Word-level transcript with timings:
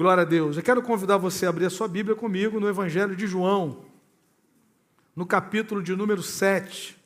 Glória 0.00 0.22
a 0.22 0.24
Deus. 0.24 0.56
Eu 0.56 0.62
quero 0.62 0.80
convidar 0.80 1.18
você 1.18 1.44
a 1.44 1.50
abrir 1.50 1.66
a 1.66 1.70
sua 1.70 1.86
Bíblia 1.86 2.16
comigo 2.16 2.58
no 2.58 2.66
Evangelho 2.66 3.14
de 3.14 3.26
João, 3.26 3.84
no 5.14 5.26
capítulo 5.26 5.82
de 5.82 5.94
número 5.94 6.22
7. 6.22 6.96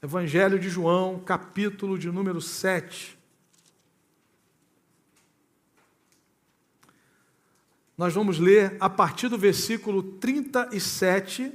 Evangelho 0.00 0.60
de 0.60 0.68
João, 0.68 1.18
capítulo 1.18 1.98
de 1.98 2.08
número 2.08 2.40
7. 2.40 3.18
Nós 7.98 8.14
vamos 8.14 8.38
ler 8.38 8.76
a 8.78 8.88
partir 8.88 9.28
do 9.28 9.36
versículo 9.36 10.04
37 10.04 11.52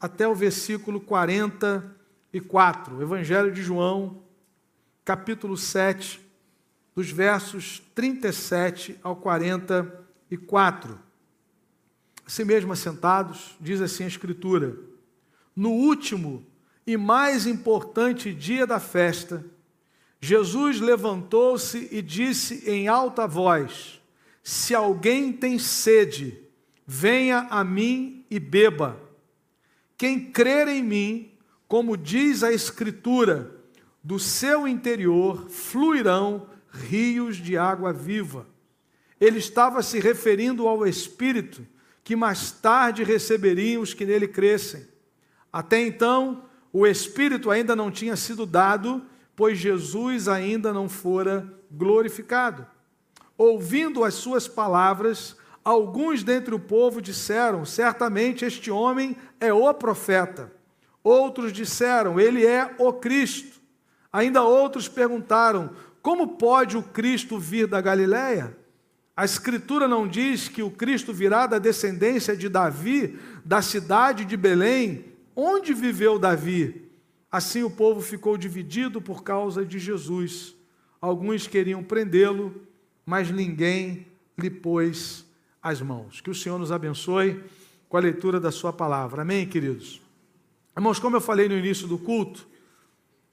até 0.00 0.26
o 0.26 0.34
versículo 0.34 1.00
44. 1.00 3.00
Evangelho 3.00 3.52
de 3.52 3.62
João, 3.62 4.20
capítulo 5.04 5.56
7 5.56 6.31
dos 6.94 7.10
versos 7.10 7.82
37 7.94 8.98
ao 9.02 9.16
44. 9.16 10.98
Assim 12.26 12.44
mesmo 12.44 12.72
assentados, 12.72 13.56
diz 13.60 13.80
assim 13.80 14.04
a 14.04 14.08
Escritura: 14.08 14.78
No 15.54 15.70
último 15.70 16.46
e 16.86 16.96
mais 16.96 17.46
importante 17.46 18.34
dia 18.34 18.66
da 18.66 18.80
festa, 18.80 19.44
Jesus 20.20 20.80
levantou-se 20.80 21.88
e 21.90 22.00
disse 22.00 22.68
em 22.70 22.88
alta 22.88 23.26
voz: 23.26 24.00
Se 24.42 24.74
alguém 24.74 25.32
tem 25.32 25.58
sede, 25.58 26.38
venha 26.86 27.46
a 27.50 27.64
mim 27.64 28.24
e 28.30 28.38
beba. 28.38 29.00
Quem 29.96 30.30
crer 30.30 30.68
em 30.68 30.82
mim, 30.82 31.32
como 31.66 31.96
diz 31.96 32.42
a 32.42 32.52
Escritura, 32.52 33.56
do 34.02 34.18
seu 34.18 34.66
interior 34.66 35.48
fluirão 35.48 36.48
rios 36.72 37.36
de 37.36 37.56
água 37.56 37.92
viva. 37.92 38.46
Ele 39.20 39.38
estava 39.38 39.82
se 39.82 40.00
referindo 40.00 40.66
ao 40.66 40.86
Espírito 40.86 41.66
que 42.02 42.16
mais 42.16 42.50
tarde 42.50 43.04
receberiam 43.04 43.82
os 43.82 43.94
que 43.94 44.04
nele 44.04 44.26
crescem. 44.26 44.88
Até 45.52 45.80
então, 45.80 46.44
o 46.72 46.86
Espírito 46.86 47.50
ainda 47.50 47.76
não 47.76 47.90
tinha 47.90 48.16
sido 48.16 48.44
dado, 48.46 49.04
pois 49.36 49.58
Jesus 49.58 50.26
ainda 50.26 50.72
não 50.72 50.88
fora 50.88 51.46
glorificado. 51.70 52.66
Ouvindo 53.36 54.02
as 54.02 54.14
suas 54.14 54.48
palavras, 54.48 55.36
alguns 55.64 56.22
dentre 56.22 56.54
o 56.54 56.58
povo 56.58 57.00
disseram: 57.00 57.64
Certamente 57.64 58.44
este 58.44 58.70
homem 58.70 59.16
é 59.38 59.52
o 59.52 59.72
profeta. 59.74 60.52
Outros 61.04 61.52
disseram: 61.52 62.18
Ele 62.18 62.46
é 62.46 62.74
o 62.78 62.92
Cristo. 62.92 63.60
Ainda 64.12 64.42
outros 64.42 64.88
perguntaram: 64.88 65.70
como 66.02 66.36
pode 66.36 66.76
o 66.76 66.82
Cristo 66.82 67.38
vir 67.38 67.68
da 67.68 67.80
Galiléia? 67.80 68.56
A 69.16 69.24
Escritura 69.24 69.86
não 69.86 70.08
diz 70.08 70.48
que 70.48 70.62
o 70.62 70.70
Cristo 70.70 71.12
virá 71.12 71.46
da 71.46 71.58
descendência 71.58 72.36
de 72.36 72.48
Davi, 72.48 73.18
da 73.44 73.62
cidade 73.62 74.24
de 74.24 74.36
Belém, 74.36 75.04
onde 75.36 75.72
viveu 75.72 76.18
Davi. 76.18 76.90
Assim 77.30 77.62
o 77.62 77.70
povo 77.70 78.00
ficou 78.00 78.36
dividido 78.36 79.00
por 79.00 79.22
causa 79.22 79.64
de 79.64 79.78
Jesus. 79.78 80.56
Alguns 81.00 81.46
queriam 81.46 81.84
prendê-lo, 81.84 82.54
mas 83.06 83.30
ninguém 83.30 84.06
lhe 84.36 84.50
pôs 84.50 85.24
as 85.62 85.80
mãos. 85.80 86.20
Que 86.20 86.30
o 86.30 86.34
Senhor 86.34 86.58
nos 86.58 86.72
abençoe 86.72 87.44
com 87.88 87.96
a 87.96 88.00
leitura 88.00 88.40
da 88.40 88.50
Sua 88.50 88.72
palavra. 88.72 89.22
Amém, 89.22 89.46
queridos? 89.46 90.02
Irmãos, 90.76 90.98
como 90.98 91.16
eu 91.16 91.20
falei 91.20 91.48
no 91.48 91.56
início 91.56 91.86
do 91.86 91.98
culto, 91.98 92.46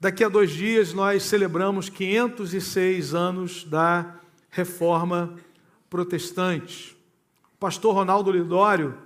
Daqui 0.02 0.24
a 0.24 0.30
dois 0.30 0.50
dias 0.50 0.94
nós 0.94 1.24
celebramos 1.24 1.90
506 1.90 3.12
anos 3.12 3.64
da 3.64 4.14
Reforma 4.48 5.34
Protestante. 5.90 6.96
O 7.54 7.58
pastor 7.58 7.96
Ronaldo 7.96 8.32
Lidório, 8.32 8.96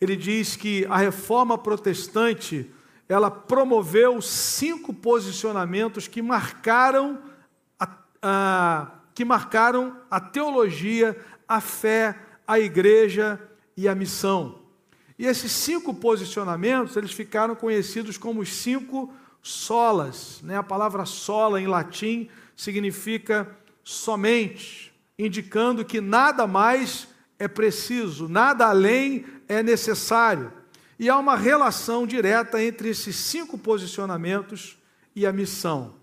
ele 0.00 0.14
diz 0.14 0.54
que 0.54 0.86
a 0.88 0.96
Reforma 0.98 1.58
Protestante, 1.58 2.70
ela 3.08 3.32
promoveu 3.32 4.22
cinco 4.22 4.94
posicionamentos 4.94 6.06
que 6.06 6.22
marcaram 6.22 7.18
a, 7.76 7.88
a, 8.22 8.90
que 9.12 9.24
marcaram 9.24 9.96
a 10.08 10.20
teologia, 10.20 11.20
a 11.48 11.60
fé, 11.60 12.16
a 12.46 12.60
igreja 12.60 13.40
e 13.76 13.88
a 13.88 13.94
missão. 13.96 14.60
E 15.18 15.26
esses 15.26 15.50
cinco 15.50 15.92
posicionamentos, 15.92 16.96
eles 16.96 17.10
ficaram 17.10 17.56
conhecidos 17.56 18.16
como 18.16 18.40
os 18.40 18.52
cinco 18.52 19.12
solas, 19.46 20.40
né? 20.42 20.56
A 20.56 20.62
palavra 20.62 21.04
sola 21.04 21.60
em 21.60 21.66
latim 21.66 22.30
significa 22.56 23.54
somente, 23.84 24.90
indicando 25.18 25.84
que 25.84 26.00
nada 26.00 26.46
mais 26.46 27.06
é 27.38 27.46
preciso, 27.46 28.26
nada 28.26 28.66
além 28.66 29.26
é 29.46 29.62
necessário. 29.62 30.50
E 30.98 31.10
há 31.10 31.18
uma 31.18 31.36
relação 31.36 32.06
direta 32.06 32.62
entre 32.62 32.88
esses 32.88 33.16
cinco 33.16 33.58
posicionamentos 33.58 34.78
e 35.14 35.26
a 35.26 35.32
missão. 35.32 35.94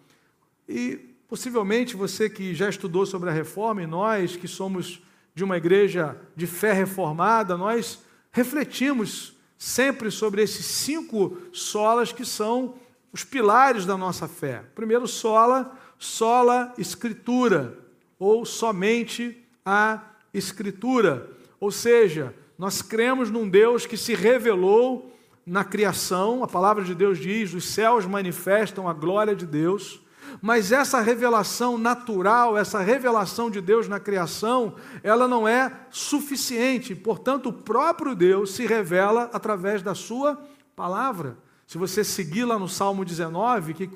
E 0.69 0.97
possivelmente 1.27 1.95
você 1.95 2.29
que 2.29 2.53
já 2.53 2.69
estudou 2.69 3.07
sobre 3.07 3.31
a 3.31 3.33
reforma, 3.33 3.81
e 3.81 3.87
nós 3.87 4.35
que 4.35 4.47
somos 4.47 5.01
de 5.33 5.43
uma 5.43 5.57
igreja 5.57 6.15
de 6.35 6.45
fé 6.45 6.73
reformada, 6.73 7.57
nós 7.57 8.03
refletimos 8.31 9.33
sempre 9.57 10.11
sobre 10.11 10.43
esses 10.43 10.65
cinco 10.65 11.37
solas 11.51 12.11
que 12.11 12.25
são 12.25 12.75
os 13.13 13.23
pilares 13.23 13.85
da 13.85 13.97
nossa 13.97 14.27
fé. 14.27 14.63
Primeiro, 14.73 15.07
sola, 15.07 15.77
sola 15.97 16.73
escritura, 16.77 17.77
ou 18.17 18.45
somente 18.45 19.37
a 19.65 20.01
escritura. 20.33 21.29
Ou 21.59 21.71
seja, 21.71 22.33
nós 22.57 22.81
cremos 22.81 23.29
num 23.29 23.49
Deus 23.49 23.85
que 23.85 23.97
se 23.97 24.13
revelou 24.13 25.11
na 25.45 25.63
criação, 25.63 26.43
a 26.43 26.47
palavra 26.47 26.83
de 26.83 26.93
Deus 26.93 27.17
diz: 27.17 27.53
os 27.53 27.65
céus 27.65 28.05
manifestam 28.05 28.87
a 28.87 28.93
glória 28.93 29.35
de 29.35 29.45
Deus. 29.45 30.01
Mas 30.41 30.71
essa 30.71 31.01
revelação 31.01 31.77
natural, 31.77 32.57
essa 32.57 32.79
revelação 32.79 33.49
de 33.49 33.59
Deus 33.59 33.87
na 33.87 33.99
criação, 33.99 34.75
ela 35.03 35.27
não 35.27 35.45
é 35.45 35.71
suficiente. 35.89 36.95
Portanto, 36.95 37.49
o 37.49 37.53
próprio 37.53 38.15
Deus 38.15 38.53
se 38.53 38.65
revela 38.65 39.29
através 39.33 39.81
da 39.81 39.93
sua 39.93 40.41
palavra. 40.75 41.37
Se 41.71 41.77
você 41.77 42.03
seguir 42.03 42.43
lá 42.43 42.59
no 42.59 42.67
Salmo 42.67 43.05
19, 43.05 43.73
que, 43.73 43.89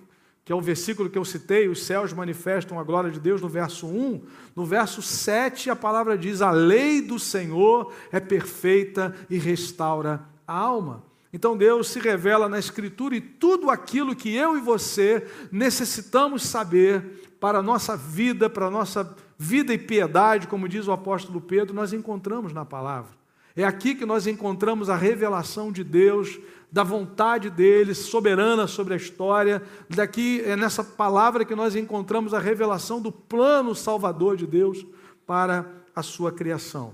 que 0.45 0.53
é 0.53 0.55
o 0.55 0.61
versículo 0.61 1.09
que 1.09 1.17
eu 1.17 1.25
citei, 1.25 1.67
os 1.67 1.83
céus 1.83 2.13
manifestam 2.13 2.79
a 2.79 2.83
glória 2.85 3.11
de 3.11 3.19
Deus, 3.19 3.41
no 3.41 3.49
verso 3.49 3.85
1, 3.85 4.21
no 4.55 4.65
verso 4.65 5.01
7 5.01 5.69
a 5.69 5.75
palavra 5.75 6.17
diz: 6.17 6.41
A 6.41 6.51
lei 6.51 7.01
do 7.01 7.19
Senhor 7.19 7.91
é 8.13 8.21
perfeita 8.21 9.13
e 9.29 9.37
restaura 9.37 10.23
a 10.47 10.57
alma. 10.57 11.03
Então 11.33 11.57
Deus 11.57 11.89
se 11.89 11.99
revela 11.99 12.47
na 12.47 12.57
Escritura 12.57 13.13
e 13.13 13.19
tudo 13.19 13.69
aquilo 13.69 14.15
que 14.15 14.33
eu 14.33 14.57
e 14.57 14.61
você 14.61 15.27
necessitamos 15.51 16.43
saber 16.43 17.35
para 17.41 17.59
a 17.59 17.61
nossa 17.61 17.97
vida, 17.97 18.49
para 18.49 18.67
a 18.67 18.71
nossa 18.71 19.17
vida 19.37 19.73
e 19.73 19.77
piedade, 19.77 20.47
como 20.47 20.69
diz 20.69 20.87
o 20.87 20.93
apóstolo 20.93 21.41
Pedro, 21.41 21.75
nós 21.75 21.91
encontramos 21.91 22.53
na 22.53 22.63
palavra. 22.63 23.11
É 23.53 23.65
aqui 23.65 23.95
que 23.95 24.05
nós 24.05 24.27
encontramos 24.27 24.89
a 24.89 24.95
revelação 24.95 25.73
de 25.73 25.83
Deus 25.83 26.39
da 26.75 26.83
vontade 26.83 27.49
dele, 27.49 27.93
soberana 27.95 28.67
sobre 28.67 28.95
a 28.95 28.97
história. 28.97 29.63
Daqui 29.89 30.41
é 30.41 30.57
nessa 30.57 30.83
palavra 30.83 31.45
que 31.45 31.55
nós 31.55 31.73
encontramos 31.73 32.33
a 32.33 32.39
revelação 32.39 33.01
do 33.01 33.13
plano 33.13 33.73
salvador 33.73 34.35
de 34.35 34.45
Deus 34.45 34.85
para 35.25 35.65
a 35.95 36.03
sua 36.03 36.33
criação. 36.33 36.93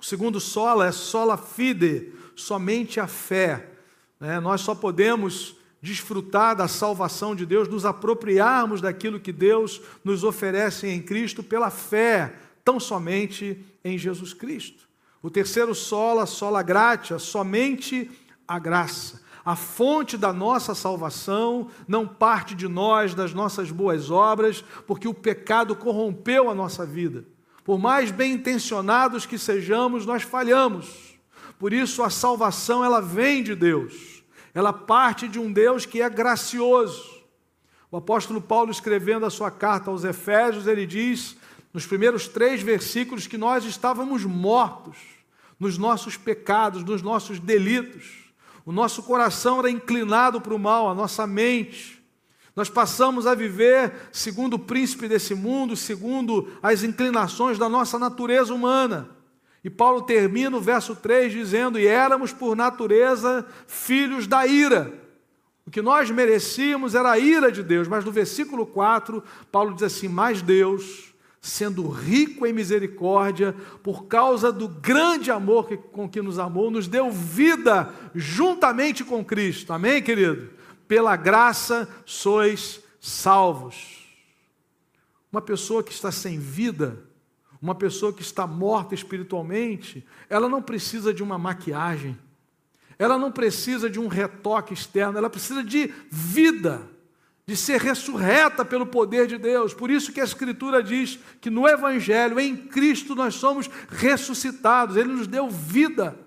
O 0.00 0.02
segundo 0.02 0.40
sola 0.40 0.86
é 0.86 0.90
sola 0.90 1.36
fide, 1.36 2.14
somente 2.34 2.98
a 2.98 3.06
fé. 3.06 3.72
Né? 4.18 4.40
Nós 4.40 4.62
só 4.62 4.74
podemos 4.74 5.54
desfrutar 5.82 6.56
da 6.56 6.66
salvação 6.66 7.36
de 7.36 7.44
Deus, 7.44 7.68
nos 7.68 7.84
apropriarmos 7.84 8.80
daquilo 8.80 9.20
que 9.20 9.32
Deus 9.32 9.82
nos 10.02 10.24
oferece 10.24 10.86
em 10.86 11.02
Cristo 11.02 11.42
pela 11.42 11.68
fé, 11.68 12.36
tão 12.64 12.80
somente 12.80 13.62
em 13.84 13.98
Jesus 13.98 14.32
Cristo. 14.32 14.88
O 15.22 15.28
terceiro 15.28 15.74
sola, 15.74 16.24
sola 16.24 16.62
gratia, 16.62 17.18
somente 17.18 18.10
a 18.46 18.58
graça. 18.58 19.22
A 19.44 19.54
fonte 19.54 20.16
da 20.16 20.32
nossa 20.32 20.74
salvação 20.74 21.68
não 21.86 22.06
parte 22.06 22.54
de 22.54 22.66
nós, 22.66 23.14
das 23.14 23.34
nossas 23.34 23.70
boas 23.70 24.10
obras, 24.10 24.64
porque 24.86 25.06
o 25.06 25.12
pecado 25.12 25.76
corrompeu 25.76 26.48
a 26.48 26.54
nossa 26.54 26.86
vida. 26.86 27.24
Por 27.62 27.78
mais 27.78 28.10
bem 28.10 28.32
intencionados 28.32 29.26
que 29.26 29.38
sejamos, 29.38 30.06
nós 30.06 30.22
falhamos. 30.22 31.14
Por 31.58 31.72
isso 31.72 32.02
a 32.02 32.10
salvação 32.10 32.84
ela 32.84 33.00
vem 33.00 33.42
de 33.42 33.54
Deus. 33.54 34.22
Ela 34.54 34.72
parte 34.72 35.28
de 35.28 35.38
um 35.38 35.52
Deus 35.52 35.84
que 35.84 36.00
é 36.00 36.08
gracioso. 36.08 37.22
O 37.90 37.96
apóstolo 37.98 38.40
Paulo 38.40 38.70
escrevendo 38.70 39.26
a 39.26 39.30
sua 39.30 39.50
carta 39.50 39.90
aos 39.90 40.04
Efésios, 40.04 40.66
ele 40.66 40.86
diz 40.86 41.36
nos 41.72 41.86
primeiros 41.86 42.28
três 42.28 42.62
versículos 42.62 43.26
que 43.26 43.36
nós 43.36 43.64
estávamos 43.64 44.24
mortos 44.24 44.96
nos 45.60 45.76
nossos 45.76 46.16
pecados, 46.16 46.82
nos 46.82 47.02
nossos 47.02 47.38
delitos. 47.38 48.23
O 48.64 48.72
nosso 48.72 49.02
coração 49.02 49.58
era 49.58 49.70
inclinado 49.70 50.40
para 50.40 50.54
o 50.54 50.58
mal, 50.58 50.88
a 50.88 50.94
nossa 50.94 51.26
mente. 51.26 52.02
Nós 52.56 52.70
passamos 52.70 53.26
a 53.26 53.34
viver 53.34 53.92
segundo 54.12 54.54
o 54.54 54.58
príncipe 54.58 55.08
desse 55.08 55.34
mundo, 55.34 55.76
segundo 55.76 56.52
as 56.62 56.82
inclinações 56.82 57.58
da 57.58 57.68
nossa 57.68 57.98
natureza 57.98 58.54
humana. 58.54 59.10
E 59.62 59.70
Paulo 59.70 60.02
termina 60.02 60.56
o 60.56 60.60
verso 60.60 60.94
3 60.94 61.32
dizendo: 61.32 61.78
E 61.78 61.86
éramos 61.86 62.32
por 62.32 62.54
natureza 62.54 63.46
filhos 63.66 64.26
da 64.26 64.46
ira. 64.46 64.92
O 65.66 65.70
que 65.70 65.80
nós 65.80 66.10
merecíamos 66.10 66.94
era 66.94 67.12
a 67.12 67.18
ira 67.18 67.50
de 67.50 67.62
Deus, 67.62 67.88
mas 67.88 68.04
no 68.04 68.12
versículo 68.12 68.66
4, 68.66 69.24
Paulo 69.50 69.74
diz 69.74 69.82
assim: 69.82 70.08
Mas 70.08 70.42
Deus, 70.42 71.13
sendo 71.44 71.86
rico 71.90 72.46
em 72.46 72.54
misericórdia, 72.54 73.54
por 73.82 74.06
causa 74.06 74.50
do 74.50 74.66
grande 74.66 75.30
amor 75.30 75.68
que, 75.68 75.76
com 75.76 76.08
que 76.08 76.22
nos 76.22 76.38
amou, 76.38 76.70
nos 76.70 76.88
deu 76.88 77.10
vida 77.10 77.94
juntamente 78.14 79.04
com 79.04 79.22
Cristo. 79.22 79.70
Amém, 79.70 80.02
querido? 80.02 80.48
Pela 80.88 81.16
graça 81.16 81.86
sois 82.06 82.80
salvos. 82.98 84.08
Uma 85.30 85.42
pessoa 85.42 85.82
que 85.84 85.92
está 85.92 86.10
sem 86.10 86.38
vida, 86.38 86.98
uma 87.60 87.74
pessoa 87.74 88.10
que 88.10 88.22
está 88.22 88.46
morta 88.46 88.94
espiritualmente, 88.94 90.02
ela 90.30 90.48
não 90.48 90.62
precisa 90.62 91.12
de 91.12 91.22
uma 91.22 91.36
maquiagem 91.36 92.16
ela 92.98 93.18
não 93.18 93.30
precisa 93.30 93.90
de 93.90 93.98
um 93.98 94.06
retoque 94.06 94.72
externo, 94.72 95.18
ela 95.18 95.28
precisa 95.28 95.62
de 95.64 95.92
vida, 96.10 96.88
de 97.46 97.56
ser 97.56 97.80
ressurreta 97.80 98.64
pelo 98.64 98.86
poder 98.86 99.26
de 99.26 99.36
Deus. 99.36 99.74
Por 99.74 99.90
isso 99.90 100.12
que 100.12 100.20
a 100.20 100.24
Escritura 100.24 100.82
diz 100.82 101.18
que 101.40 101.50
no 101.50 101.68
Evangelho, 101.68 102.40
em 102.40 102.56
Cristo, 102.56 103.14
nós 103.14 103.34
somos 103.34 103.68
ressuscitados, 103.88 104.96
Ele 104.96 105.12
nos 105.12 105.26
deu 105.26 105.50
vida. 105.50 106.18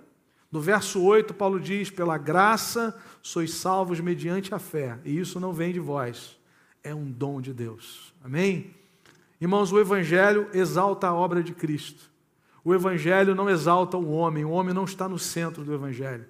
No 0.51 0.61
verso 0.61 1.01
8, 1.01 1.33
Paulo 1.33 1.59
diz: 1.59 1.89
Pela 1.89 2.17
graça 2.17 2.95
sois 3.21 3.53
salvos 3.53 3.99
mediante 3.99 4.53
a 4.53 4.59
fé, 4.59 4.99
e 5.03 5.19
isso 5.19 5.39
não 5.39 5.51
vem 5.51 5.73
de 5.73 5.79
vós, 5.79 6.37
é 6.83 6.93
um 6.93 7.05
dom 7.05 7.41
de 7.41 7.51
Deus. 7.51 8.13
Amém? 8.23 8.73
Irmãos, 9.41 9.71
o 9.71 9.79
Evangelho 9.79 10.47
exalta 10.53 11.07
a 11.07 11.13
obra 11.13 11.43
de 11.43 11.53
Cristo. 11.53 12.09
O 12.63 12.73
Evangelho 12.73 13.33
não 13.33 13.49
exalta 13.49 13.97
o 13.97 14.11
homem, 14.11 14.45
o 14.45 14.49
homem 14.51 14.73
não 14.73 14.83
está 14.83 15.07
no 15.07 15.17
centro 15.17 15.63
do 15.63 15.73
Evangelho. 15.73 16.25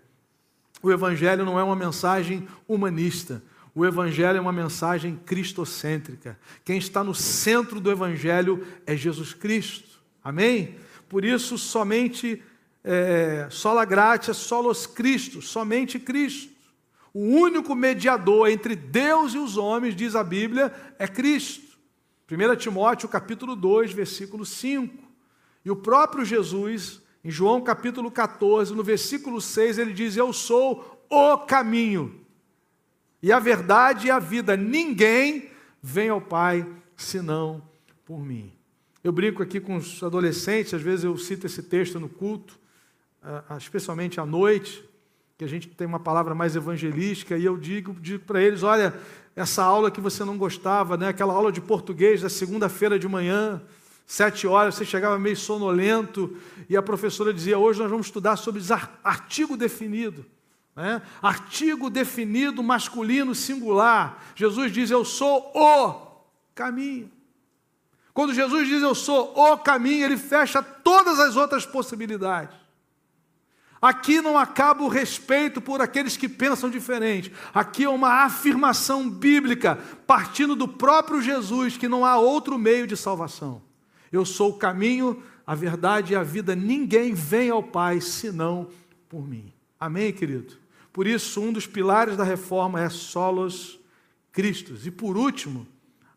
O 0.81 0.91
Evangelho 0.91 1.43
não 1.43 1.59
é 1.59 1.63
uma 1.63 1.75
mensagem 1.75 2.47
humanista. 2.67 3.41
O 3.77 3.85
Evangelho 3.85 4.39
é 4.39 4.41
uma 4.41 4.51
mensagem 4.51 5.19
cristocêntrica. 5.23 6.35
Quem 6.65 6.79
está 6.79 7.03
no 7.03 7.13
centro 7.13 7.79
do 7.79 7.91
Evangelho 7.91 8.65
é 8.87 8.95
Jesus 8.95 9.35
Cristo. 9.35 9.99
Amém? 10.23 10.77
Por 11.07 11.23
isso, 11.23 11.59
somente, 11.59 12.41
é, 12.83 13.47
sola 13.51 13.85
gratia, 13.85 14.33
solos 14.33 14.87
Cristo, 14.87 15.43
somente 15.43 15.99
Cristo. 15.99 16.51
O 17.13 17.19
único 17.19 17.75
mediador 17.75 18.49
entre 18.49 18.75
Deus 18.75 19.35
e 19.35 19.37
os 19.37 19.57
homens, 19.57 19.95
diz 19.95 20.15
a 20.15 20.23
Bíblia, 20.23 20.73
é 20.97 21.07
Cristo. 21.07 21.77
1 22.31 22.55
Timóteo 22.55 23.07
capítulo 23.07 23.55
2, 23.55 23.93
versículo 23.93 24.43
5. 24.43 24.91
E 25.63 25.69
o 25.69 25.75
próprio 25.75 26.25
Jesus 26.25 26.99
em 27.23 27.29
João 27.29 27.61
capítulo 27.61 28.09
14, 28.09 28.73
no 28.73 28.81
versículo 28.81 29.39
6, 29.39 29.77
ele 29.77 29.93
diz: 29.93 30.17
Eu 30.17 30.33
sou 30.33 31.05
o 31.07 31.37
caminho, 31.37 32.25
e 33.21 33.31
a 33.31 33.39
verdade 33.39 34.07
e 34.07 34.11
a 34.11 34.19
vida. 34.19 34.55
Ninguém 34.55 35.49
vem 35.81 36.09
ao 36.09 36.21
Pai 36.21 36.65
senão 36.95 37.61
por 38.05 38.23
mim. 38.23 38.51
Eu 39.03 39.11
brinco 39.11 39.41
aqui 39.41 39.59
com 39.59 39.75
os 39.75 40.01
adolescentes, 40.03 40.73
às 40.73 40.81
vezes 40.81 41.05
eu 41.05 41.17
cito 41.17 41.45
esse 41.45 41.63
texto 41.63 41.99
no 41.99 42.09
culto, 42.09 42.59
especialmente 43.57 44.19
à 44.19 44.25
noite, 44.25 44.83
que 45.37 45.45
a 45.45 45.47
gente 45.47 45.67
tem 45.67 45.87
uma 45.87 45.99
palavra 45.99 46.33
mais 46.33 46.55
evangelística, 46.55 47.37
e 47.37 47.45
eu 47.45 47.57
digo, 47.57 47.95
digo 48.01 48.25
para 48.25 48.41
eles: 48.41 48.63
olha, 48.63 48.93
essa 49.35 49.63
aula 49.63 49.91
que 49.91 50.01
você 50.01 50.25
não 50.25 50.37
gostava, 50.37 50.97
né, 50.97 51.07
aquela 51.07 51.33
aula 51.33 51.51
de 51.51 51.61
português 51.61 52.21
da 52.21 52.29
segunda-feira 52.29 52.97
de 52.97 53.07
manhã, 53.07 53.61
Sete 54.09 54.47
horas, 54.47 54.75
você 54.75 54.85
chegava 54.85 55.19
meio 55.19 55.35
sonolento, 55.35 56.37
e 56.69 56.77
a 56.77 56.81
professora 56.81 57.33
dizia: 57.33 57.59
Hoje 57.59 57.81
nós 57.81 57.91
vamos 57.91 58.07
estudar 58.07 58.37
sobre 58.37 58.63
artigo 59.03 59.57
definido. 59.57 60.25
Né? 60.77 61.01
Artigo 61.23 61.89
definido 61.89 62.61
masculino 62.61 63.33
singular. 63.33 64.23
Jesus 64.35 64.71
diz: 64.71 64.91
Eu 64.91 65.03
sou 65.03 65.51
o 65.55 66.23
caminho. 66.53 67.11
Quando 68.13 68.33
Jesus 68.33 68.67
diz 68.67 68.81
eu 68.81 68.95
sou 68.95 69.33
o 69.35 69.57
caminho, 69.57 70.05
ele 70.05 70.17
fecha 70.17 70.61
todas 70.61 71.19
as 71.19 71.35
outras 71.35 71.65
possibilidades. 71.65 72.55
Aqui 73.79 74.21
não 74.21 74.37
acaba 74.37 74.83
o 74.83 74.87
respeito 74.87 75.61
por 75.61 75.81
aqueles 75.81 76.17
que 76.17 76.27
pensam 76.27 76.69
diferente. 76.69 77.31
Aqui 77.53 77.83
é 77.83 77.89
uma 77.89 78.23
afirmação 78.23 79.07
bíblica, 79.07 79.77
partindo 80.07 80.55
do 80.55 80.67
próprio 80.67 81.21
Jesus, 81.21 81.77
que 81.77 81.87
não 81.87 82.03
há 82.03 82.17
outro 82.17 82.57
meio 82.57 82.87
de 82.87 82.97
salvação. 82.97 83.61
Eu 84.11 84.25
sou 84.25 84.51
o 84.51 84.57
caminho, 84.57 85.21
a 85.45 85.53
verdade 85.53 86.13
e 86.13 86.15
a 86.15 86.23
vida. 86.23 86.55
Ninguém 86.55 87.13
vem 87.13 87.51
ao 87.51 87.61
Pai 87.61 88.01
senão 88.01 88.69
por 89.07 89.27
mim. 89.27 89.53
Amém, 89.79 90.11
querido? 90.11 90.66
Por 90.97 91.05
isso, 91.05 91.39
um 91.39 91.53
dos 91.53 91.67
pilares 91.67 92.17
da 92.17 92.23
reforma 92.23 92.81
é 92.81 92.89
solos 92.89 93.79
Cristos. 94.31 94.87
E 94.87 94.89
por 94.89 95.15
último, 95.15 95.67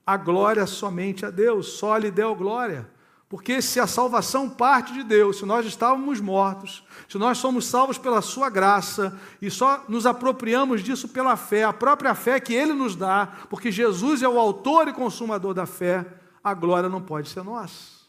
a 0.06 0.16
glória 0.16 0.66
somente 0.66 1.26
a 1.26 1.28
Deus. 1.28 1.72
Só 1.72 1.98
lhe 1.98 2.10
deu 2.10 2.34
glória. 2.34 2.90
Porque 3.28 3.60
se 3.60 3.78
a 3.78 3.86
salvação 3.86 4.48
parte 4.48 4.94
de 4.94 5.02
Deus, 5.02 5.36
se 5.36 5.44
nós 5.44 5.66
estávamos 5.66 6.18
mortos, 6.18 6.82
se 7.06 7.18
nós 7.18 7.36
somos 7.36 7.66
salvos 7.66 7.98
pela 7.98 8.22
Sua 8.22 8.48
graça 8.48 9.20
e 9.42 9.50
só 9.50 9.84
nos 9.86 10.06
apropriamos 10.06 10.82
disso 10.82 11.08
pela 11.08 11.36
fé, 11.36 11.64
a 11.64 11.74
própria 11.74 12.14
fé 12.14 12.40
que 12.40 12.54
Ele 12.54 12.72
nos 12.72 12.96
dá, 12.96 13.26
porque 13.50 13.70
Jesus 13.70 14.22
é 14.22 14.28
o 14.30 14.38
autor 14.38 14.88
e 14.88 14.94
consumador 14.94 15.52
da 15.52 15.66
fé, 15.66 16.06
a 16.42 16.54
glória 16.54 16.88
não 16.88 17.02
pode 17.02 17.28
ser 17.28 17.44
nossa. 17.44 18.00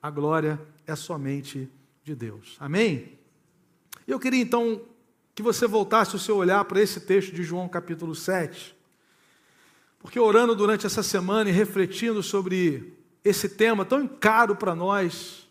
A 0.00 0.08
glória 0.08 0.60
é 0.86 0.94
somente 0.94 1.68
de 2.04 2.14
Deus. 2.14 2.56
Amém? 2.60 3.18
Eu 4.06 4.20
queria 4.20 4.40
então 4.40 4.82
que 5.34 5.42
você 5.42 5.66
voltasse 5.66 6.14
o 6.14 6.18
seu 6.18 6.36
olhar 6.36 6.64
para 6.64 6.80
esse 6.80 7.00
texto 7.00 7.32
de 7.32 7.42
João 7.42 7.68
capítulo 7.68 8.14
7. 8.14 8.76
Porque 9.98 10.18
orando 10.18 10.54
durante 10.54 10.84
essa 10.84 11.02
semana 11.02 11.48
e 11.48 11.52
refletindo 11.52 12.22
sobre 12.22 12.92
esse 13.24 13.48
tema 13.48 13.84
tão 13.84 14.06
caro 14.06 14.56
para 14.56 14.74
nós, 14.74 15.48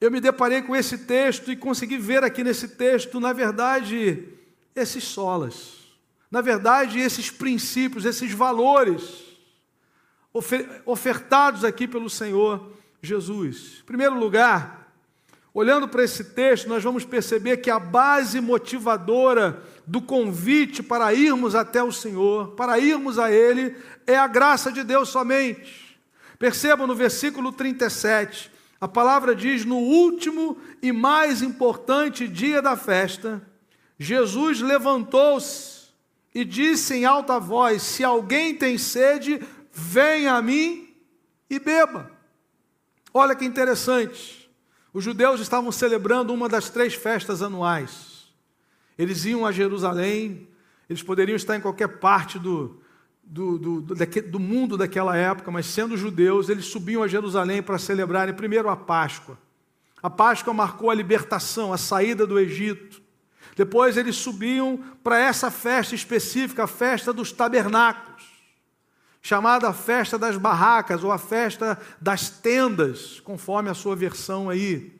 eu 0.00 0.10
me 0.10 0.20
deparei 0.20 0.62
com 0.62 0.74
esse 0.74 0.98
texto 0.98 1.52
e 1.52 1.56
consegui 1.56 1.98
ver 1.98 2.24
aqui 2.24 2.42
nesse 2.42 2.68
texto, 2.68 3.20
na 3.20 3.32
verdade, 3.32 4.28
esses 4.74 5.04
solas. 5.04 5.78
Na 6.30 6.40
verdade, 6.40 6.98
esses 6.98 7.30
princípios, 7.30 8.04
esses 8.04 8.32
valores 8.32 9.26
ofertados 10.84 11.64
aqui 11.64 11.88
pelo 11.88 12.08
Senhor 12.08 12.72
Jesus. 13.02 13.78
Em 13.82 13.86
primeiro 13.86 14.18
lugar, 14.18 14.77
olhando 15.58 15.88
para 15.88 16.04
esse 16.04 16.24
texto, 16.24 16.68
nós 16.68 16.82
vamos 16.82 17.04
perceber 17.04 17.58
que 17.58 17.70
a 17.70 17.78
base 17.78 18.40
motivadora 18.40 19.62
do 19.86 20.00
convite 20.00 20.82
para 20.82 21.12
irmos 21.14 21.54
até 21.54 21.82
o 21.82 21.92
Senhor, 21.92 22.48
para 22.52 22.78
irmos 22.78 23.18
a 23.18 23.30
Ele, 23.30 23.76
é 24.06 24.16
a 24.16 24.26
graça 24.26 24.70
de 24.70 24.82
Deus 24.82 25.08
somente. 25.08 25.98
Percebam 26.38 26.86
no 26.86 26.94
versículo 26.94 27.52
37, 27.52 28.50
a 28.80 28.86
palavra 28.86 29.34
diz: 29.34 29.64
no 29.64 29.78
último 29.78 30.58
e 30.80 30.92
mais 30.92 31.42
importante 31.42 32.28
dia 32.28 32.62
da 32.62 32.76
festa, 32.76 33.42
Jesus 33.98 34.60
levantou-se 34.60 35.88
e 36.34 36.44
disse 36.44 36.94
em 36.94 37.04
alta 37.04 37.40
voz: 37.40 37.82
Se 37.82 38.04
alguém 38.04 38.54
tem 38.54 38.78
sede, 38.78 39.40
Venha 39.80 40.34
a 40.34 40.42
mim 40.42 40.92
e 41.48 41.60
beba. 41.60 42.10
Olha 43.14 43.36
que 43.36 43.44
interessante. 43.44 44.37
Os 44.98 45.04
judeus 45.04 45.38
estavam 45.38 45.70
celebrando 45.70 46.34
uma 46.34 46.48
das 46.48 46.70
três 46.70 46.92
festas 46.92 47.40
anuais. 47.40 48.26
Eles 48.98 49.24
iam 49.26 49.46
a 49.46 49.52
Jerusalém, 49.52 50.48
eles 50.90 51.04
poderiam 51.04 51.36
estar 51.36 51.54
em 51.54 51.60
qualquer 51.60 51.86
parte 52.00 52.36
do, 52.36 52.80
do, 53.22 53.58
do, 53.58 53.80
do, 53.80 53.94
do 53.94 54.40
mundo 54.40 54.76
daquela 54.76 55.16
época, 55.16 55.52
mas 55.52 55.66
sendo 55.66 55.96
judeus, 55.96 56.48
eles 56.48 56.64
subiam 56.64 57.00
a 57.00 57.06
Jerusalém 57.06 57.62
para 57.62 57.78
celebrarem 57.78 58.34
primeiro 58.34 58.68
a 58.68 58.74
Páscoa. 58.74 59.38
A 60.02 60.10
Páscoa 60.10 60.52
marcou 60.52 60.90
a 60.90 60.94
libertação, 60.96 61.72
a 61.72 61.78
saída 61.78 62.26
do 62.26 62.36
Egito. 62.36 63.00
Depois 63.54 63.96
eles 63.96 64.16
subiam 64.16 64.82
para 65.04 65.16
essa 65.16 65.48
festa 65.48 65.94
específica, 65.94 66.64
a 66.64 66.66
festa 66.66 67.12
dos 67.12 67.30
tabernáculos 67.30 68.27
chamada 69.20 69.72
festa 69.72 70.18
das 70.18 70.36
barracas 70.36 71.04
ou 71.04 71.12
a 71.12 71.18
festa 71.18 71.78
das 72.00 72.30
tendas, 72.30 73.20
conforme 73.20 73.68
a 73.68 73.74
sua 73.74 73.94
versão 73.96 74.48
aí. 74.48 74.98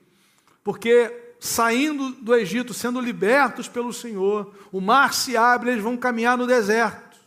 Porque 0.63 1.33
saindo 1.39 2.11
do 2.11 2.35
Egito, 2.35 2.73
sendo 2.73 2.99
libertos 2.99 3.67
pelo 3.67 3.93
Senhor, 3.93 4.53
o 4.71 4.81
mar 4.81 5.13
se 5.13 5.37
abre, 5.37 5.71
eles 5.71 5.83
vão 5.83 5.95
caminhar 5.95 6.37
no 6.37 6.45
deserto. 6.45 7.17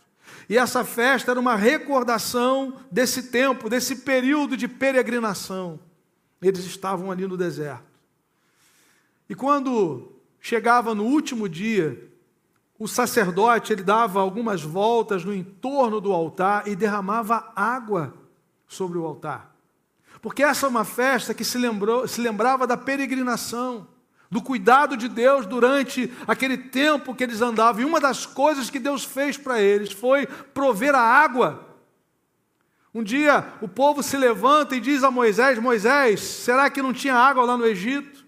E 0.47 0.57
essa 0.57 0.83
festa 0.83 1.31
era 1.31 1.39
uma 1.39 1.55
recordação 1.55 2.75
desse 2.91 3.23
tempo, 3.23 3.69
desse 3.69 3.97
período 3.97 4.55
de 4.55 4.67
peregrinação. 4.67 5.79
Eles 6.41 6.65
estavam 6.65 7.09
ali 7.09 7.25
no 7.25 7.37
deserto. 7.37 7.83
E 9.29 9.33
quando 9.33 10.11
chegava 10.39 10.93
no 10.93 11.05
último 11.05 11.47
dia, 11.47 12.12
o 12.77 12.87
sacerdote 12.87 13.71
ele 13.71 13.83
dava 13.83 14.19
algumas 14.19 14.61
voltas 14.61 15.23
no 15.23 15.33
entorno 15.33 16.01
do 16.01 16.11
altar 16.11 16.67
e 16.67 16.75
derramava 16.75 17.51
água 17.55 18.13
sobre 18.67 18.97
o 18.97 19.05
altar. 19.05 19.55
Porque 20.21 20.43
essa 20.43 20.65
é 20.65 20.69
uma 20.69 20.85
festa 20.85 21.33
que 21.33 21.43
se, 21.43 21.57
lembrou, 21.57 22.07
se 22.07 22.21
lembrava 22.21 22.65
da 22.65 22.77
peregrinação, 22.77 23.87
do 24.31 24.41
cuidado 24.41 24.97
de 24.97 25.07
Deus 25.07 25.45
durante 25.45 26.11
aquele 26.25 26.57
tempo 26.57 27.13
que 27.13 27.23
eles 27.23 27.41
andavam. 27.41 27.81
E 27.81 27.85
uma 27.85 27.99
das 27.99 28.25
coisas 28.25 28.69
que 28.69 28.79
Deus 28.79 29.03
fez 29.03 29.37
para 29.37 29.61
eles 29.61 29.91
foi 29.91 30.25
prover 30.25 30.95
a 30.95 31.01
água. 31.01 31.69
Um 32.93 33.03
dia 33.03 33.45
o 33.61 33.67
povo 33.67 34.01
se 34.01 34.17
levanta 34.17 34.75
e 34.75 34.79
diz 34.79 35.03
a 35.03 35.11
Moisés: 35.11 35.59
Moisés, 35.59 36.21
será 36.21 36.69
que 36.69 36.81
não 36.81 36.93
tinha 36.93 37.15
água 37.15 37.43
lá 37.43 37.55
no 37.55 37.65
Egito? 37.65 38.22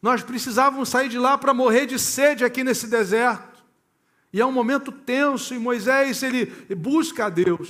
Nós 0.00 0.22
precisávamos 0.22 0.88
sair 0.88 1.08
de 1.08 1.18
lá 1.18 1.36
para 1.36 1.52
morrer 1.52 1.86
de 1.86 1.98
sede 1.98 2.44
aqui 2.44 2.62
nesse 2.62 2.86
deserto. 2.86 3.64
E 4.32 4.40
é 4.40 4.46
um 4.46 4.52
momento 4.52 4.92
tenso 4.92 5.54
e 5.54 5.58
Moisés 5.58 6.22
ele 6.22 6.46
busca 6.74 7.26
a 7.26 7.28
Deus. 7.28 7.68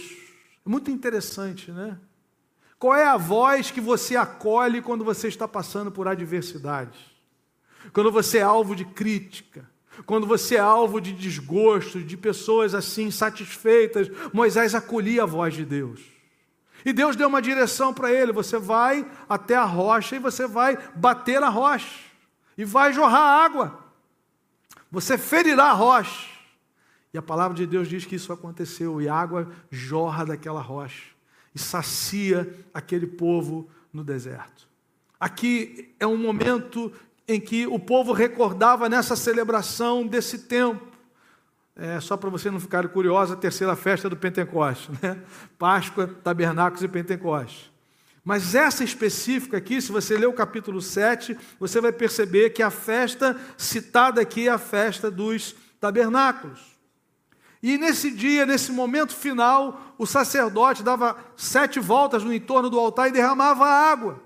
É 0.64 0.68
muito 0.68 0.90
interessante, 0.90 1.70
né? 1.70 1.98
Qual 2.78 2.94
é 2.94 3.06
a 3.06 3.16
voz 3.16 3.70
que 3.70 3.80
você 3.80 4.14
acolhe 4.14 4.82
quando 4.82 5.04
você 5.04 5.28
está 5.28 5.48
passando 5.48 5.90
por 5.90 6.06
adversidade? 6.06 6.98
Quando 7.92 8.12
você 8.12 8.38
é 8.38 8.42
alvo 8.42 8.76
de 8.76 8.84
crítica, 8.84 9.68
quando 10.04 10.26
você 10.26 10.56
é 10.56 10.60
alvo 10.60 11.00
de 11.00 11.12
desgosto, 11.12 12.02
de 12.02 12.16
pessoas 12.16 12.74
assim 12.74 13.10
satisfeitas, 13.10 14.08
Moisés 14.32 14.74
acolhia 14.74 15.22
a 15.22 15.26
voz 15.26 15.54
de 15.54 15.64
Deus. 15.64 16.00
E 16.84 16.92
Deus 16.92 17.16
deu 17.16 17.28
uma 17.28 17.42
direção 17.42 17.92
para 17.92 18.12
ele: 18.12 18.32
você 18.32 18.58
vai 18.58 19.10
até 19.28 19.56
a 19.56 19.64
rocha 19.64 20.16
e 20.16 20.20
você 20.20 20.46
vai 20.46 20.78
bater 20.94 21.42
a 21.42 21.48
rocha 21.48 22.07
e 22.58 22.64
vai 22.64 22.92
jorrar 22.92 23.44
água. 23.44 23.78
Você 24.90 25.16
ferirá 25.16 25.66
a 25.66 25.72
rocha. 25.72 26.26
E 27.14 27.16
a 27.16 27.22
palavra 27.22 27.56
de 27.56 27.64
Deus 27.64 27.88
diz 27.88 28.04
que 28.04 28.16
isso 28.16 28.32
aconteceu, 28.32 29.00
e 29.00 29.08
a 29.08 29.14
água 29.14 29.50
jorra 29.70 30.26
daquela 30.26 30.60
rocha 30.60 31.04
e 31.54 31.58
sacia 31.58 32.52
aquele 32.74 33.06
povo 33.06 33.70
no 33.92 34.04
deserto. 34.04 34.68
Aqui 35.18 35.94
é 35.98 36.06
um 36.06 36.16
momento 36.16 36.92
em 37.26 37.40
que 37.40 37.66
o 37.66 37.78
povo 37.78 38.12
recordava 38.12 38.88
nessa 38.88 39.16
celebração 39.16 40.06
desse 40.06 40.40
tempo. 40.40 40.86
É, 41.74 42.00
só 42.00 42.16
para 42.16 42.28
você 42.28 42.50
não 42.50 42.60
ficar 42.60 42.86
curioso, 42.88 43.32
a 43.32 43.36
terceira 43.36 43.74
festa 43.76 44.10
do 44.10 44.16
Pentecostes, 44.16 44.88
né? 45.00 45.22
Páscoa, 45.58 46.06
Tabernáculos 46.06 46.82
e 46.82 46.88
Pentecostes. 46.88 47.70
Mas 48.28 48.54
essa 48.54 48.84
específica 48.84 49.56
aqui, 49.56 49.80
se 49.80 49.90
você 49.90 50.14
ler 50.18 50.26
o 50.26 50.34
capítulo 50.34 50.82
7, 50.82 51.34
você 51.58 51.80
vai 51.80 51.90
perceber 51.90 52.50
que 52.50 52.62
a 52.62 52.68
festa 52.68 53.34
citada 53.56 54.20
aqui 54.20 54.48
é 54.48 54.50
a 54.50 54.58
festa 54.58 55.10
dos 55.10 55.56
tabernáculos. 55.80 56.60
E 57.62 57.78
nesse 57.78 58.10
dia, 58.10 58.44
nesse 58.44 58.70
momento 58.70 59.14
final, 59.14 59.94
o 59.96 60.04
sacerdote 60.04 60.82
dava 60.82 61.16
sete 61.38 61.80
voltas 61.80 62.22
no 62.22 62.30
entorno 62.30 62.68
do 62.68 62.78
altar 62.78 63.08
e 63.08 63.12
derramava 63.12 63.64
água, 63.64 64.22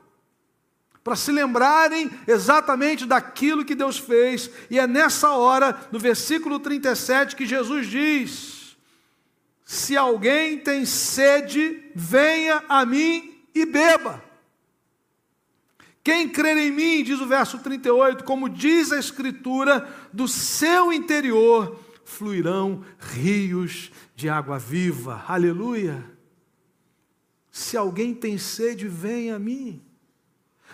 para 1.04 1.14
se 1.14 1.30
lembrarem 1.30 2.11
exatamente 2.26 3.06
daquilo 3.06 3.64
que 3.64 3.76
Deus 3.76 3.99
fez. 3.99 4.50
E 4.68 4.80
é 4.80 4.87
nessa 4.88 5.30
hora, 5.30 5.78
no 5.92 6.00
versículo 6.00 6.59
37, 6.59 7.37
que 7.37 7.47
Jesus 7.47 7.87
diz: 7.87 8.76
Se 9.64 9.97
alguém 9.97 10.59
tem 10.59 10.85
sede, 10.85 11.88
venha 11.94 12.64
a 12.68 12.85
mim 12.85 13.32
e 13.54 13.66
beba. 13.66 14.23
Quem 16.04 16.28
crer 16.28 16.56
em 16.56 16.71
mim, 16.71 17.04
diz 17.04 17.21
o 17.21 17.26
verso 17.26 17.59
38, 17.59 18.25
como 18.25 18.49
diz 18.49 18.90
a 18.90 18.99
Escritura, 18.99 19.88
do 20.12 20.26
seu 20.26 20.92
interior 20.92 21.78
fluirão 22.04 22.85
rios 22.99 23.92
de 24.14 24.28
água 24.28 24.59
viva. 24.59 25.25
Aleluia. 25.28 26.04
Se 27.50 27.76
alguém 27.76 28.14
tem 28.14 28.37
sede, 28.37 28.88
venha 28.88 29.37
a 29.37 29.38
mim. 29.38 29.82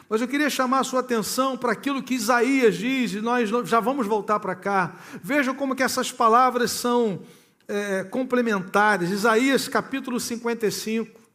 Mas 0.09 0.21
eu 0.21 0.29
queria 0.29 0.49
chamar 0.49 0.81
a 0.81 0.85
sua 0.85 1.01
atenção 1.01 1.57
para 1.57 1.73
aquilo 1.73 2.03
que 2.03 2.15
Isaías 2.15 2.77
diz, 2.77 3.13
e 3.13 3.21
nós 3.21 3.51
já 3.69 3.81
vamos 3.81 4.07
voltar 4.07 4.41
para 4.41 4.55
cá. 4.55 4.97
Vejam 5.23 5.55
como 5.55 5.75
que 5.75 5.83
essas 5.83 6.11
palavras 6.11 6.71
são 6.71 7.23
é, 7.67 8.05
complementares. 8.05 9.11
Isaías 9.11 9.69
capítulo 9.69 10.19
55. 10.19 11.28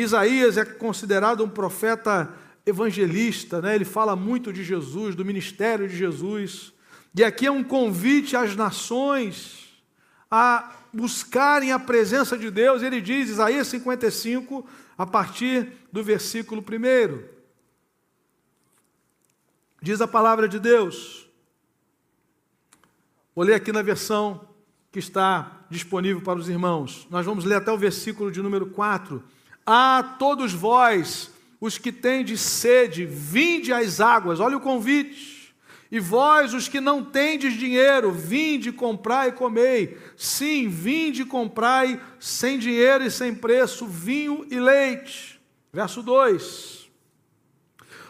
Isaías 0.00 0.56
é 0.56 0.64
considerado 0.64 1.44
um 1.44 1.48
profeta 1.48 2.32
evangelista, 2.66 3.62
né? 3.62 3.74
ele 3.74 3.84
fala 3.84 4.16
muito 4.16 4.52
de 4.52 4.64
Jesus, 4.64 5.14
do 5.14 5.24
ministério 5.24 5.88
de 5.88 5.96
Jesus. 5.96 6.72
E 7.14 7.24
aqui 7.24 7.46
é 7.46 7.50
um 7.50 7.64
convite 7.64 8.36
às 8.36 8.54
nações 8.56 9.66
a 10.30 10.74
buscarem 10.92 11.72
a 11.72 11.78
presença 11.78 12.36
de 12.36 12.50
Deus. 12.50 12.82
Ele 12.82 13.00
diz, 13.00 13.30
Isaías 13.30 13.68
55, 13.68 14.68
a 14.98 15.06
partir 15.06 15.72
do 15.92 16.02
versículo 16.02 16.62
1. 16.62 17.36
Diz 19.80 20.00
a 20.00 20.08
palavra 20.08 20.48
de 20.48 20.58
Deus. 20.58 21.26
Vou 23.34 23.44
ler 23.44 23.54
aqui 23.54 23.70
na 23.70 23.82
versão 23.82 24.48
que 24.90 24.98
está 24.98 25.64
disponível 25.70 26.20
para 26.20 26.38
os 26.38 26.48
irmãos. 26.48 27.06
Nós 27.10 27.24
vamos 27.24 27.44
ler 27.44 27.56
até 27.56 27.70
o 27.70 27.78
versículo 27.78 28.32
de 28.32 28.42
número 28.42 28.66
4 28.66 29.22
a 29.66 30.14
todos 30.18 30.52
vós, 30.52 31.30
os 31.60 31.76
que 31.76 31.90
tendes 31.90 32.40
sede, 32.40 33.04
vinde 33.04 33.72
às 33.72 34.00
águas. 34.00 34.38
Olha 34.38 34.56
o 34.56 34.60
convite. 34.60 35.54
E 35.90 36.00
vós, 36.00 36.52
os 36.52 36.68
que 36.68 36.80
não 36.80 37.04
tendes 37.04 37.54
dinheiro, 37.54 38.10
vinde 38.12 38.72
comprai 38.72 39.28
e 39.28 39.32
comei. 39.32 39.98
Sim, 40.16 40.68
vinde 40.68 41.24
comprai 41.24 42.00
sem 42.18 42.58
dinheiro 42.58 43.04
e 43.04 43.10
sem 43.10 43.34
preço 43.34 43.86
vinho 43.86 44.46
e 44.50 44.58
leite. 44.58 45.40
Verso 45.72 46.02
2. 46.02 46.90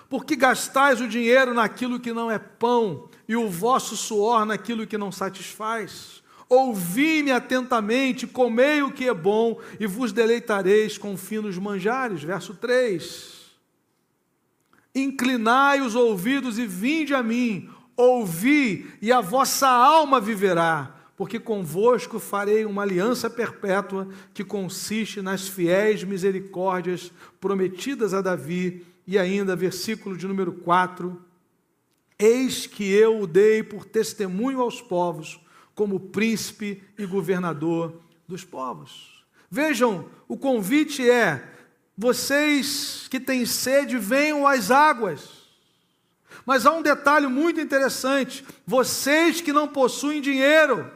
Porque 0.08 0.36
gastais 0.36 1.00
o 1.00 1.08
dinheiro 1.08 1.52
naquilo 1.52 2.00
que 2.00 2.12
não 2.12 2.30
é 2.30 2.38
pão, 2.38 3.08
e 3.28 3.34
o 3.34 3.48
vosso 3.48 3.96
suor 3.96 4.44
naquilo 4.44 4.86
que 4.86 4.96
não 4.96 5.10
satisfaz? 5.10 6.22
Ouvi-me 6.48 7.32
atentamente, 7.32 8.26
comei 8.26 8.80
o 8.80 8.92
que 8.92 9.08
é 9.08 9.14
bom, 9.14 9.60
e 9.80 9.86
vos 9.86 10.12
deleitareis 10.12 10.96
com 10.96 11.16
finos 11.16 11.58
manjares. 11.58 12.22
Verso 12.22 12.54
3. 12.54 13.46
Inclinai 14.94 15.80
os 15.80 15.94
ouvidos 15.94 16.58
e 16.58 16.66
vinde 16.66 17.14
a 17.14 17.22
mim, 17.22 17.68
ouvi, 17.96 18.90
e 19.02 19.12
a 19.12 19.20
vossa 19.20 19.68
alma 19.68 20.20
viverá, 20.20 20.94
porque 21.16 21.40
convosco 21.40 22.18
farei 22.18 22.64
uma 22.64 22.82
aliança 22.82 23.28
perpétua 23.28 24.08
que 24.32 24.44
consiste 24.44 25.20
nas 25.20 25.48
fiéis 25.48 26.04
misericórdias 26.04 27.10
prometidas 27.40 28.14
a 28.14 28.20
Davi. 28.20 28.86
E 29.06 29.18
ainda, 29.18 29.56
versículo 29.56 30.16
de 30.16 30.26
número 30.26 30.52
4: 30.52 31.20
Eis 32.18 32.66
que 32.66 32.90
eu 32.90 33.20
o 33.20 33.26
dei 33.26 33.62
por 33.62 33.84
testemunho 33.84 34.60
aos 34.60 34.80
povos 34.80 35.40
como 35.76 36.00
príncipe 36.00 36.82
e 36.98 37.06
governador 37.06 38.00
dos 38.26 38.42
povos. 38.42 39.24
Vejam, 39.48 40.08
o 40.26 40.36
convite 40.36 41.08
é: 41.08 41.48
vocês 41.96 43.06
que 43.08 43.20
têm 43.20 43.46
sede, 43.46 43.98
venham 43.98 44.44
às 44.44 44.72
águas. 44.72 45.46
Mas 46.44 46.64
há 46.64 46.72
um 46.72 46.82
detalhe 46.82 47.28
muito 47.28 47.60
interessante: 47.60 48.44
vocês 48.66 49.40
que 49.42 49.52
não 49.52 49.68
possuem 49.68 50.20
dinheiro, 50.20 50.90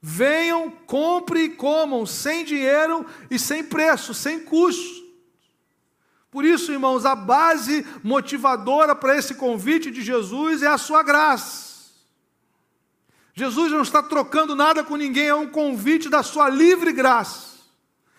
venham, 0.00 0.70
comprem 0.70 1.44
e 1.44 1.48
comam, 1.48 2.04
sem 2.04 2.44
dinheiro 2.44 3.06
e 3.30 3.38
sem 3.38 3.64
preço, 3.64 4.12
sem 4.12 4.40
custo. 4.40 5.02
Por 6.30 6.44
isso, 6.44 6.70
irmãos, 6.70 7.06
a 7.06 7.14
base 7.14 7.86
motivadora 8.02 8.94
para 8.94 9.16
esse 9.16 9.34
convite 9.34 9.90
de 9.90 10.02
Jesus 10.02 10.62
é 10.62 10.66
a 10.66 10.78
sua 10.78 11.02
graça. 11.02 11.71
Jesus 13.34 13.72
não 13.72 13.82
está 13.82 14.02
trocando 14.02 14.54
nada 14.54 14.84
com 14.84 14.96
ninguém, 14.96 15.28
é 15.28 15.34
um 15.34 15.48
convite 15.48 16.08
da 16.08 16.22
sua 16.22 16.48
livre 16.48 16.92
graça 16.92 17.52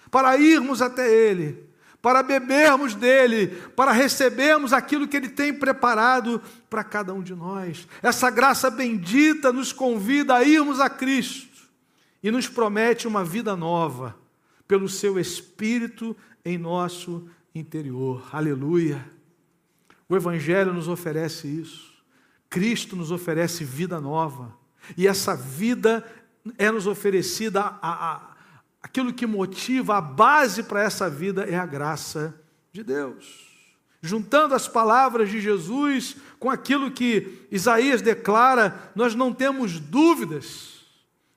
para 0.10 0.38
irmos 0.38 0.79
até 0.79 1.12
Ele, 1.12 1.67
para 2.00 2.22
bebermos 2.22 2.93
dele, 2.93 3.48
para 3.75 3.91
recebermos 3.91 4.74
aquilo 4.74 5.08
que 5.08 5.17
Ele 5.17 5.29
tem 5.29 5.51
preparado 5.51 6.39
para 6.70 6.84
cada 6.84 7.13
um 7.13 7.24
de 7.24 7.34
nós. 7.34 7.88
Essa 8.01 8.29
graça 8.29 8.70
bendita 8.70 9.51
nos 9.51 9.72
convida 9.72 10.36
a 10.36 10.43
irmos 10.43 10.79
a 10.79 10.89
Cristo 10.89 11.63
e 12.22 12.29
nos 12.29 12.48
promete 12.48 13.08
uma 13.08 13.24
vida 13.24 13.55
nova, 13.55 14.15
pelo 14.67 14.88
Seu 14.88 15.20
Espírito 15.20 16.15
em 16.46 16.58
nosso 16.58 17.27
interior. 17.55 18.27
Aleluia! 18.32 19.03
O 20.08 20.15
Evangelho 20.15 20.74
nos 20.74 20.88
oferece 20.88 21.48
isso. 21.48 21.91
Cristo 22.50 22.96
nos 22.96 23.10
oferece 23.10 23.63
vida 23.63 24.00
nova. 24.00 24.55
E 24.98 25.08
essa 25.08 25.36
vida 25.36 26.06
é 26.58 26.70
nos 26.72 26.88
oferecida, 26.88 27.62
a, 27.62 27.78
a, 27.82 28.22
aquilo 28.82 29.13
que 29.13 29.25
motiva, 29.25 29.98
a 29.98 30.02
base 30.02 30.63
para 30.63 30.82
essa 30.82 31.10
vida 31.10 31.44
é 31.44 31.56
a 31.56 31.66
graça 31.66 32.36
de 32.72 32.84
Deus. 32.84 33.52
Juntando 34.02 34.54
as 34.54 34.68
palavras 34.68 35.30
de 35.30 35.40
Jesus 35.40 36.18
com 36.38 36.50
aquilo 36.50 36.92
que 36.92 37.48
Isaías 37.50 38.02
declara, 38.02 38.92
nós 38.94 39.16
não 39.16 39.34
temos 39.34 39.80
dúvidas 39.80 40.74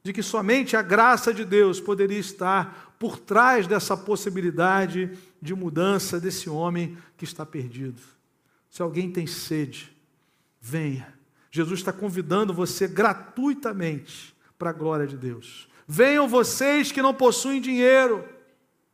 de 0.03 0.13
que 0.13 0.23
somente 0.23 0.77
a 0.77 0.83
graça 0.83 1.33
de 1.33 1.45
Deus 1.45 1.81
poderia 1.81 2.19
estar 2.19 2.95
por 2.99 3.19
trás 3.19 3.67
dessa 3.67 3.97
possibilidade 3.97 5.17
de 5.41 5.55
mudança 5.55 6.19
desse 6.19 6.49
homem 6.49 6.97
que 7.17 7.25
está 7.25 7.45
perdido. 7.45 8.01
Se 8.71 8.83
alguém 8.83 9.11
tem 9.11 9.27
sede, 9.27 9.95
venha. 10.61 11.16
Jesus 11.51 11.81
está 11.81 11.93
convidando 11.93 12.53
você 12.53 12.87
gratuitamente 12.87 14.35
para 14.59 14.71
a 14.71 14.73
glória 14.73 15.07
de 15.07 15.17
Deus. 15.17 15.69
Venham 15.87 16.27
vocês 16.27 16.91
que 16.91 17.03
não 17.03 17.15
possuem 17.15 17.61
dinheiro, 17.61 18.25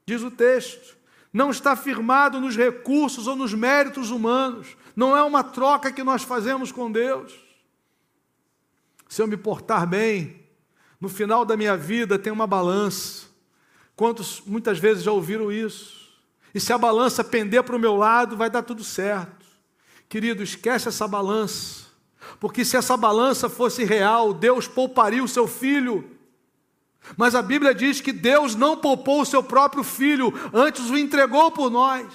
diz 0.06 0.23
o 0.23 0.30
texto. 0.30 0.97
Não 1.32 1.50
está 1.50 1.75
firmado 1.75 2.38
nos 2.38 2.56
recursos 2.56 3.26
ou 3.26 3.35
nos 3.35 3.54
méritos 3.54 4.11
humanos. 4.11 4.76
Não 4.94 5.16
é 5.16 5.23
uma 5.23 5.42
troca 5.42 5.90
que 5.90 6.04
nós 6.04 6.23
fazemos 6.23 6.71
com 6.71 6.92
Deus. 6.92 7.32
Se 9.09 9.23
eu 9.23 9.26
me 9.26 9.37
portar 9.37 9.87
bem, 9.87 10.42
no 11.00 11.09
final 11.09 11.44
da 11.44 11.56
minha 11.56 11.76
vida 11.76 12.18
tem 12.18 12.32
uma 12.32 12.47
balança. 12.47 13.26
Quantos 13.97 14.42
muitas 14.47 14.78
vezes 14.78 15.02
já 15.04 15.12
ouviram 15.12 15.50
isso? 15.50 16.02
E 16.54 16.61
se 16.61 16.73
a 16.73 16.78
balança 16.78 17.25
pender 17.25 17.62
para 17.62 17.76
o 17.76 17.78
meu 17.78 17.97
lado, 17.97 18.37
vai 18.37 18.50
dar 18.50 18.62
tudo 18.62 18.85
certo. 18.85 19.47
Querido, 20.09 20.42
esquece 20.42 20.88
essa 20.88 21.09
balança. 21.09 21.87
Porque 22.38 22.64
se 22.64 22.76
essa 22.76 22.96
balança 22.96 23.48
fosse 23.48 23.84
real, 23.84 24.32
Deus 24.32 24.66
pouparia 24.66 25.22
o 25.22 25.28
seu 25.28 25.46
filho. 25.46 26.10
Mas 27.16 27.34
a 27.34 27.42
Bíblia 27.42 27.74
diz 27.74 28.00
que 28.00 28.12
Deus 28.12 28.54
não 28.54 28.76
poupou 28.76 29.22
o 29.22 29.26
seu 29.26 29.42
próprio 29.42 29.82
filho, 29.82 30.32
antes 30.52 30.88
o 30.88 30.96
entregou 30.96 31.50
por 31.50 31.70
nós, 31.70 32.06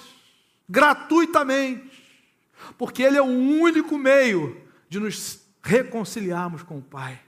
gratuitamente. 0.67 1.91
Porque 2.77 3.03
Ele 3.03 3.17
é 3.17 3.21
o 3.21 3.25
único 3.25 3.97
meio 3.97 4.61
de 4.89 4.99
nos 4.99 5.41
reconciliarmos 5.61 6.63
com 6.63 6.77
o 6.77 6.81
Pai 6.81 7.19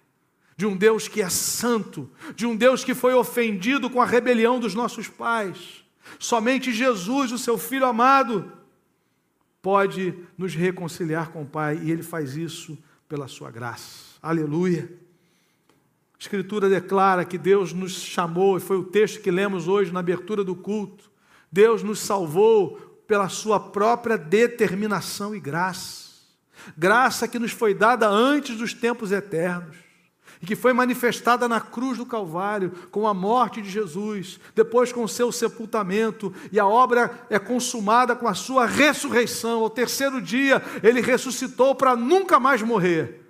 de 0.59 0.65
um 0.65 0.75
Deus 0.75 1.07
que 1.07 1.21
é 1.21 1.29
santo, 1.29 2.12
de 2.36 2.45
um 2.45 2.53
Deus 2.53 2.83
que 2.83 2.93
foi 2.93 3.13
ofendido 3.13 3.89
com 3.89 4.01
a 4.01 4.05
rebelião 4.05 4.59
dos 4.59 4.75
nossos 4.75 5.07
pais. 5.07 5.86
Somente 6.19 6.74
Jesus, 6.74 7.31
o 7.31 7.38
seu 7.38 7.57
Filho 7.57 7.86
amado, 7.86 8.51
pode 9.62 10.13
nos 10.38 10.56
reconciliar 10.56 11.32
com 11.32 11.42
o 11.42 11.46
Pai, 11.46 11.80
e 11.84 11.92
Ele 11.92 12.04
faz 12.04 12.36
isso 12.36 12.78
pela 13.08 13.28
Sua 13.28 13.51
graça. 13.51 14.18
Aleluia. 14.22 14.89
A 16.13 16.20
Escritura 16.20 16.70
declara 16.70 17.25
que 17.25 17.38
Deus 17.38 17.74
nos 17.74 17.94
chamou, 17.94 18.58
e 18.58 18.62
foi 18.62 18.78
o 18.78 18.84
texto 18.84 19.22
que 19.22 19.32
lemos 19.32 19.68
hoje 19.68 19.92
na 19.92 20.00
abertura 20.00 20.44
do 20.44 20.56
culto. 20.56 21.10
Deus 21.51 21.84
nos 21.84 22.00
salvou 22.00 22.78
pela 23.08 23.30
Sua 23.30 23.60
própria 23.60 24.18
determinação 24.18 25.36
e 25.36 25.39
graça. 25.39 26.10
Graça 26.78 27.28
que 27.28 27.39
nos 27.39 27.51
foi 27.51 27.74
dada 27.74 28.08
antes 28.08 28.58
dos 28.58 28.74
tempos 28.74 29.12
eternos 29.12 29.88
e 30.41 30.46
que 30.46 30.55
foi 30.55 30.72
manifestada 30.72 31.50
na 31.50 31.60
cruz 31.60 31.98
do 31.98 32.05
Calvário, 32.05 32.72
com 32.91 33.08
a 33.08 33.13
morte 33.13 33.62
de 33.62 33.69
Jesus, 33.69 34.39
depois 34.55 34.91
com 34.91 35.03
o 35.03 35.10
seu 35.10 35.31
sepultamento, 35.31 36.34
e 36.51 36.60
a 36.60 36.65
obra 36.65 37.27
é 37.29 37.38
consumada 37.38 38.15
com 38.15 38.27
a 38.27 38.34
sua 38.34 38.65
ressurreição. 38.65 39.62
Ao 39.62 39.69
terceiro 39.69 40.22
dia, 40.22 40.62
ele 40.81 41.01
ressuscitou 41.01 41.75
para 41.75 41.96
nunca 41.96 42.39
mais 42.39 42.62
morrer. 42.62 43.22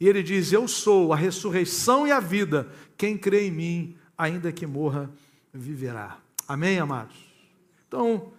E 0.00 0.08
ele 0.08 0.22
diz: 0.22 0.52
Eu 0.52 0.66
sou 0.66 1.12
a 1.12 1.16
ressurreição 1.16 2.06
e 2.06 2.12
a 2.12 2.18
vida. 2.18 2.68
Quem 2.96 3.16
crê 3.16 3.46
em 3.46 3.50
mim, 3.50 3.96
ainda 4.16 4.50
que 4.50 4.66
morra, 4.66 5.10
viverá. 5.52 6.16
Amém, 6.48 6.78
amados? 6.78 7.16
Então, 7.86 8.32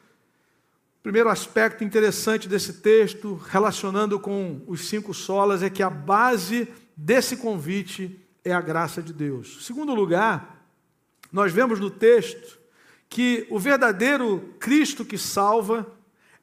primeiro 1.03 1.29
aspecto 1.29 1.83
interessante 1.83 2.49
desse 2.49 2.73
texto, 2.81 3.35
relacionando 3.35 4.19
com 4.19 4.61
os 4.65 4.87
cinco 4.87 5.13
solas, 5.13 5.61
é 5.61 5.69
que 5.69 5.83
a 5.83 5.89
base 5.89 6.67
desse 6.95 7.37
convite 7.37 8.19
é 8.43 8.53
a 8.53 8.61
graça 8.61 9.01
de 9.01 9.11
Deus. 9.11 9.65
Segundo 9.65 9.93
lugar, 9.93 10.65
nós 11.31 11.51
vemos 11.51 11.79
no 11.79 11.89
texto 11.89 12.59
que 13.09 13.45
o 13.49 13.59
verdadeiro 13.59 14.53
Cristo 14.59 15.03
que 15.03 15.17
salva 15.17 15.91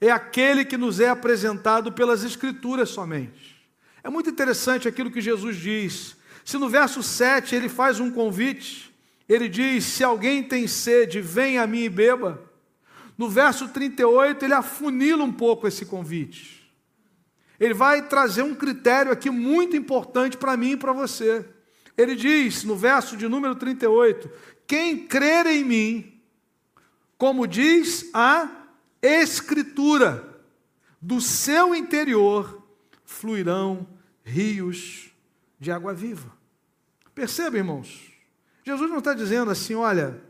é 0.00 0.10
aquele 0.10 0.64
que 0.64 0.76
nos 0.76 1.00
é 1.00 1.08
apresentado 1.08 1.92
pelas 1.92 2.24
Escrituras 2.24 2.90
somente. 2.90 3.56
É 4.02 4.10
muito 4.10 4.30
interessante 4.30 4.88
aquilo 4.88 5.10
que 5.10 5.20
Jesus 5.20 5.56
diz. 5.56 6.16
Se 6.44 6.58
no 6.58 6.68
verso 6.68 7.02
7 7.02 7.54
ele 7.54 7.68
faz 7.68 8.00
um 8.00 8.10
convite, 8.10 8.92
ele 9.28 9.48
diz: 9.48 9.84
Se 9.84 10.02
alguém 10.02 10.42
tem 10.42 10.66
sede, 10.66 11.20
venha 11.20 11.62
a 11.62 11.66
mim 11.66 11.82
e 11.82 11.88
beba. 11.88 12.42
No 13.16 13.28
verso 13.28 13.68
38, 13.68 14.44
ele 14.44 14.54
afunila 14.54 15.22
um 15.22 15.32
pouco 15.32 15.68
esse 15.68 15.86
convite 15.86 16.61
ele 17.62 17.74
vai 17.74 18.02
trazer 18.08 18.42
um 18.42 18.56
critério 18.56 19.12
aqui 19.12 19.30
muito 19.30 19.76
importante 19.76 20.36
para 20.36 20.56
mim 20.56 20.72
e 20.72 20.76
para 20.76 20.92
você. 20.92 21.48
Ele 21.96 22.16
diz 22.16 22.64
no 22.64 22.74
verso 22.74 23.16
de 23.16 23.28
número 23.28 23.54
38: 23.54 24.28
Quem 24.66 25.06
crer 25.06 25.46
em 25.46 25.62
mim, 25.62 26.20
como 27.16 27.46
diz 27.46 28.10
a 28.12 28.50
Escritura, 29.00 30.42
do 31.00 31.20
seu 31.20 31.72
interior 31.72 32.66
fluirão 33.04 33.86
rios 34.24 35.12
de 35.60 35.70
água 35.70 35.94
viva. 35.94 36.32
Perceba, 37.14 37.58
irmãos, 37.58 38.12
Jesus 38.64 38.90
não 38.90 38.98
está 38.98 39.14
dizendo 39.14 39.52
assim: 39.52 39.76
olha, 39.76 40.20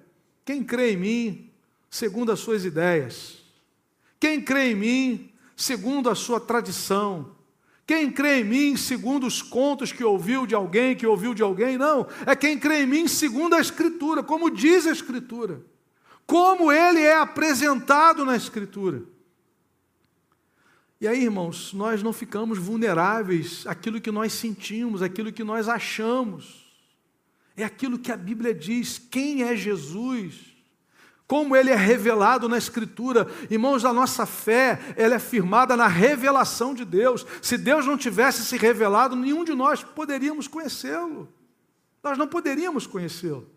quem 0.45 0.63
crê 0.63 0.93
em 0.93 0.97
mim, 0.99 1.51
segundo 1.89 2.31
as 2.31 2.41
suas 2.41 2.67
ideias, 2.67 3.43
quem 4.21 4.39
crê 4.39 4.73
em 4.73 4.75
mim, 4.75 5.32
segundo 5.63 6.11
a 6.11 6.15
sua 6.15 6.41
tradição. 6.41 7.37
Quem 7.87 8.11
crê 8.11 8.41
em 8.41 8.45
mim 8.45 8.77
segundo 8.77 9.27
os 9.27 9.41
contos 9.41 9.93
que 9.93 10.03
ouviu 10.03 10.47
de 10.47 10.55
alguém, 10.55 10.97
que 10.97 11.07
ouviu 11.07 11.35
de 11.35 11.43
alguém, 11.43 11.79
não. 11.79 12.07
É 12.27 12.35
quem 12.35 12.59
crê 12.59 12.83
em 12.83 12.87
mim 12.87 13.07
segundo 13.07 13.55
a 13.55 13.61
Escritura, 13.61 14.23
como 14.23 14.51
diz 14.51 14.87
a 14.87 14.93
Escritura. 14.93 15.65
Como 16.27 16.73
ele 16.73 17.01
é 17.01 17.17
apresentado 17.17 18.25
na 18.25 18.37
Escritura. 18.37 19.05
E 21.01 21.07
aí, 21.07 21.25
irmãos, 21.25 21.73
nós 21.73 22.03
não 22.03 22.13
ficamos 22.13 22.59
vulneráveis 22.59 23.67
àquilo 23.67 24.01
que 24.01 24.11
nós 24.11 24.33
sentimos, 24.33 25.03
àquilo 25.03 25.33
que 25.33 25.45
nós 25.45 25.69
achamos. 25.69 26.73
É 27.57 27.65
aquilo 27.65 27.99
que 27.99 28.11
a 28.11 28.17
Bíblia 28.17 28.55
diz: 28.55 28.99
quem 28.99 29.43
é 29.43 29.57
Jesus? 29.57 30.52
Como 31.33 31.57
ele 31.57 31.71
é 31.71 31.75
revelado 31.75 32.47
na 32.47 32.59
Escritura. 32.59 33.27
Irmãos, 33.49 33.87
a 33.87 33.93
nossa 33.95 34.27
fé, 34.27 34.79
ela 34.99 35.15
é 35.15 35.19
firmada 35.19 35.75
na 35.75 35.87
revelação 35.87 36.75
de 36.75 36.85
Deus. 36.85 37.25
Se 37.41 37.57
Deus 37.57 37.87
não 37.87 37.97
tivesse 37.97 38.45
se 38.45 38.59
revelado, 38.59 39.17
nenhum 39.17 39.43
de 39.43 39.55
nós 39.55 39.83
poderíamos 39.83 40.47
conhecê-lo. 40.47 41.27
Nós 42.03 42.19
não 42.19 42.29
poderíamos 42.29 42.87
conhecê-lo. 42.87 43.49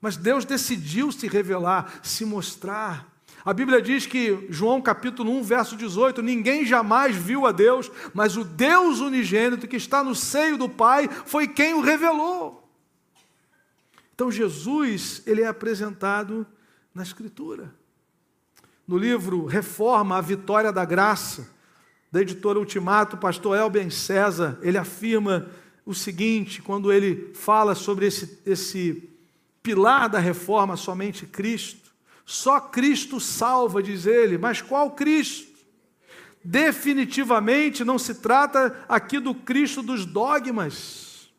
Mas 0.00 0.16
Deus 0.16 0.44
decidiu 0.44 1.12
se 1.12 1.28
revelar, 1.28 2.00
se 2.02 2.24
mostrar. 2.24 3.06
A 3.44 3.54
Bíblia 3.54 3.80
diz 3.80 4.06
que, 4.06 4.48
João 4.50 4.82
capítulo 4.82 5.30
1, 5.38 5.44
verso 5.44 5.76
18: 5.76 6.22
Ninguém 6.22 6.66
jamais 6.66 7.14
viu 7.14 7.46
a 7.46 7.52
Deus, 7.52 7.92
mas 8.12 8.36
o 8.36 8.42
Deus 8.42 8.98
unigênito 8.98 9.68
que 9.68 9.76
está 9.76 10.02
no 10.02 10.16
seio 10.16 10.58
do 10.58 10.68
Pai 10.68 11.08
foi 11.24 11.46
quem 11.46 11.74
o 11.74 11.80
revelou. 11.80 12.68
Então, 14.16 14.32
Jesus, 14.32 15.22
ele 15.24 15.42
é 15.42 15.46
apresentado 15.46 16.44
na 16.94 17.02
Escritura. 17.02 17.74
No 18.86 18.98
livro 18.98 19.46
Reforma, 19.46 20.16
a 20.16 20.20
Vitória 20.20 20.72
da 20.72 20.84
Graça, 20.84 21.48
da 22.10 22.20
editora 22.20 22.58
Ultimato, 22.58 23.16
o 23.16 23.20
pastor 23.20 23.56
Elben 23.56 23.88
César, 23.90 24.58
ele 24.62 24.76
afirma 24.76 25.48
o 25.86 25.94
seguinte, 25.94 26.60
quando 26.60 26.92
ele 26.92 27.32
fala 27.34 27.74
sobre 27.74 28.06
esse, 28.06 28.40
esse 28.44 29.08
pilar 29.62 30.08
da 30.08 30.18
reforma, 30.18 30.76
somente 30.76 31.26
Cristo. 31.26 31.90
Só 32.24 32.60
Cristo 32.60 33.20
salva, 33.20 33.82
diz 33.82 34.06
ele, 34.06 34.38
mas 34.38 34.60
qual 34.60 34.90
Cristo? 34.92 35.50
Definitivamente 36.42 37.84
não 37.84 37.98
se 37.98 38.14
trata 38.16 38.84
aqui 38.88 39.18
do 39.18 39.34
Cristo 39.34 39.82
dos 39.82 40.06
dogmas, 40.06 41.30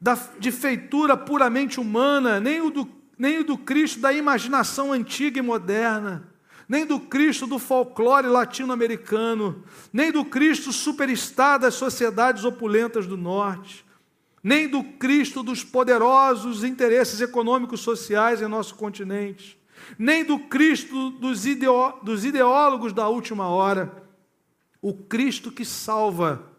da, 0.00 0.14
de 0.38 0.50
feitura 0.50 1.16
puramente 1.16 1.78
humana, 1.78 2.40
nem 2.40 2.60
o 2.60 2.70
do 2.70 2.96
nem 3.18 3.42
do 3.42 3.56
Cristo 3.56 4.00
da 4.00 4.12
imaginação 4.12 4.92
antiga 4.92 5.38
e 5.38 5.42
moderna, 5.42 6.28
nem 6.68 6.84
do 6.84 6.98
Cristo 6.98 7.46
do 7.46 7.58
folclore 7.58 8.26
latino-americano, 8.26 9.64
nem 9.92 10.10
do 10.10 10.24
Cristo 10.24 10.72
superstar 10.72 11.58
das 11.58 11.74
sociedades 11.74 12.44
opulentas 12.44 13.06
do 13.06 13.16
norte, 13.16 13.84
nem 14.42 14.68
do 14.68 14.82
Cristo 14.82 15.42
dos 15.42 15.64
poderosos 15.64 16.64
interesses 16.64 17.20
econômicos 17.20 17.80
sociais 17.80 18.42
em 18.42 18.48
nosso 18.48 18.74
continente, 18.74 19.58
nem 19.98 20.24
do 20.24 20.38
Cristo 20.38 21.10
dos, 21.10 21.44
dos 22.02 22.24
ideólogos 22.24 22.92
da 22.92 23.08
última 23.08 23.48
hora. 23.48 24.04
O 24.82 24.92
Cristo 24.92 25.50
que 25.50 25.64
salva 25.64 26.52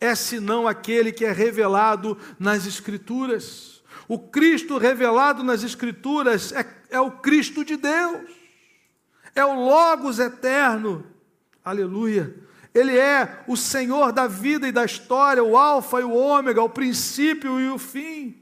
é 0.00 0.14
senão 0.16 0.66
aquele 0.66 1.12
que 1.12 1.24
é 1.24 1.32
revelado 1.32 2.18
nas 2.38 2.66
Escrituras. 2.66 3.81
O 4.08 4.18
Cristo 4.18 4.78
revelado 4.78 5.42
nas 5.42 5.62
Escrituras 5.62 6.52
é, 6.52 6.66
é 6.90 7.00
o 7.00 7.10
Cristo 7.10 7.64
de 7.64 7.76
Deus, 7.76 8.30
é 9.34 9.44
o 9.44 9.54
Logos 9.54 10.18
eterno, 10.18 11.06
aleluia. 11.64 12.34
Ele 12.74 12.96
é 12.96 13.44
o 13.46 13.56
Senhor 13.56 14.12
da 14.12 14.26
vida 14.26 14.66
e 14.66 14.72
da 14.72 14.84
história, 14.84 15.42
o 15.44 15.56
Alfa 15.56 16.00
e 16.00 16.04
o 16.04 16.14
Ômega, 16.14 16.62
o 16.62 16.70
princípio 16.70 17.60
e 17.60 17.68
o 17.68 17.78
fim. 17.78 18.36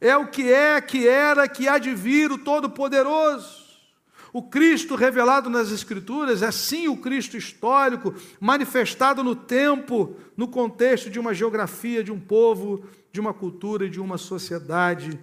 é 0.00 0.16
o 0.16 0.26
que 0.26 0.52
é, 0.52 0.80
que 0.80 1.06
era, 1.06 1.48
que 1.48 1.68
há 1.68 1.78
de 1.78 1.94
vir, 1.94 2.30
o 2.32 2.38
Todo-Poderoso. 2.38 3.62
O 4.32 4.42
Cristo 4.42 4.94
revelado 4.94 5.50
nas 5.50 5.70
Escrituras 5.70 6.42
é 6.42 6.50
sim 6.50 6.88
o 6.88 6.96
Cristo 6.96 7.36
histórico, 7.36 8.14
manifestado 8.40 9.22
no 9.22 9.36
tempo, 9.36 10.16
no 10.36 10.48
contexto 10.48 11.10
de 11.10 11.20
uma 11.20 11.34
geografia, 11.34 12.02
de 12.02 12.10
um 12.10 12.18
povo, 12.18 12.84
de 13.12 13.20
uma 13.20 13.34
cultura 13.34 13.86
e 13.86 13.90
de 13.90 14.00
uma 14.00 14.16
sociedade. 14.16 15.18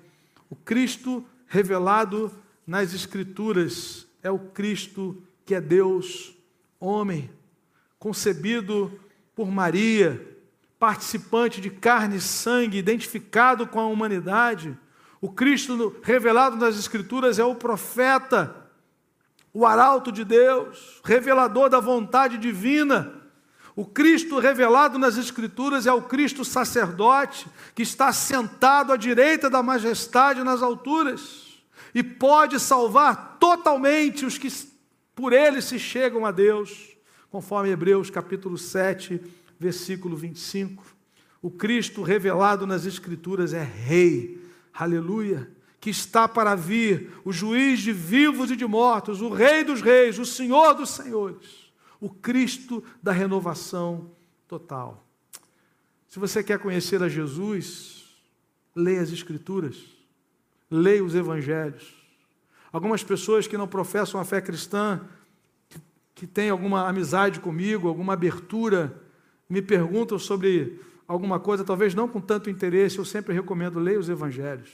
O 0.49 0.56
Cristo 0.56 1.25
revelado 1.47 2.32
nas 2.65 2.93
Escrituras 2.93 4.08
é 4.21 4.30
o 4.30 4.39
Cristo 4.39 5.21
que 5.45 5.56
é 5.56 5.60
Deus, 5.60 6.36
homem, 6.80 7.30
concebido 7.97 8.99
por 9.36 9.49
Maria, 9.49 10.38
participante 10.78 11.60
de 11.60 11.71
carne 11.71 12.17
e 12.17 12.21
sangue, 12.21 12.78
identificado 12.78 13.65
com 13.65 13.80
a 13.80 13.88
humanidade. 13.88 14.78
O 15.19 15.30
Cristo 15.30 15.95
revelado 16.04 16.56
nas 16.56 16.78
Escrituras 16.78 17.39
é 17.39 17.43
o 17.43 17.56
profeta, 17.56 18.56
o 19.52 19.65
arauto 19.65 20.12
de 20.12 20.23
Deus, 20.23 21.02
revelador 21.04 21.69
da 21.69 21.80
vontade 21.80 22.38
divina. 22.38 23.18
O 23.79 23.85
Cristo 23.85 24.39
revelado 24.39 24.99
nas 24.99 25.15
Escrituras 25.15 25.87
é 25.87 25.93
o 25.93 26.01
Cristo 26.01 26.43
sacerdote, 26.43 27.47
que 27.73 27.81
está 27.81 28.11
sentado 28.11 28.91
à 28.91 28.97
direita 28.97 29.49
da 29.49 29.63
majestade 29.63 30.43
nas 30.43 30.61
alturas 30.61 31.47
e 31.95 32.03
pode 32.03 32.59
salvar 32.59 33.37
totalmente 33.39 34.25
os 34.25 34.37
que 34.37 34.49
por 35.15 35.31
ele 35.31 35.61
se 35.61 35.79
chegam 35.79 36.25
a 36.25 36.31
Deus, 36.31 36.89
conforme 37.29 37.69
Hebreus 37.69 38.09
capítulo 38.09 38.57
7, 38.57 39.21
versículo 39.57 40.17
25. 40.17 40.83
O 41.41 41.49
Cristo 41.49 42.01
revelado 42.01 42.67
nas 42.67 42.85
Escrituras 42.85 43.53
é 43.53 43.63
Rei, 43.63 44.43
aleluia, 44.73 45.49
que 45.79 45.89
está 45.89 46.27
para 46.27 46.53
vir, 46.53 47.11
o 47.23 47.31
juiz 47.31 47.79
de 47.79 47.93
vivos 47.93 48.51
e 48.51 48.57
de 48.57 48.65
mortos, 48.65 49.21
o 49.21 49.29
Rei 49.29 49.63
dos 49.63 49.81
Reis, 49.81 50.19
o 50.19 50.25
Senhor 50.25 50.73
dos 50.73 50.89
Senhores, 50.89 51.68
o 51.99 52.09
Cristo 52.09 52.83
da 53.01 53.12
renovação 53.12 54.12
total. 54.47 55.05
Se 56.07 56.17
você 56.17 56.43
quer 56.43 56.59
conhecer 56.59 57.03
a 57.03 57.09
Jesus, 57.09 58.05
leia 58.75 59.01
as 59.01 59.12
Escrituras, 59.12 59.77
leia 60.69 61.03
os 61.03 61.13
Evangelhos. 61.13 61.95
Algumas 62.71 63.03
pessoas 63.03 63.47
que 63.47 63.57
não 63.57 63.67
professam 63.67 64.19
a 64.19 64.25
fé 64.25 64.41
cristã, 64.41 65.01
que, 65.67 65.79
que 66.15 66.27
têm 66.27 66.49
alguma 66.49 66.88
amizade 66.88 67.39
comigo, 67.39 67.88
alguma 67.88 68.13
abertura 68.13 69.01
me 69.49 69.62
perguntam 69.62 70.17
sobre 70.19 70.79
alguma 71.07 71.39
coisa, 71.39 71.63
talvez 71.63 71.95
não 71.95 72.07
com 72.07 72.21
tanto 72.21 72.49
interesse, 72.49 72.99
eu 72.99 73.05
sempre 73.05 73.33
recomendo, 73.33 73.79
leia 73.79 73.99
os 73.99 74.09
evangelhos. 74.09 74.69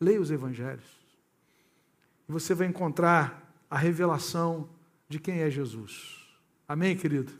Leia 0.00 0.20
os 0.20 0.30
evangelhos. 0.30 0.84
Você 2.28 2.54
vai 2.54 2.66
encontrar 2.66 3.54
a 3.70 3.78
revelação 3.78 4.68
de 5.08 5.18
quem 5.18 5.40
é 5.40 5.50
Jesus. 5.50 6.26
Amém, 6.68 6.96
querido? 6.96 7.32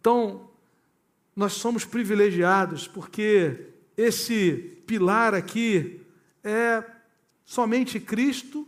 Então, 0.00 0.50
nós 1.34 1.52
somos 1.54 1.84
privilegiados 1.84 2.88
porque 2.88 3.68
esse 3.96 4.82
pilar 4.86 5.34
aqui 5.34 6.00
é 6.42 6.84
somente 7.44 8.00
Cristo, 8.00 8.66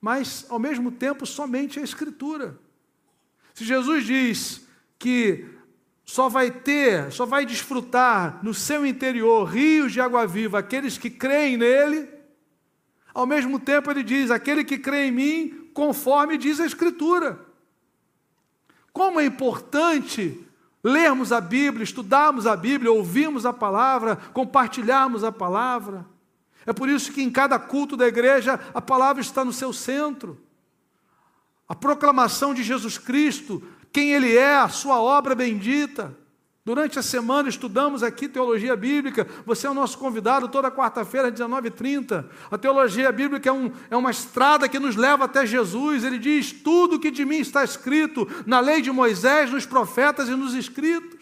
mas 0.00 0.46
ao 0.48 0.58
mesmo 0.58 0.90
tempo 0.90 1.26
somente 1.26 1.78
a 1.78 1.82
Escritura. 1.82 2.58
Se 3.54 3.64
Jesus 3.64 4.04
diz 4.04 4.66
que 4.98 5.46
só 6.04 6.28
vai 6.28 6.50
ter, 6.50 7.12
só 7.12 7.24
vai 7.24 7.46
desfrutar 7.46 8.40
no 8.42 8.52
seu 8.52 8.84
interior 8.84 9.44
rios 9.44 9.92
de 9.92 10.00
água 10.00 10.26
viva 10.26 10.58
aqueles 10.58 10.98
que 10.98 11.10
creem 11.10 11.56
nele. 11.56 12.08
Ao 13.14 13.26
mesmo 13.26 13.60
tempo, 13.60 13.90
ele 13.90 14.02
diz: 14.02 14.30
aquele 14.30 14.64
que 14.64 14.78
crê 14.78 15.06
em 15.06 15.12
mim, 15.12 15.61
conforme 15.74 16.38
diz 16.38 16.60
a 16.60 16.66
Escritura. 16.66 17.38
Como 18.92 19.20
é 19.20 19.24
importante 19.24 20.46
lermos 20.82 21.32
a 21.32 21.40
Bíblia, 21.40 21.84
estudarmos 21.84 22.46
a 22.46 22.56
Bíblia, 22.56 22.92
ouvirmos 22.92 23.46
a 23.46 23.52
palavra, 23.52 24.16
compartilharmos 24.16 25.24
a 25.24 25.32
palavra. 25.32 26.04
É 26.66 26.72
por 26.72 26.88
isso 26.88 27.12
que 27.12 27.22
em 27.22 27.30
cada 27.30 27.58
culto 27.58 27.96
da 27.96 28.06
igreja 28.06 28.60
a 28.74 28.80
palavra 28.80 29.20
está 29.20 29.44
no 29.44 29.52
seu 29.52 29.72
centro. 29.72 30.40
A 31.68 31.74
proclamação 31.74 32.52
de 32.52 32.62
Jesus 32.62 32.98
Cristo 32.98 33.62
quem 33.92 34.12
Ele 34.12 34.36
é, 34.36 34.56
a 34.56 34.68
Sua 34.68 35.00
obra 35.00 35.34
bendita. 35.34 36.16
Durante 36.64 36.96
a 36.96 37.02
semana 37.02 37.48
estudamos 37.48 38.04
aqui 38.04 38.28
teologia 38.28 38.76
bíblica. 38.76 39.26
Você 39.44 39.66
é 39.66 39.70
o 39.70 39.74
nosso 39.74 39.98
convidado 39.98 40.48
toda 40.48 40.70
quarta-feira, 40.70 41.26
às 41.26 41.34
19h30. 41.34 42.28
A 42.48 42.56
teologia 42.56 43.10
bíblica 43.10 43.48
é, 43.48 43.52
um, 43.52 43.72
é, 43.90 43.96
uma 43.96 44.12
estrada 44.12 44.68
que 44.68 44.78
nos 44.78 44.94
leva 44.94 45.24
até 45.24 45.44
Jesus. 45.44 46.04
Ele 46.04 46.18
diz: 46.18 46.52
tudo 46.52 47.00
que 47.00 47.10
de 47.10 47.24
mim 47.24 47.38
está 47.38 47.64
escrito 47.64 48.28
na 48.46 48.60
lei 48.60 48.80
de 48.80 48.92
Moisés, 48.92 49.50
nos 49.50 49.66
profetas 49.66 50.28
e 50.28 50.36
nos 50.36 50.54
escritos. 50.54 51.20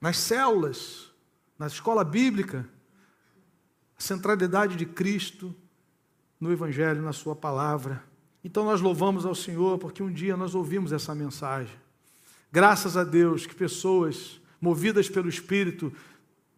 Nas 0.00 0.16
células, 0.16 1.10
na 1.58 1.66
escola 1.66 2.02
bíblica, 2.02 2.66
a 3.98 4.00
centralidade 4.00 4.76
de 4.76 4.86
Cristo 4.86 5.54
no 6.40 6.50
Evangelho, 6.50 7.02
na 7.02 7.12
Sua 7.12 7.36
palavra. 7.36 8.02
Então 8.42 8.64
nós 8.64 8.80
louvamos 8.80 9.26
ao 9.26 9.34
Senhor 9.34 9.76
porque 9.76 10.02
um 10.02 10.10
dia 10.10 10.38
nós 10.38 10.54
ouvimos 10.54 10.90
essa 10.90 11.14
mensagem. 11.14 11.82
Graças 12.52 12.98
a 12.98 13.02
Deus 13.02 13.46
que 13.46 13.54
pessoas 13.54 14.38
movidas 14.60 15.08
pelo 15.08 15.28
Espírito 15.28 15.90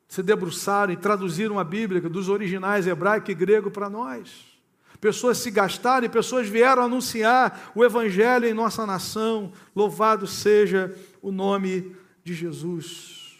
se 0.08 0.24
debruçaram 0.24 0.92
e 0.92 0.96
traduziram 0.96 1.56
a 1.58 1.62
Bíblia 1.62 2.00
dos 2.02 2.28
originais 2.28 2.88
hebraico 2.88 3.30
e 3.30 3.34
grego 3.34 3.70
para 3.70 3.88
nós. 3.88 4.54
Pessoas 5.00 5.38
se 5.38 5.50
gastaram 5.50 6.06
e 6.06 6.08
pessoas 6.08 6.48
vieram 6.48 6.82
anunciar 6.82 7.70
o 7.74 7.84
Evangelho 7.84 8.46
em 8.46 8.54
nossa 8.54 8.84
nação. 8.84 9.52
Louvado 9.74 10.26
seja 10.26 10.92
o 11.22 11.30
nome 11.30 11.94
de 12.24 12.34
Jesus. 12.34 13.36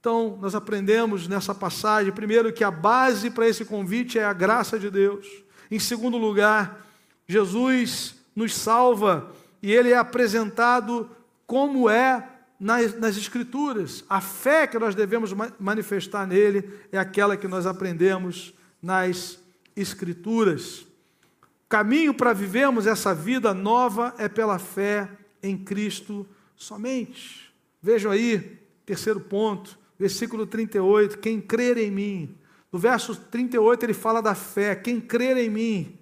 Então, 0.00 0.38
nós 0.40 0.54
aprendemos 0.54 1.28
nessa 1.28 1.54
passagem, 1.54 2.12
primeiro, 2.12 2.52
que 2.52 2.64
a 2.64 2.70
base 2.70 3.30
para 3.30 3.48
esse 3.48 3.64
convite 3.64 4.18
é 4.18 4.24
a 4.24 4.32
graça 4.32 4.78
de 4.78 4.90
Deus. 4.90 5.26
Em 5.70 5.78
segundo 5.78 6.16
lugar, 6.16 6.86
Jesus 7.26 8.16
nos 8.34 8.54
salva 8.54 9.30
e 9.62 9.72
ele 9.72 9.90
é 9.90 9.96
apresentado 9.96 11.08
como 11.46 11.88
é 11.88 12.28
nas, 12.58 12.98
nas, 12.98 13.16
Escrituras. 13.16 14.04
A 14.08 14.20
fé 14.20 14.66
que 14.66 14.78
nós 14.78 14.94
devemos 14.94 15.32
manifestar 15.58 16.26
nele 16.26 16.68
é 16.90 16.98
aquela 16.98 17.36
que 17.36 17.48
nós 17.48 17.66
aprendemos 17.66 18.54
nas 18.82 19.38
Escrituras. 19.76 20.80
O 20.80 21.68
caminho 21.68 22.14
para 22.14 22.32
vivermos 22.32 22.86
essa 22.86 23.14
vida 23.14 23.52
nova 23.52 24.14
é 24.18 24.28
pela 24.28 24.58
fé 24.58 25.08
em 25.42 25.56
Cristo 25.56 26.26
somente. 26.56 27.52
Vejam 27.82 28.12
aí, 28.12 28.58
terceiro 28.86 29.20
ponto, 29.20 29.78
versículo 29.98 30.46
38, 30.46 31.18
quem 31.18 31.40
crer 31.40 31.76
em 31.76 31.90
mim. 31.90 32.34
No 32.72 32.78
verso 32.78 33.16
38 33.16 33.84
ele 33.84 33.94
fala 33.94 34.20
da 34.20 34.34
fé, 34.34 34.74
quem 34.74 35.00
crer 35.00 35.36
em 35.36 35.50
mim 35.50 35.98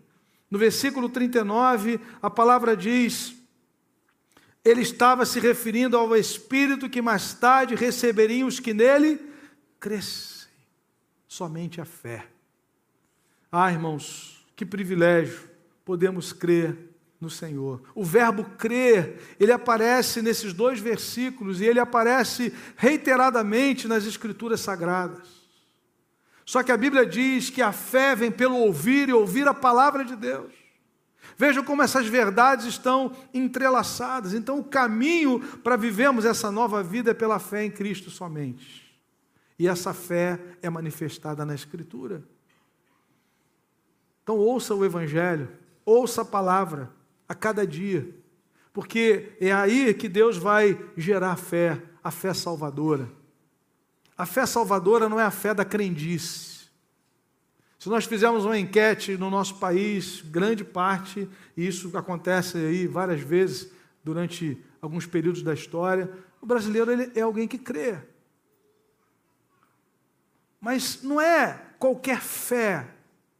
no 0.53 0.59
versículo 0.59 1.09
39, 1.09 1.99
a 2.21 2.29
palavra 2.29 2.77
diz: 2.77 3.35
ele 4.65 4.83
estava 4.83 5.27
se 5.27 5.41
referindo 5.41 5.97
ao 5.97 6.17
Espírito 6.17 6.89
que 6.89 7.03
mais 7.03 7.35
tarde 7.35 7.75
receberiam 7.75 8.47
os 8.47 8.61
que 8.61 8.73
nele 8.73 9.21
crescem. 9.81 10.49
Somente 11.27 11.81
a 11.81 11.85
fé. 11.85 12.27
Ah, 13.51 13.73
irmãos, 13.73 14.47
que 14.55 14.65
privilégio 14.65 15.51
podemos 15.85 16.33
crer 16.33 16.77
no 17.21 17.31
Senhor. 17.31 17.83
O 17.95 18.05
verbo 18.05 18.45
crer, 18.57 19.37
ele 19.39 19.53
aparece 19.53 20.23
nesses 20.23 20.53
dois 20.53 20.79
versículos 20.79 21.61
e 21.61 21.65
ele 21.65 21.81
aparece 21.81 22.53
reiteradamente 22.77 23.89
nas 23.89 24.07
Escrituras 24.07 24.61
Sagradas. 24.61 25.43
Só 26.45 26.63
que 26.63 26.73
a 26.73 26.77
Bíblia 26.77 27.07
diz 27.07 27.51
que 27.51 27.63
a 27.63 27.73
fé 27.73 28.15
vem 28.15 28.31
pelo 28.31 28.57
ouvir 28.57 29.09
e 29.09 29.13
ouvir 29.13 29.47
a 29.47 29.55
palavra 29.55 30.05
de 30.05 30.17
Deus. 30.17 30.53
Vejam 31.37 31.65
como 31.65 31.83
essas 31.83 32.07
verdades 32.07 32.67
estão 32.67 33.13
entrelaçadas. 33.33 34.35
Então, 34.35 34.59
o 34.59 34.65
caminho 34.65 35.41
para 35.59 35.77
vivermos 35.77 36.25
essa 36.25 36.51
nova 36.51 36.83
vida 36.83 37.11
é 37.11 37.15
pela 37.15 37.39
fé 37.39 37.65
em 37.65 37.71
Cristo 37.71 38.11
somente. 38.11 38.83
E 39.59 39.69
essa 39.69 39.95
fé 39.95 40.39
é 40.61 40.69
manifestada 40.69 41.45
na 41.45 41.55
Escritura. 41.55 42.23
Então, 44.23 44.37
ouça 44.37 44.75
o 44.75 44.85
Evangelho, 44.85 45.49
ouça 45.85 46.23
a 46.23 46.25
palavra 46.25 46.91
a 47.29 47.35
cada 47.35 47.67
dia, 47.67 48.09
porque 48.73 49.37
é 49.41 49.53
aí 49.53 49.93
que 49.95 50.09
Deus 50.09 50.37
vai 50.37 50.79
gerar 50.97 51.37
fé, 51.37 51.83
a 52.03 52.11
fé 52.11 52.33
salvadora. 52.33 53.09
A 54.17 54.27
fé 54.27 54.47
salvadora 54.47 55.09
não 55.09 55.19
é 55.19 55.25
a 55.25 55.31
fé 55.31 55.53
da 55.55 55.65
crendice. 55.65 56.52
Se 57.83 57.89
nós 57.89 58.05
fizermos 58.05 58.45
uma 58.45 58.57
enquete 58.57 59.17
no 59.17 59.29
nosso 59.29 59.57
país, 59.57 60.21
grande 60.21 60.63
parte, 60.63 61.29
e 61.57 61.67
isso 61.67 61.91
acontece 61.99 62.57
aí 62.57 62.87
várias 62.87 63.21
vezes 63.21 63.73
durante 64.05 64.57
alguns 64.81 65.05
períodos 65.05 65.43
da 65.43 65.53
história, 65.53 66.09
o 66.41 66.47
brasileiro 66.47 66.93
é 67.13 67.21
alguém 67.23 67.49
que 67.49 67.59
crê. 67.59 67.99
Mas 70.61 71.03
não 71.03 71.21
é 71.21 71.61
qualquer 71.77 72.21
fé 72.21 72.87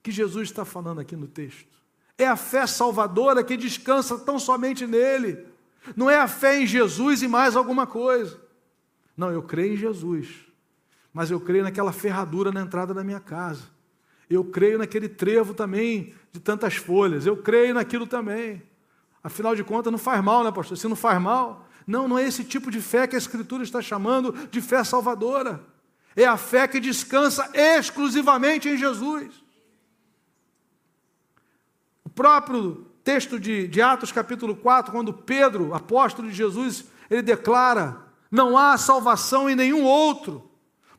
que 0.03 0.11
Jesus 0.11 0.49
está 0.49 0.65
falando 0.65 1.01
aqui 1.01 1.15
no 1.15 1.29
texto. 1.29 1.79
É 2.19 2.27
a 2.27 2.35
fé 2.35 2.67
salvadora 2.67 3.45
que 3.45 3.57
descansa 3.57 4.19
tão 4.19 4.41
somente 4.41 4.89
nele. 4.89 5.47
Não 5.95 6.11
é 6.11 6.19
a 6.19 6.27
fé 6.27 6.61
em 6.61 6.67
Jesus 6.67 7.23
e 7.23 7.29
mais 7.29 7.55
alguma 7.55 7.87
coisa. 7.87 8.41
Não, 9.17 9.31
eu 9.31 9.45
creio 9.45 9.75
em 9.75 9.77
Jesus, 9.77 10.35
mas 11.13 11.31
eu 11.31 11.39
creio 11.39 11.63
naquela 11.63 11.93
ferradura 11.93 12.51
na 12.51 12.63
entrada 12.63 12.93
da 12.93 13.05
minha 13.05 13.21
casa. 13.21 13.71
Eu 14.35 14.45
creio 14.45 14.79
naquele 14.79 15.09
trevo 15.09 15.55
também 15.55 16.15
de 16.33 16.41
tantas 16.41 16.77
folhas. 16.77 17.27
Eu 17.27 17.37
creio 17.37 17.75
naquilo 17.75 18.07
também. 18.07 18.63
Afinal 19.23 19.55
de 19.55 19.63
contas, 19.63 19.91
não 19.91 19.99
faz 19.99 20.23
mal, 20.23 20.43
né, 20.43 20.51
pastor? 20.51 20.77
Se 20.77 20.89
não 20.89 20.97
faz 20.97 21.21
mal. 21.21 21.69
Não, 21.87 22.09
não 22.09 22.19
é 22.19 22.25
esse 22.25 22.45
tipo 22.45 22.71
de 22.71 22.81
fé 22.81 23.07
que 23.07 23.15
a 23.15 23.19
Escritura 23.19 23.63
está 23.63 23.83
chamando 23.83 24.33
de 24.51 24.61
fé 24.61 24.83
salvadora. 24.85 25.65
É 26.15 26.25
a 26.25 26.37
fé 26.37 26.69
que 26.69 26.81
descansa 26.81 27.51
exclusivamente 27.55 28.69
em 28.69 28.77
Jesus. 28.77 29.33
O 32.05 32.11
próprio 32.11 32.87
texto 33.03 33.41
de, 33.41 33.67
de 33.67 33.81
Atos, 33.81 34.13
capítulo 34.13 34.55
4, 34.55 34.93
quando 34.93 35.13
Pedro, 35.13 35.75
apóstolo 35.75 36.29
de 36.29 36.35
Jesus, 36.35 36.85
ele 37.11 37.23
declara: 37.23 38.03
não 38.31 38.57
há 38.57 38.77
salvação 38.77 39.49
em 39.49 39.57
nenhum 39.57 39.85
outro, 39.85 40.51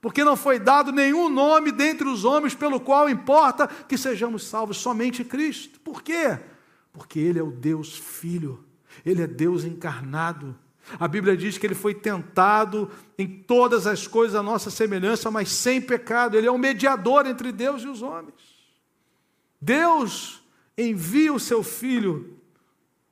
porque 0.04 0.22
não 0.22 0.36
foi 0.36 0.60
dado 0.60 0.92
nenhum 0.92 1.30
nome 1.30 1.72
dentre 1.72 2.10
os 2.10 2.26
homens 2.26 2.54
pelo 2.54 2.78
qual 2.78 3.10
importa 3.10 3.66
que 3.68 3.98
sejamos 3.98 4.44
salvos, 4.44 4.76
somente 4.76 5.24
Cristo. 5.24 5.80
Por 5.80 6.04
quê? 6.04 6.38
Porque 6.92 7.22
Ele 7.22 7.40
é 7.40 7.42
o 7.42 7.50
Deus 7.50 7.98
Filho, 7.98 8.66
Ele 9.06 9.22
é 9.22 9.28
Deus 9.28 9.64
encarnado. 9.64 10.60
A 11.00 11.08
Bíblia 11.08 11.38
diz 11.38 11.58
que 11.58 11.66
ele 11.66 11.74
foi 11.74 11.94
tentado 11.94 12.92
em 13.18 13.26
todas 13.26 13.88
as 13.88 14.06
coisas 14.06 14.36
a 14.36 14.44
nossa 14.44 14.70
semelhança, 14.70 15.32
mas 15.32 15.48
sem 15.48 15.80
pecado. 15.80 16.38
Ele 16.38 16.48
é 16.48 16.52
o 16.52 16.58
mediador 16.58 17.26
entre 17.26 17.54
Deus 17.54 17.84
e 17.84 17.88
os 17.88 18.02
homens. 18.02 18.36
Deus 19.62 20.44
envia 20.78 21.32
o 21.32 21.40
seu 21.40 21.64
Filho, 21.64 22.38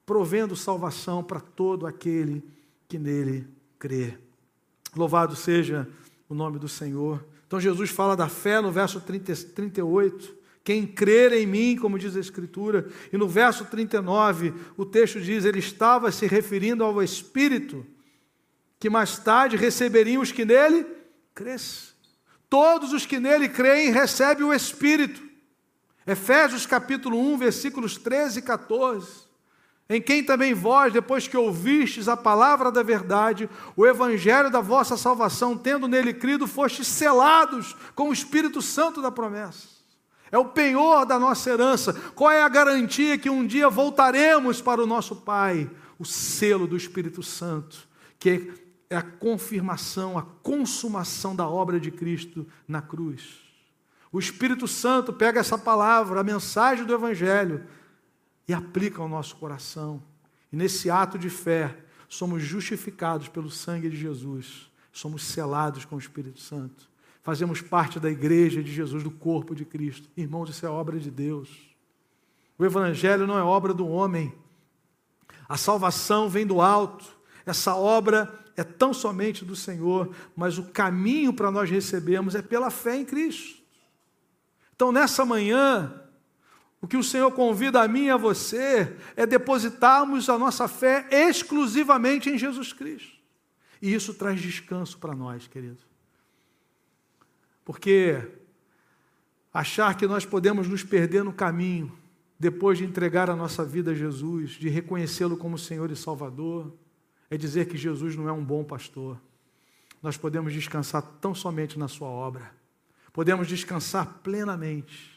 provendo 0.06 0.58
salvação 0.58 1.24
para 1.24 1.40
todo 1.40 1.88
aquele 1.88 2.44
que 2.90 3.00
nele 3.00 3.48
crê. 3.80 4.18
Louvado 4.94 5.38
seja 5.38 5.88
o 6.32 6.36
nome 6.36 6.58
do 6.58 6.70
Senhor. 6.70 7.26
Então 7.46 7.60
Jesus 7.60 7.90
fala 7.90 8.16
da 8.16 8.30
fé 8.30 8.62
no 8.62 8.72
verso 8.72 9.02
30, 9.02 9.36
38. 9.54 10.38
Quem 10.64 10.88
crer 10.88 11.34
em 11.34 11.46
mim, 11.46 11.76
como 11.76 12.00
diz 12.00 12.16
a 12.16 12.20
Escritura, 12.20 12.88
e 13.12 13.18
no 13.18 13.28
verso 13.28 13.66
39, 13.66 14.54
o 14.78 14.86
texto 14.86 15.20
diz: 15.20 15.44
ele 15.44 15.60
estava 15.60 16.12
se 16.12 16.28
referindo 16.28 16.84
ao 16.84 17.04
Espírito, 17.04 17.86
que 18.80 18.90
mais 18.90 19.18
tarde 19.18 19.58
receberiam 19.58 20.22
os 20.22 20.32
que 20.32 20.46
nele 20.46 20.86
crescem. 21.36 21.92
Todos 22.50 22.94
os 22.94 23.06
que 23.06 23.20
nele 23.20 23.50
creem 23.50 23.92
recebem 23.92 24.46
o 24.46 24.54
Espírito. 24.54 25.22
Efésios 26.06 26.66
capítulo 26.66 27.18
1, 27.18 27.38
versículos 27.38 27.98
13 27.98 28.40
e 28.40 28.42
14 28.42 29.31
em 29.94 30.02
quem 30.02 30.24
também 30.24 30.54
vós, 30.54 30.94
depois 30.94 31.28
que 31.28 31.36
ouvistes 31.36 32.08
a 32.08 32.16
palavra 32.16 32.72
da 32.72 32.82
verdade, 32.82 33.50
o 33.76 33.86
evangelho 33.86 34.50
da 34.50 34.62
vossa 34.62 34.96
salvação, 34.96 35.58
tendo 35.58 35.86
nele 35.86 36.14
crido, 36.14 36.48
fostes 36.48 36.88
selados 36.88 37.76
com 37.94 38.08
o 38.08 38.14
Espírito 38.14 38.62
Santo 38.62 39.02
da 39.02 39.12
promessa. 39.12 39.68
É 40.32 40.38
o 40.38 40.46
penhor 40.46 41.06
da 41.06 41.20
nossa 41.20 41.50
herança. 41.50 41.94
Qual 42.16 42.32
é 42.32 42.42
a 42.42 42.48
garantia 42.48 43.18
que 43.18 43.30
um 43.30 43.46
dia 43.46 43.70
voltaremos 43.70 44.62
para 44.62 44.82
o 44.82 44.88
nosso 44.88 45.18
Pai? 45.18 45.70
O 46.00 46.06
selo 46.06 46.66
do 46.66 46.78
Espírito 46.78 47.22
Santo, 47.22 47.86
que 48.18 48.50
é 48.90 48.96
a 48.96 49.02
confirmação, 49.02 50.18
a 50.18 50.22
consumação 50.22 51.36
da 51.36 51.50
obra 51.50 51.82
de 51.82 51.92
Cristo 51.92 52.48
na 52.66 52.82
cruz. 52.82 53.42
O 54.10 54.20
Espírito 54.20 54.70
Santo 54.70 55.12
pega 55.12 55.42
essa 55.42 55.58
palavra, 55.58 56.22
a 56.22 56.24
mensagem 56.24 56.86
do 56.86 56.94
Evangelho, 56.94 57.66
e 58.48 58.54
aplica 58.54 59.02
ao 59.02 59.10
nosso 59.10 59.36
coração. 59.36 60.02
E 60.52 60.56
nesse 60.56 60.90
ato 60.90 61.18
de 61.18 61.30
fé, 61.30 61.78
somos 62.10 62.44
justificados 62.44 63.28
pelo 63.28 63.50
sangue 63.50 63.90
de 63.90 63.96
Jesus, 63.96 64.70
somos 64.92 65.24
selados 65.24 65.86
com 65.86 65.96
o 65.96 66.00
Espírito 66.00 66.40
Santo. 66.40 66.90
Fazemos 67.24 67.62
parte 67.62 68.00
da 68.00 68.10
igreja 68.10 68.64
de 68.64 68.72
Jesus, 68.72 69.04
do 69.04 69.12
corpo 69.12 69.54
de 69.54 69.64
Cristo. 69.64 70.10
Irmãos, 70.18 70.50
isso 70.50 70.66
é 70.66 70.70
obra 70.70 71.00
de 71.00 71.12
Deus. 71.12 71.50
O 72.58 72.66
Evangelho 72.66 73.28
não 73.28 73.38
é 73.38 73.44
obra 73.44 73.74
do 73.74 73.88
homem. 73.88 74.34
A 75.48 75.56
salvação 75.56 76.28
vem 76.28 76.46
do 76.46 76.60
alto. 76.62 77.06
Essa 77.46 77.76
obra 77.76 78.40
é 78.58 78.64
tão 78.64 78.94
somente 78.94 79.46
do 79.46 79.56
Senhor, 79.56 80.14
mas 80.36 80.58
o 80.58 80.64
caminho 80.64 81.34
para 81.34 81.52
nós 81.52 81.70
recebermos 81.70 82.36
é 82.36 82.42
pela 82.42 82.70
fé 82.70 82.98
em 82.98 83.06
Cristo. 83.06 83.62
Então, 84.76 84.92
nessa 84.92 85.24
manhã, 85.24 86.01
o 86.82 86.88
que 86.88 86.98
o 86.98 87.04
Senhor 87.04 87.32
convida 87.32 87.82
a 87.82 87.88
mim 87.88 88.06
e 88.06 88.10
a 88.10 88.18
você 88.18 88.98
é 89.16 89.28
depositarmos 89.28 90.28
a 90.30 90.38
nossa 90.38 90.68
fé 90.68 91.08
exclusivamente 91.12 92.30
em 92.30 92.38
Jesus 92.38 92.74
Cristo. 92.74 93.22
E 93.80 93.94
isso 93.94 94.16
traz 94.16 94.42
descanso 94.42 94.98
para 94.98 95.16
nós, 95.16 95.48
querido. 95.48 95.78
Porque 97.64 98.28
achar 99.54 99.96
que 99.96 100.08
nós 100.08 100.26
podemos 100.26 100.68
nos 100.68 100.84
perder 100.84 101.24
no 101.24 101.32
caminho, 101.32 101.96
depois 102.40 102.80
de 102.80 102.86
entregar 102.86 103.30
a 103.30 103.36
nossa 103.36 103.64
vida 103.64 103.92
a 103.92 103.96
Jesus, 103.96 104.52
de 104.52 104.68
reconhecê-lo 104.68 105.38
como 105.38 105.60
Senhor 105.60 105.92
e 105.92 105.96
Salvador, 105.96 106.74
é 107.30 107.38
dizer 107.38 107.68
que 107.68 107.78
Jesus 107.78 108.16
não 108.16 108.28
é 108.28 108.32
um 108.32 108.44
bom 108.44 108.64
pastor. 108.64 109.22
Nós 110.02 110.18
podemos 110.18 110.52
descansar 110.52 111.04
tão 111.22 111.36
somente 111.36 111.78
na 111.78 111.88
Sua 111.88 112.08
obra, 112.08 112.52
podemos 113.14 113.48
descansar 113.48 114.20
plenamente. 114.24 115.11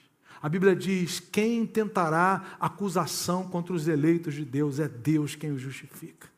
A 0.44 0.48
Bíblia 0.50 0.76
diz: 0.76 1.20
quem 1.20 1.64
tentará 1.64 2.58
acusação 2.60 3.48
contra 3.48 3.72
os 3.72 3.88
eleitos 3.88 4.34
de 4.34 4.44
Deus? 4.44 4.78
É 4.78 4.86
Deus 4.86 5.34
quem 5.34 5.50
os 5.52 5.60
justifica. 5.62 6.28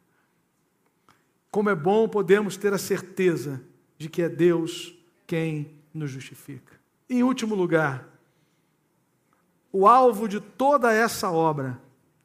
Como 1.50 1.70
é 1.70 1.74
bom 1.74 2.08
podemos 2.08 2.56
ter 2.56 2.72
a 2.72 2.78
certeza 2.78 3.60
de 3.98 4.08
que 4.08 4.22
é 4.22 4.28
Deus 4.28 4.94
quem 5.26 5.72
nos 5.92 6.12
justifica. 6.12 6.72
Em 7.10 7.24
último 7.24 7.56
lugar, 7.56 8.08
o 9.72 9.88
alvo 9.88 10.28
de 10.28 10.38
toda 10.38 10.92
essa 10.92 11.28
obra 11.32 11.82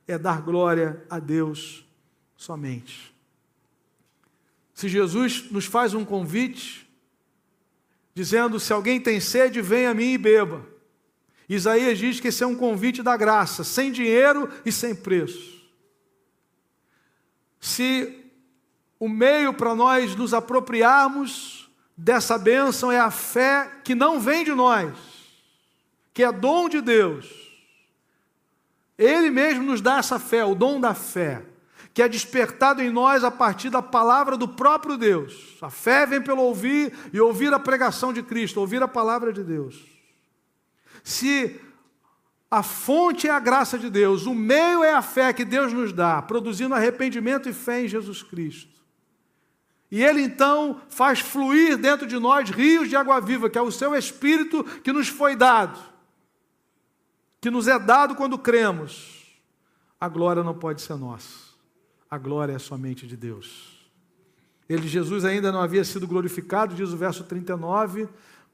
é 0.08 0.20
dar 0.20 0.44
glória 0.44 1.04
a 1.10 1.17
Deus 1.17 1.84
somente. 2.38 3.12
Se 4.76 4.88
Jesus 4.88 5.50
nos 5.50 5.65
faz 5.65 5.96
um 5.96 6.06
convite, 6.06 6.88
dizendo: 8.13 8.60
se 8.60 8.72
alguém 8.72 9.02
tem 9.02 9.20
sede, 9.20 9.63
venha 9.63 9.89
a 9.89 9.96
mim 9.96 10.12
e 10.12 10.17
beba. 10.20 10.71
Isaías 11.56 11.98
diz 11.98 12.20
que 12.22 12.30
esse 12.30 12.44
é 12.44 12.48
um 12.48 12.56
convite 12.56 13.04
da 13.04 13.18
graça, 13.18 13.66
sem 13.66 13.92
dinheiro 13.92 14.50
e 14.66 14.72
sem 14.72 14.96
preço. 14.96 15.62
Se 17.60 18.24
o 18.98 19.10
meio 19.10 19.54
para 19.54 19.76
nós 19.76 20.16
nos 20.16 20.34
apropriarmos 20.34 21.70
dessa 21.98 22.38
bênção 22.38 22.90
é 22.90 23.02
a 23.02 23.12
fé 23.12 23.70
que 23.84 23.94
não 23.94 24.18
vem 24.18 24.46
de 24.46 24.54
nós, 24.54 24.94
que 26.14 26.24
é 26.24 26.32
dom 26.32 26.70
de 26.70 26.80
Deus. 26.80 27.30
Ele 28.98 29.30
mesmo 29.30 29.64
nos 29.64 29.82
dá 29.82 29.98
essa 29.98 30.18
fé, 30.18 30.46
o 30.46 30.56
dom 30.56 30.80
da 30.80 30.94
fé, 30.94 31.44
que 31.94 32.02
é 32.02 32.08
despertado 32.08 32.82
em 32.82 32.90
nós 32.90 33.26
a 33.26 33.32
partir 33.32 33.70
da 33.70 33.82
palavra 33.82 34.38
do 34.38 34.48
próprio 34.48 34.96
Deus. 34.96 35.58
A 35.62 35.70
fé 35.70 36.06
vem 36.06 36.22
pelo 36.22 36.44
ouvir 36.44 36.94
e 37.12 37.20
ouvir 37.20 37.54
a 37.54 37.60
pregação 37.60 38.14
de 38.14 38.24
Cristo, 38.24 38.62
ouvir 38.62 38.82
a 38.82 38.88
palavra 38.88 39.34
de 39.34 39.44
Deus. 39.44 39.90
Se 41.04 41.60
a 42.50 42.62
fonte 42.62 43.28
é 43.28 43.32
a 43.32 43.40
graça 43.40 43.80
de 43.80 43.90
Deus, 43.90 44.26
o 44.26 44.36
meio 44.36 44.84
é 44.84 44.94
a 44.94 45.02
fé 45.02 45.32
que 45.32 45.46
Deus 45.46 45.72
nos 45.72 45.94
dá, 45.94 46.22
produzindo 46.22 46.76
arrependimento 46.76 47.48
e 47.48 47.54
fé 47.54 47.86
em 47.86 47.88
Jesus 47.88 48.22
Cristo. 48.22 48.72
E 49.90 50.04
ele 50.04 50.22
então 50.22 50.82
faz 50.90 51.20
fluir 51.20 51.78
dentro 51.78 52.06
de 52.06 52.18
nós 52.18 52.50
rios 52.50 52.90
de 52.90 52.96
água 52.96 53.20
viva, 53.22 53.50
que 53.50 53.58
é 53.58 53.62
o 53.62 53.72
seu 53.72 53.96
espírito 53.96 54.64
que 54.82 54.92
nos 54.92 55.08
foi 55.08 55.36
dado, 55.36 55.80
que 57.40 57.50
nos 57.50 57.68
é 57.68 57.80
dado 57.80 58.16
quando 58.16 58.38
cremos. 58.38 59.40
A 60.00 60.10
glória 60.10 60.44
não 60.44 60.54
pode 60.54 60.82
ser 60.82 60.96
nossa, 60.96 61.54
a 62.10 62.18
glória 62.18 62.54
é 62.54 62.60
somente 62.60 63.08
de 63.08 63.16
Deus. 63.16 63.80
Ele, 64.68 64.88
Jesus, 64.88 65.26
ainda 65.26 65.52
não 65.52 65.62
havia 65.62 65.84
sido 65.84 66.08
glorificado, 66.08 66.74
diz 66.74 66.92
o 66.94 66.98
verso 66.98 67.26
39, 67.26 68.08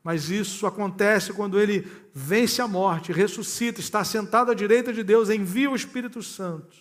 mas 0.03 0.29
isso 0.29 0.65
acontece 0.65 1.33
quando 1.33 1.59
ele 1.59 1.85
vence 2.13 2.61
a 2.61 2.67
morte, 2.67 3.11
ressuscita, 3.11 3.79
está 3.79 4.03
sentado 4.03 4.51
à 4.51 4.53
direita 4.53 4.93
de 4.93 5.03
Deus, 5.03 5.29
envia 5.29 5.69
o 5.69 5.75
Espírito 5.75 6.23
Santo. 6.23 6.77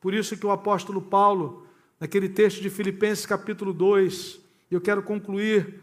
Por 0.00 0.14
isso 0.14 0.36
que 0.36 0.46
o 0.46 0.50
apóstolo 0.50 1.02
Paulo 1.02 1.66
naquele 2.00 2.28
texto 2.28 2.60
de 2.60 2.70
Filipenses 2.70 3.26
capítulo 3.26 3.72
2, 3.72 4.40
e 4.70 4.74
eu 4.74 4.80
quero 4.80 5.02
concluir 5.02 5.82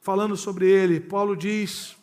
falando 0.00 0.36
sobre 0.36 0.66
ele. 0.66 0.98
Paulo 0.98 1.36
diz 1.36 1.96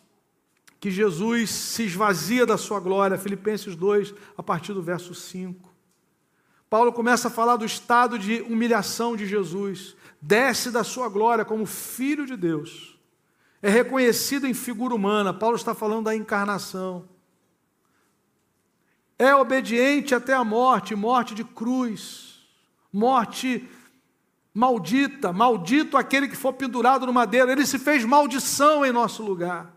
que 0.78 0.90
Jesus 0.90 1.50
se 1.50 1.82
esvazia 1.82 2.46
da 2.46 2.56
sua 2.56 2.78
glória, 2.78 3.18
Filipenses 3.18 3.74
2, 3.74 4.14
a 4.36 4.42
partir 4.42 4.72
do 4.72 4.82
verso 4.82 5.14
5. 5.14 5.68
Paulo 6.70 6.92
começa 6.92 7.28
a 7.28 7.30
falar 7.30 7.56
do 7.56 7.64
estado 7.64 8.18
de 8.18 8.42
humilhação 8.42 9.16
de 9.16 9.26
Jesus, 9.26 9.96
desce 10.20 10.70
da 10.70 10.84
sua 10.84 11.08
glória 11.08 11.44
como 11.44 11.66
filho 11.66 12.24
de 12.24 12.36
Deus 12.36 12.97
é 13.62 13.68
reconhecido 13.68 14.46
em 14.46 14.54
figura 14.54 14.94
humana. 14.94 15.34
Paulo 15.34 15.56
está 15.56 15.74
falando 15.74 16.04
da 16.04 16.16
encarnação. 16.16 17.08
É 19.18 19.34
obediente 19.34 20.14
até 20.14 20.32
a 20.32 20.44
morte, 20.44 20.94
morte 20.94 21.34
de 21.34 21.42
cruz, 21.42 22.46
morte 22.92 23.68
maldita, 24.54 25.32
maldito 25.32 25.96
aquele 25.96 26.28
que 26.28 26.36
for 26.36 26.52
pendurado 26.52 27.04
no 27.04 27.12
madeiro. 27.12 27.50
Ele 27.50 27.66
se 27.66 27.78
fez 27.78 28.04
maldição 28.04 28.86
em 28.86 28.92
nosso 28.92 29.22
lugar. 29.22 29.74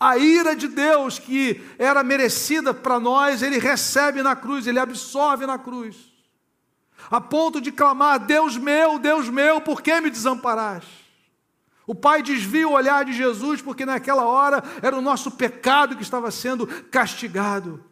A 0.00 0.16
ira 0.16 0.56
de 0.56 0.66
Deus 0.66 1.18
que 1.18 1.62
era 1.78 2.02
merecida 2.02 2.72
para 2.72 2.98
nós, 2.98 3.42
ele 3.42 3.58
recebe 3.58 4.22
na 4.22 4.34
cruz, 4.34 4.66
ele 4.66 4.78
absorve 4.78 5.46
na 5.46 5.58
cruz. 5.58 6.12
A 7.10 7.20
ponto 7.20 7.60
de 7.60 7.70
clamar: 7.70 8.18
Deus 8.18 8.56
meu, 8.56 8.98
Deus 8.98 9.28
meu, 9.28 9.60
por 9.60 9.82
que 9.82 10.00
me 10.00 10.10
desamparaste? 10.10 11.03
O 11.86 11.94
pai 11.94 12.22
desvia 12.22 12.66
o 12.66 12.72
olhar 12.72 13.04
de 13.04 13.12
Jesus 13.12 13.60
porque 13.60 13.84
naquela 13.84 14.24
hora 14.24 14.62
era 14.82 14.96
o 14.96 15.02
nosso 15.02 15.30
pecado 15.32 15.96
que 15.96 16.02
estava 16.02 16.30
sendo 16.30 16.66
castigado. 16.84 17.84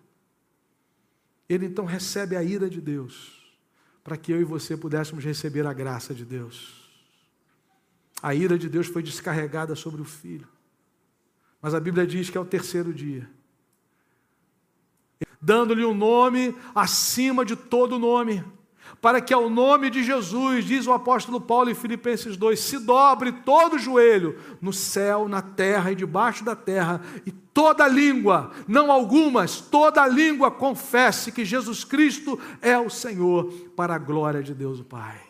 Ele 1.49 1.67
então 1.67 1.85
recebe 1.85 2.37
a 2.37 2.43
ira 2.43 2.71
de 2.71 2.81
Deus 2.81 3.43
para 4.03 4.17
que 4.17 4.33
eu 4.33 4.41
e 4.41 4.45
você 4.45 4.77
pudéssemos 4.77 5.25
receber 5.25 5.67
a 5.67 5.73
graça 5.73 6.15
de 6.15 6.25
Deus. 6.25 6.83
A 8.23 8.35
ira 8.35 8.57
de 8.57 8.69
Deus 8.69 8.87
foi 8.87 9.03
descarregada 9.03 9.75
sobre 9.75 10.01
o 10.01 10.05
filho. 10.05 10.49
Mas 11.61 11.75
a 11.75 11.81
Bíblia 11.81 12.07
diz 12.07 12.31
que 12.31 12.39
é 12.39 12.41
o 12.41 12.45
terceiro 12.45 12.93
dia. 12.93 13.29
Dando-lhe 15.41 15.85
um 15.85 15.95
nome 15.95 16.57
acima 16.75 17.45
de 17.45 17.57
todo 17.57 17.99
nome, 17.99 18.45
para 19.03 19.21
que 19.21 19.35
ao 19.35 19.51
nome 19.51 19.91
de 19.91 20.05
Jesus, 20.05 20.65
diz 20.65 20.87
o 20.87 20.93
apóstolo 20.93 21.41
Paulo 21.41 21.69
em 21.69 21.75
Filipenses 21.75 22.37
2, 22.37 22.59
se 22.59 22.79
dobre 22.79 23.33
todo 23.33 23.75
o 23.75 23.79
joelho, 23.79 24.39
no 24.61 24.73
céu, 24.73 25.29
na 25.29 25.43
terra 25.43 25.91
e 25.91 25.97
debaixo 25.97 26.45
da 26.45 26.55
terra, 26.55 27.03
e 27.27 27.33
toda 27.33 27.89
língua, 27.89 28.53
não 28.69 28.93
algumas, 28.93 29.61
toda 29.61 30.07
língua 30.07 30.53
confesse 30.53 31.33
que 31.33 31.45
Jesus 31.45 31.83
Cristo 31.83 32.39
é 32.61 32.79
o 32.79 32.89
Senhor, 32.89 33.53
para 33.75 33.97
a 33.97 33.99
glória 33.99 34.41
de 34.41 34.55
Deus 34.55 34.79
o 34.79 34.85
Pai. 34.85 35.21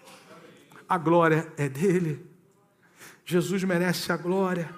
A 0.86 0.98
glória 0.98 1.50
é 1.56 1.66
dele. 1.66 2.26
Jesus 3.24 3.64
merece 3.64 4.12
a 4.12 4.18
glória. 4.18 4.68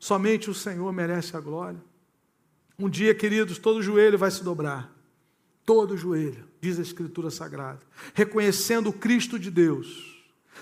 Somente 0.00 0.48
o 0.48 0.54
Senhor 0.54 0.90
merece 0.94 1.36
a 1.36 1.40
glória. 1.40 1.78
Um 2.78 2.88
dia, 2.88 3.14
queridos, 3.14 3.58
todo 3.58 3.82
joelho 3.82 4.16
vai 4.16 4.30
se 4.30 4.42
dobrar. 4.42 4.90
Todo 5.66 5.94
joelho, 5.94 6.48
diz 6.64 6.78
a 6.78 6.82
Escritura 6.82 7.30
Sagrada, 7.30 7.80
reconhecendo 8.14 8.88
o 8.88 8.92
Cristo 8.92 9.38
de 9.38 9.50
Deus. 9.50 10.14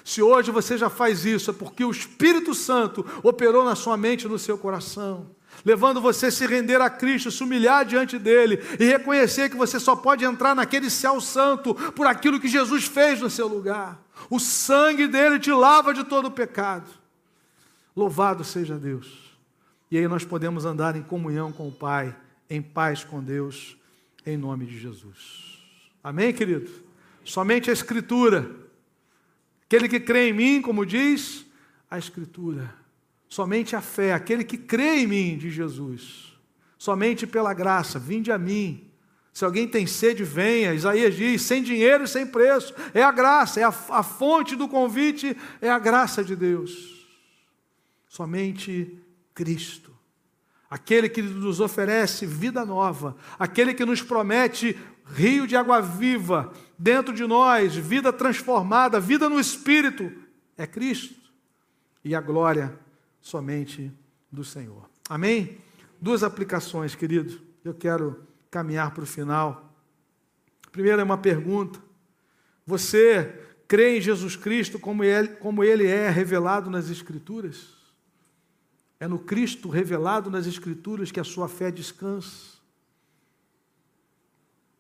Se 0.05 0.21
hoje 0.21 0.51
você 0.51 0.77
já 0.77 0.91
faz 0.91 1.25
isso, 1.25 1.53
é 1.53 1.55
porque 1.55 1.85
o 1.85 1.93
Espírito 1.93 2.55
Santo 2.55 3.07
operou 3.23 3.65
na 3.65 3.77
sua 3.77 3.97
mente 3.97 4.25
e 4.25 4.29
no 4.29 4.37
seu 4.39 4.59
coração, 4.59 5.31
levando 5.65 6.01
você 6.01 6.27
a 6.27 6.33
se 6.33 6.45
render 6.45 6.81
a 6.81 6.91
Cristo, 6.91 7.31
se 7.31 7.45
humilhar 7.45 7.85
diante 7.85 8.19
dele 8.19 8.59
e 8.81 8.85
reconhecer 8.85 9.49
que 9.49 9.57
você 9.57 9.79
só 9.79 9.95
pode 9.95 10.25
entrar 10.25 10.57
naquele 10.57 10.91
céu 10.91 11.21
santo 11.21 11.73
por 11.93 12.09
aquilo 12.09 12.41
que 12.41 12.49
Jesus 12.49 12.85
fez 12.85 13.21
no 13.21 13.31
seu 13.31 13.47
lugar. 13.47 14.03
O 14.29 14.41
sangue 14.41 15.07
dele 15.07 15.39
te 15.39 15.53
lava 15.53 15.95
de 15.95 16.03
todo 16.03 16.27
o 16.27 16.33
pecado. 16.33 16.91
Louvado 17.95 18.43
seja 18.43 18.77
Deus. 18.77 19.37
E 19.89 19.99
aí 19.99 20.09
nós 20.09 20.25
podemos 20.25 20.65
andar 20.65 20.97
em 20.97 21.03
comunhão 21.03 21.53
com 21.53 21.69
o 21.69 21.73
Pai, 21.73 22.17
em 22.51 22.61
paz 22.61 23.05
com 23.05 23.23
Deus, 23.23 23.77
em 24.27 24.37
nome 24.37 24.67
de 24.67 24.79
Jesus. 24.81 25.52
Amém, 26.03 26.33
querido? 26.33 26.71
Somente 27.25 27.71
a 27.71 27.73
Escritura. 27.73 28.51
Aquele 29.65 29.89
que 29.89 30.01
crê 30.01 30.29
em 30.29 30.33
mim, 30.33 30.63
como 30.63 30.85
diz 30.85 31.47
a 31.91 31.99
Escritura. 31.99 32.75
Somente 33.29 33.75
a 33.75 33.81
fé, 33.81 34.13
aquele 34.13 34.45
que 34.45 34.59
crê 34.59 35.01
em 35.01 35.07
mim, 35.07 35.39
de 35.39 35.51
Jesus. 35.51 36.37
Somente 36.77 37.27
pela 37.27 37.55
graça, 37.55 37.99
vinde 37.99 38.31
a 38.31 38.39
mim. 38.39 38.91
Se 39.33 39.45
alguém 39.45 39.67
tem 39.67 39.87
sede, 39.87 40.25
venha. 40.25 40.75
Isaías 40.75 41.15
diz: 41.15 41.43
sem 41.43 41.63
dinheiro 41.63 42.05
e 42.05 42.09
sem 42.09 42.27
preço. 42.27 42.75
É 42.93 43.03
a 43.03 43.11
graça, 43.11 43.61
é 43.61 43.63
a, 43.63 43.69
a 43.69 44.03
fonte 44.03 44.55
do 44.55 44.69
convite, 44.69 45.37
é 45.61 45.71
a 45.71 45.79
graça 45.79 46.23
de 46.23 46.37
Deus. 46.37 47.09
Somente 48.09 48.99
Cristo. 49.35 49.91
Aquele 50.69 51.09
que 51.09 51.23
nos 51.23 51.61
oferece 51.61 52.27
vida 52.27 52.65
nova, 52.65 53.17
aquele 53.39 53.75
que 53.75 53.85
nos 53.85 54.03
promete 54.03 54.79
rio 55.15 55.47
de 55.47 55.57
água 55.57 55.81
viva 55.81 56.53
dentro 56.79 57.15
de 57.15 57.25
nós, 57.25 57.77
vida 57.77 58.13
transformada, 58.13 58.99
vida 58.99 59.29
no 59.29 59.39
espírito, 59.39 60.13
é 60.57 60.67
Cristo. 60.67 61.15
E 62.05 62.15
a 62.15 62.21
glória 62.21 62.77
somente 63.21 63.93
do 64.31 64.45
Senhor. 64.45 64.89
Amém? 65.09 65.59
Duas 66.01 66.23
aplicações, 66.23 66.95
querido. 66.95 67.41
Eu 67.65 67.75
quero 67.75 68.27
caminhar 68.51 68.93
para 68.93 69.05
o 69.05 69.07
final. 69.07 69.73
Primeiro 70.73 71.01
é 71.01 71.05
uma 71.05 71.19
pergunta. 71.19 71.79
Você 72.67 73.41
crê 73.69 73.99
em 73.99 74.01
Jesus 74.01 74.35
Cristo 74.35 74.79
como 74.79 75.05
ele, 75.05 75.29
como 75.29 75.63
ele 75.63 75.87
é 75.87 76.11
revelado 76.11 76.69
nas 76.69 76.91
Escrituras? 76.91 77.69
É 78.99 79.07
no 79.07 79.19
Cristo 79.19 79.69
revelado 79.69 80.31
nas 80.31 80.47
Escrituras 80.47 81.11
que 81.11 81.21
a 81.21 81.25
sua 81.25 81.49
fé 81.49 81.71
descansa. 81.71 82.52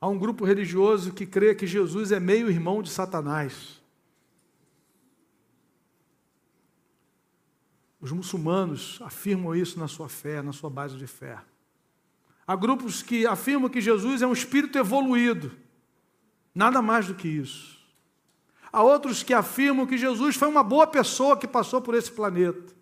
Há 0.02 0.08
um 0.08 0.18
grupo 0.18 0.44
religioso 0.44 1.12
que 1.12 1.24
crê 1.24 1.54
que 1.54 1.64
Jesus 1.64 2.10
é 2.10 2.18
meio 2.18 2.50
irmão 2.50 2.82
de 2.82 2.90
Satanás. 2.90 3.80
Os 8.00 8.10
muçulmanos 8.10 8.98
afirmam 9.02 9.54
isso 9.54 9.78
na 9.78 9.86
sua 9.86 10.08
fé, 10.08 10.42
na 10.42 10.52
sua 10.52 10.68
base 10.68 10.96
de 10.96 11.06
fé. 11.06 11.38
Há 12.44 12.56
grupos 12.56 13.00
que 13.00 13.24
afirmam 13.24 13.70
que 13.70 13.80
Jesus 13.80 14.22
é 14.22 14.26
um 14.26 14.32
espírito 14.32 14.76
evoluído. 14.76 15.52
Nada 16.52 16.82
mais 16.82 17.06
do 17.06 17.14
que 17.14 17.28
isso. 17.28 17.78
Há 18.72 18.82
outros 18.82 19.22
que 19.22 19.32
afirmam 19.32 19.86
que 19.86 19.96
Jesus 19.96 20.34
foi 20.34 20.48
uma 20.48 20.64
boa 20.64 20.88
pessoa 20.88 21.36
que 21.36 21.46
passou 21.46 21.80
por 21.80 21.94
esse 21.94 22.10
planeta. 22.10 22.74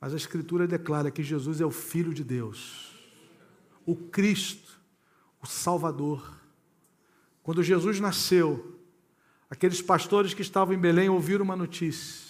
Mas 0.00 0.12
a 0.12 0.16
Escritura 0.16 0.66
declara 0.66 1.12
que 1.12 1.22
Jesus 1.22 1.60
é 1.60 1.64
o 1.64 1.70
Filho 1.70 2.12
de 2.12 2.24
Deus, 2.24 2.92
o 3.86 3.94
Cristo, 3.94 4.67
o 5.42 5.46
Salvador. 5.46 6.38
Quando 7.42 7.62
Jesus 7.62 8.00
nasceu, 8.00 8.78
aqueles 9.50 9.80
pastores 9.80 10.34
que 10.34 10.42
estavam 10.42 10.74
em 10.74 10.78
Belém 10.78 11.08
ouviram 11.08 11.44
uma 11.44 11.56
notícia. 11.56 12.28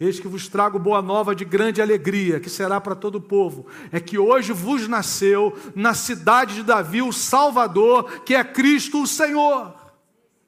Eis 0.00 0.20
que 0.20 0.28
vos 0.28 0.46
trago 0.46 0.78
boa 0.78 1.02
nova 1.02 1.34
de 1.34 1.44
grande 1.44 1.82
alegria, 1.82 2.38
que 2.38 2.48
será 2.48 2.80
para 2.80 2.94
todo 2.94 3.16
o 3.16 3.20
povo. 3.20 3.66
É 3.90 3.98
que 3.98 4.16
hoje 4.16 4.52
vos 4.52 4.86
nasceu 4.86 5.58
na 5.74 5.92
cidade 5.92 6.54
de 6.54 6.62
Davi 6.62 7.02
o 7.02 7.12
Salvador, 7.12 8.22
que 8.22 8.34
é 8.34 8.44
Cristo 8.44 9.02
o 9.02 9.06
Senhor. 9.08 9.74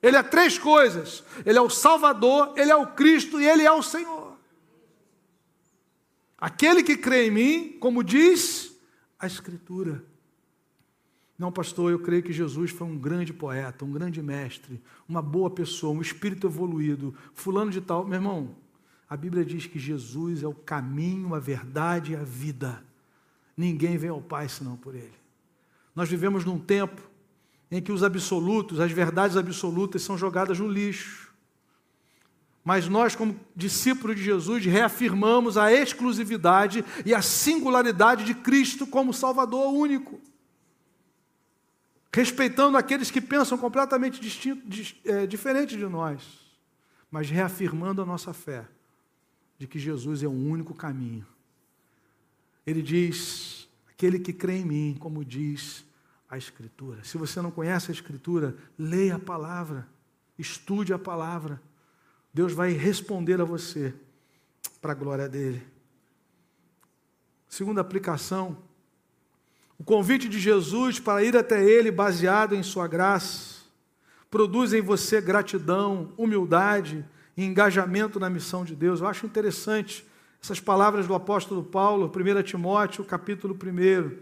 Ele 0.01 0.17
é 0.17 0.23
três 0.23 0.57
coisas: 0.57 1.25
Ele 1.45 1.59
é 1.59 1.63
o 1.63 1.69
Salvador, 1.69 2.53
Ele 2.57 2.71
é 2.71 2.77
o 2.77 2.87
Cristo 2.87 3.41
e 3.41 3.49
Ele 3.49 3.65
é 3.65 3.73
o 3.73 3.83
Senhor. 3.83 4.39
Aquele 6.39 6.83
que 6.83 6.97
crê 6.97 7.27
em 7.27 7.31
mim, 7.31 7.77
como 7.81 8.05
diz 8.05 8.73
a 9.19 9.27
Escritura. 9.27 10.10
Não, 11.41 11.51
pastor, 11.51 11.91
eu 11.91 11.99
creio 11.99 12.23
que 12.23 12.35
Jesus 12.35 12.71
foi 12.71 12.87
um 12.87 12.99
grande 12.99 13.33
poeta, 13.33 13.83
um 13.83 13.91
grande 13.91 14.21
mestre, 14.21 14.79
uma 15.09 15.23
boa 15.23 15.49
pessoa, 15.49 15.97
um 15.97 16.03
espírito 16.03 16.47
evoluído, 16.47 17.15
fulano 17.33 17.71
de 17.71 17.81
tal. 17.81 18.05
Meu 18.05 18.17
irmão, 18.17 18.55
a 19.09 19.17
Bíblia 19.17 19.43
diz 19.43 19.65
que 19.65 19.79
Jesus 19.79 20.43
é 20.43 20.47
o 20.47 20.53
caminho, 20.53 21.35
a 21.35 21.39
verdade 21.39 22.13
e 22.13 22.17
a 22.17 22.23
vida. 22.23 22.85
Ninguém 23.57 23.97
vem 23.97 24.11
ao 24.11 24.21
Pai 24.21 24.51
senão 24.51 24.77
por 24.77 24.95
Ele. 24.95 25.15
Nós 25.97 26.11
vivemos 26.11 26.45
num 26.45 26.59
tempo 26.59 27.01
em 27.71 27.81
que 27.81 27.91
os 27.91 28.03
absolutos, 28.03 28.79
as 28.79 28.93
verdades 28.93 29.35
absolutas 29.35 30.03
são 30.03 30.19
jogadas 30.19 30.59
no 30.59 30.69
lixo. 30.69 31.33
Mas 32.63 32.87
nós, 32.87 33.17
como 33.17 33.41
discípulos 33.57 34.15
de 34.15 34.23
Jesus, 34.23 34.67
reafirmamos 34.67 35.57
a 35.57 35.73
exclusividade 35.73 36.85
e 37.07 37.15
a 37.15 37.23
singularidade 37.23 38.27
de 38.27 38.35
Cristo 38.35 38.87
como 38.87 39.15
Salvador 39.15 39.73
único. 39.73 40.21
Respeitando 42.13 42.77
aqueles 42.77 43.11
que 43.11 43.21
pensam 43.21 43.57
completamente 43.57 44.21
distinto, 44.21 44.63
é, 45.05 45.27
diferente 45.27 45.77
de 45.77 45.87
nós, 45.87 46.23
mas 47.11 47.31
reafirmando 47.31 48.03
a 48.03 48.07
nossa 48.07 48.33
fé 48.33 48.67
de 49.57 49.67
que 49.67 49.79
Jesus 49.79 50.23
é 50.23 50.27
o 50.27 50.33
único 50.33 50.75
caminho. 50.75 51.27
Ele 52.67 52.83
diz: 52.83 53.69
aquele 53.91 54.19
que 54.19 54.33
crê 54.33 54.59
em 54.59 54.65
mim, 54.65 54.97
como 54.99 55.25
diz 55.25 55.85
a 56.29 56.39
Escritura. 56.39 57.05
Se 57.05 57.19
você 57.19 57.41
não 57.41 57.51
conhece 57.51 57.91
a 57.91 57.95
Escritura, 57.95 58.57
leia 58.79 59.17
a 59.17 59.19
palavra, 59.19 59.87
estude 60.39 60.93
a 60.93 60.99
palavra. 60.99 61.61
Deus 62.33 62.53
vai 62.53 62.73
responder 62.73 63.41
a 63.41 63.45
você 63.45 63.95
para 64.81 64.93
a 64.93 64.95
glória 64.95 65.29
dele. 65.29 65.67
Segunda 67.49 67.81
aplicação, 67.81 68.57
o 69.81 69.83
convite 69.83 70.29
de 70.29 70.39
Jesus 70.39 71.01
para 71.01 71.25
ir 71.25 71.35
até 71.35 71.65
ele 71.65 71.91
baseado 71.91 72.55
em 72.55 72.63
sua 72.63 72.87
graça 72.87 73.61
produz 74.31 74.75
em 74.75 74.83
você 74.83 75.23
gratidão, 75.23 76.13
humildade 76.19 77.03
e 77.35 77.43
engajamento 77.43 78.21
na 78.21 78.29
missão 78.29 78.63
de 78.63 78.77
Deus. 78.77 79.01
Eu 79.01 79.07
acho 79.07 79.25
interessante 79.25 80.07
Essas 80.43 80.61
palavras 80.61 81.07
do 81.07 81.15
apóstolo 81.15 81.63
Paulo, 81.63 82.13
1 82.15 82.43
Timóteo, 82.43 83.05
capítulo 83.05 83.55
1. 83.55 84.19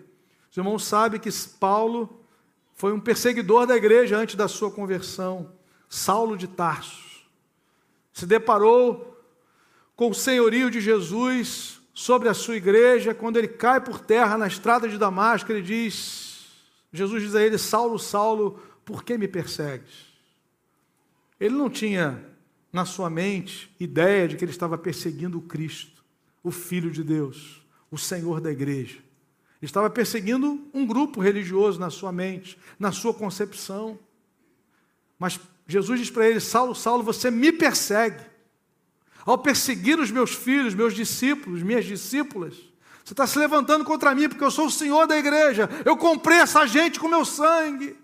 Os 0.49 0.57
irmãos 0.57 0.85
sabem 0.85 1.19
que 1.19 1.29
Paulo 1.59 2.23
foi 2.75 2.93
um 2.93 3.01
perseguidor 3.01 3.67
da 3.67 3.77
igreja 3.77 4.17
antes 4.17 4.37
da 4.37 4.47
sua 4.47 4.71
conversão, 4.71 5.51
Saulo 5.89 6.37
de 6.37 6.47
Tarso. 6.47 7.25
Se 8.13 8.27
deparou 8.27 9.21
com 9.97 10.11
o 10.11 10.15
senhorio 10.15 10.71
de 10.71 10.81
Jesus 10.81 11.78
sobre 11.99 12.28
a 12.28 12.34
sua 12.34 12.55
igreja, 12.55 13.12
quando 13.12 13.38
ele 13.38 13.49
cai 13.49 13.80
por 13.80 13.99
terra 13.99 14.38
na 14.38 14.46
estrada 14.46 14.88
de 14.88 14.96
Damasco, 14.96 15.51
ele 15.51 15.62
diz: 15.62 16.46
Jesus 16.92 17.24
diz 17.24 17.34
a 17.34 17.42
ele: 17.42 17.59
Saulo, 17.59 17.99
Saulo, 17.99 18.62
por 18.84 19.03
que 19.03 19.18
me 19.18 19.26
persegues? 19.26 20.07
Ele 21.40 21.57
não 21.57 21.68
tinha 21.68 22.24
na 22.72 22.84
sua 22.84 23.11
mente 23.11 23.74
ideia 23.80 24.28
de 24.28 24.36
que 24.36 24.44
ele 24.44 24.53
estava 24.53 24.78
perseguindo 24.78 25.38
o 25.38 25.42
Cristo 25.42 26.05
o 26.40 26.53
Filho 26.53 26.88
de 26.92 27.03
Deus, 27.03 27.61
o 27.90 27.99
Senhor 27.99 28.40
da 28.40 28.53
igreja. 28.53 28.99
Estava 29.61 29.90
perseguindo 29.90 30.70
um 30.72 30.86
grupo 30.86 31.20
religioso 31.20 31.80
na 31.80 31.90
sua 31.90 32.12
mente, 32.12 32.57
na 32.78 32.92
sua 32.92 33.12
concepção. 33.12 33.99
Mas 35.18 35.40
Jesus 35.66 35.99
diz 35.99 36.11
para 36.11 36.28
ele: 36.28 36.38
Saulo, 36.38 36.76
Saulo, 36.76 37.03
você 37.03 37.28
me 37.28 37.51
persegue. 37.51 38.24
Ao 39.29 39.37
perseguir 39.37 40.01
os 40.01 40.11
meus 40.11 40.35
filhos, 40.35 40.72
meus 40.72 40.95
discípulos, 40.95 41.62
minhas 41.62 41.85
discípulas, 41.85 42.55
você 43.05 43.12
está 43.12 43.26
se 43.26 43.39
levantando 43.39 43.85
contra 43.85 44.14
mim 44.14 44.26
porque 44.26 44.43
eu 44.43 44.51
sou 44.51 44.68
o 44.68 44.70
Senhor 44.70 45.07
da 45.07 45.18
igreja. 45.18 45.68
Eu 45.85 45.99
comprei 45.99 46.39
essa 46.39 46.66
gente 46.66 46.99
com 46.99 47.09
meu 47.09 47.26
sangue. 47.26 47.95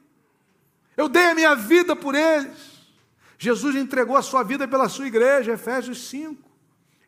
Eu 0.94 1.08
dei 1.08 1.24
a 1.24 1.34
minha 1.34 1.54
vida 1.54 1.96
por 1.96 2.14
eles. 2.14 2.52
Jesus 3.38 3.74
entregou 3.74 4.18
a 4.18 4.22
sua 4.22 4.42
vida 4.42 4.68
pela 4.68 4.86
sua 4.86 5.06
igreja, 5.06 5.52
Efésios 5.52 6.10
5. 6.10 6.42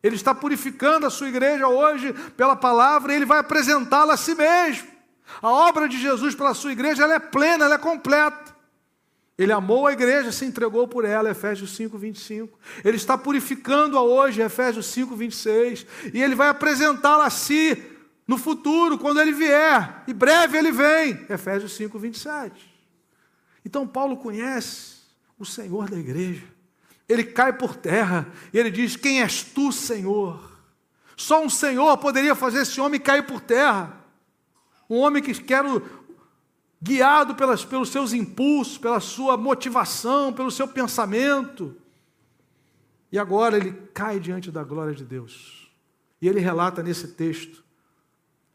Ele 0.01 0.15
está 0.15 0.33
purificando 0.33 1.05
a 1.05 1.11
sua 1.11 1.29
igreja 1.29 1.67
hoje 1.67 2.11
pela 2.35 2.55
palavra 2.55 3.13
e 3.13 3.17
ele 3.17 3.25
vai 3.25 3.37
apresentá-la 3.37 4.15
a 4.15 4.17
si 4.17 4.33
mesmo. 4.33 4.87
A 5.43 5.51
obra 5.51 5.87
de 5.87 6.01
Jesus 6.01 6.33
pela 6.33 6.55
sua 6.55 6.71
igreja 6.71 7.05
é 7.05 7.19
plena, 7.19 7.71
é 7.71 7.77
completa. 7.77 8.56
Ele 9.37 9.51
amou 9.51 9.85
a 9.85 9.93
igreja, 9.93 10.31
se 10.31 10.45
entregou 10.45 10.87
por 10.87 11.05
ela, 11.05 11.29
Efésios 11.29 11.75
5, 11.75 11.97
25. 11.97 12.59
Ele 12.83 12.97
está 12.97 13.17
purificando-a 13.17 14.01
hoje, 14.01 14.41
Efésios 14.41 14.87
5, 14.87 15.15
26. 15.15 15.85
E 16.13 16.23
ele 16.23 16.33
vai 16.33 16.49
apresentá-la 16.49 17.25
a 17.25 17.29
si 17.29 17.77
no 18.27 18.37
futuro, 18.37 18.97
quando 18.97 19.21
ele 19.21 19.31
vier. 19.31 20.03
E 20.07 20.13
breve 20.13 20.57
ele 20.57 20.71
vem, 20.71 21.25
Efésios 21.29 21.73
5, 21.73 21.99
27. 21.99 22.75
Então 23.63 23.85
Paulo 23.87 24.17
conhece 24.17 24.97
o 25.37 25.45
Senhor 25.45 25.89
da 25.89 25.97
igreja 25.97 26.57
ele 27.07 27.23
cai 27.23 27.53
por 27.53 27.75
terra 27.75 28.27
e 28.51 28.59
ele 28.59 28.69
diz: 28.69 28.95
Quem 28.95 29.21
és 29.21 29.41
tu, 29.41 29.71
Senhor? 29.71 30.57
Só 31.15 31.43
um 31.43 31.49
Senhor 31.49 31.97
poderia 31.97 32.35
fazer 32.35 32.61
esse 32.61 32.79
homem 32.81 32.99
cair 32.99 33.23
por 33.23 33.39
terra. 33.39 34.05
Um 34.89 34.97
homem 34.97 35.23
que 35.23 35.33
quer 35.33 35.63
guiado 36.81 37.35
pelas, 37.35 37.65
pelos 37.65 37.89
seus 37.89 38.13
impulsos, 38.13 38.77
pela 38.77 38.99
sua 38.99 39.35
motivação, 39.35 40.31
pelo 40.31 40.51
seu 40.51 40.67
pensamento. 40.67 41.75
E 43.11 43.17
agora 43.17 43.57
ele 43.57 43.71
cai 43.93 44.19
diante 44.19 44.51
da 44.51 44.63
glória 44.63 44.93
de 44.93 45.03
Deus. 45.03 45.71
E 46.21 46.27
ele 46.27 46.39
relata 46.39 46.83
nesse 46.83 47.09
texto 47.09 47.63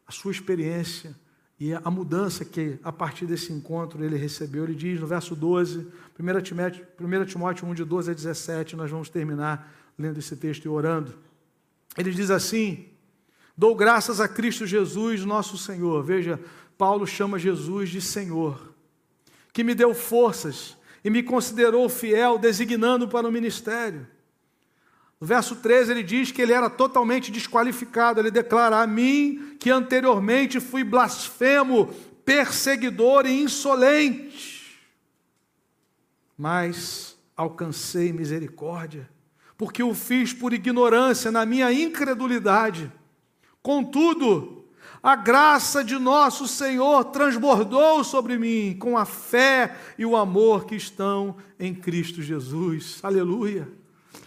a 0.05 0.11
sua 0.11 0.31
experiência 0.31 1.15
e 1.59 1.73
a 1.73 1.89
mudança 1.89 2.43
que, 2.43 2.77
a 2.83 2.91
partir 2.91 3.25
desse 3.25 3.53
encontro, 3.53 4.03
ele 4.03 4.17
recebeu. 4.17 4.63
Ele 4.63 4.75
diz 4.75 4.99
no 4.99 5.07
verso 5.07 5.35
12, 5.35 5.87
1 6.19 6.41
Timóteo, 6.41 6.85
1 6.99 7.25
Timóteo 7.25 7.67
1, 7.67 7.73
de 7.73 7.85
12 7.85 8.11
a 8.11 8.13
17, 8.13 8.75
nós 8.75 8.91
vamos 8.91 9.09
terminar 9.09 9.71
lendo 9.97 10.19
esse 10.19 10.35
texto 10.35 10.65
e 10.65 10.67
orando. 10.67 11.13
Ele 11.97 12.11
diz 12.11 12.29
assim: 12.29 12.87
Dou 13.55 13.75
graças 13.75 14.19
a 14.19 14.27
Cristo 14.27 14.65
Jesus, 14.65 15.23
nosso 15.23 15.57
Senhor. 15.57 16.03
Veja, 16.03 16.39
Paulo 16.77 17.05
chama 17.05 17.39
Jesus 17.39 17.89
de 17.89 18.01
Senhor, 18.01 18.73
que 19.51 19.63
me 19.63 19.75
deu 19.75 19.93
forças 19.93 20.77
e 21.03 21.09
me 21.09 21.21
considerou 21.21 21.87
fiel, 21.89 22.37
designando 22.37 23.07
para 23.07 23.27
o 23.27 23.31
ministério. 23.31 24.07
No 25.19 25.27
verso 25.27 25.55
13 25.55 25.91
ele 25.91 26.03
diz 26.03 26.31
que 26.31 26.41
ele 26.41 26.53
era 26.53 26.69
totalmente 26.69 27.31
desqualificado. 27.31 28.19
Ele 28.19 28.31
declara: 28.31 28.81
A 28.81 28.87
mim, 28.87 29.55
que 29.59 29.69
anteriormente 29.69 30.59
fui 30.59 30.83
blasfemo, 30.83 31.87
perseguidor 32.25 33.25
e 33.25 33.41
insolente, 33.41 34.81
mas 36.37 37.17
alcancei 37.35 38.11
misericórdia, 38.11 39.09
porque 39.57 39.81
o 39.81 39.93
fiz 39.93 40.33
por 40.33 40.53
ignorância, 40.53 41.31
na 41.31 41.45
minha 41.45 41.71
incredulidade. 41.71 42.91
Contudo, 43.61 44.62
a 45.01 45.15
graça 45.15 45.83
de 45.83 45.97
nosso 45.99 46.47
Senhor 46.47 47.05
transbordou 47.05 48.03
sobre 48.03 48.37
mim 48.37 48.75
com 48.79 48.97
a 48.97 49.05
fé 49.05 49.75
e 49.97 50.05
o 50.05 50.15
amor 50.15 50.65
que 50.65 50.75
estão 50.75 51.35
em 51.59 51.73
Cristo 51.73 52.21
Jesus. 52.21 52.99
Aleluia 53.03 53.83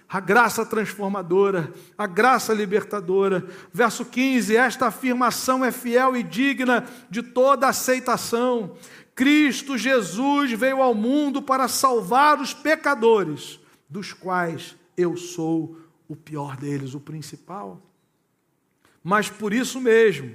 a 0.09 0.21
graça 0.21 0.65
transformadora, 0.65 1.73
a 1.99 2.07
graça 2.07 2.55
libertadora. 2.55 3.45
Verso 3.73 4.05
15: 4.05 4.57
Esta 4.57 4.87
afirmação 4.87 5.65
é 5.65 5.73
fiel 5.73 6.17
e 6.17 6.23
digna 6.23 6.87
de 7.11 7.23
toda 7.23 7.69
aceitação. 7.69 8.77
Cristo 9.15 9.77
Jesus 9.77 10.53
veio 10.53 10.83
ao 10.83 10.95
mundo 10.95 11.43
para 11.43 11.69
salvar 11.69 12.41
os 12.41 12.53
pecadores, 12.53 13.59
dos 13.89 14.13
quais 14.13 14.77
eu 14.97 15.17
sou 15.17 15.77
o 16.07 16.15
pior 16.15 16.57
deles, 16.57 16.95
o 16.95 17.01
principal. 17.01 17.81
Mas 19.03 19.29
por 19.29 19.53
isso 19.53 19.81
mesmo, 19.81 20.35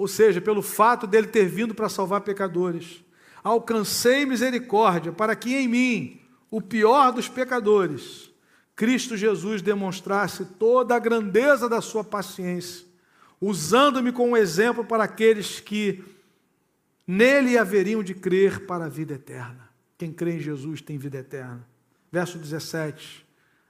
ou 0.00 0.08
seja, 0.08 0.40
pelo 0.40 0.62
fato 0.62 1.06
dele 1.06 1.26
ter 1.26 1.44
vindo 1.44 1.74
para 1.74 1.86
salvar 1.86 2.22
pecadores, 2.22 3.04
alcancei 3.44 4.24
misericórdia 4.24 5.12
para 5.12 5.36
que 5.36 5.54
em 5.54 5.68
mim, 5.68 6.20
o 6.50 6.58
pior 6.58 7.12
dos 7.12 7.28
pecadores, 7.28 8.30
Cristo 8.74 9.14
Jesus 9.14 9.60
demonstrasse 9.60 10.46
toda 10.58 10.96
a 10.96 10.98
grandeza 10.98 11.68
da 11.68 11.82
sua 11.82 12.02
paciência, 12.02 12.86
usando-me 13.38 14.10
como 14.10 14.38
exemplo 14.38 14.86
para 14.86 15.04
aqueles 15.04 15.60
que 15.60 16.02
nele 17.06 17.58
haveriam 17.58 18.02
de 18.02 18.14
crer 18.14 18.64
para 18.64 18.86
a 18.86 18.88
vida 18.88 19.12
eterna. 19.12 19.68
Quem 19.98 20.10
crê 20.10 20.36
em 20.36 20.40
Jesus 20.40 20.80
tem 20.80 20.96
vida 20.96 21.18
eterna. 21.18 21.68
Verso 22.10 22.38
17: 22.38 23.22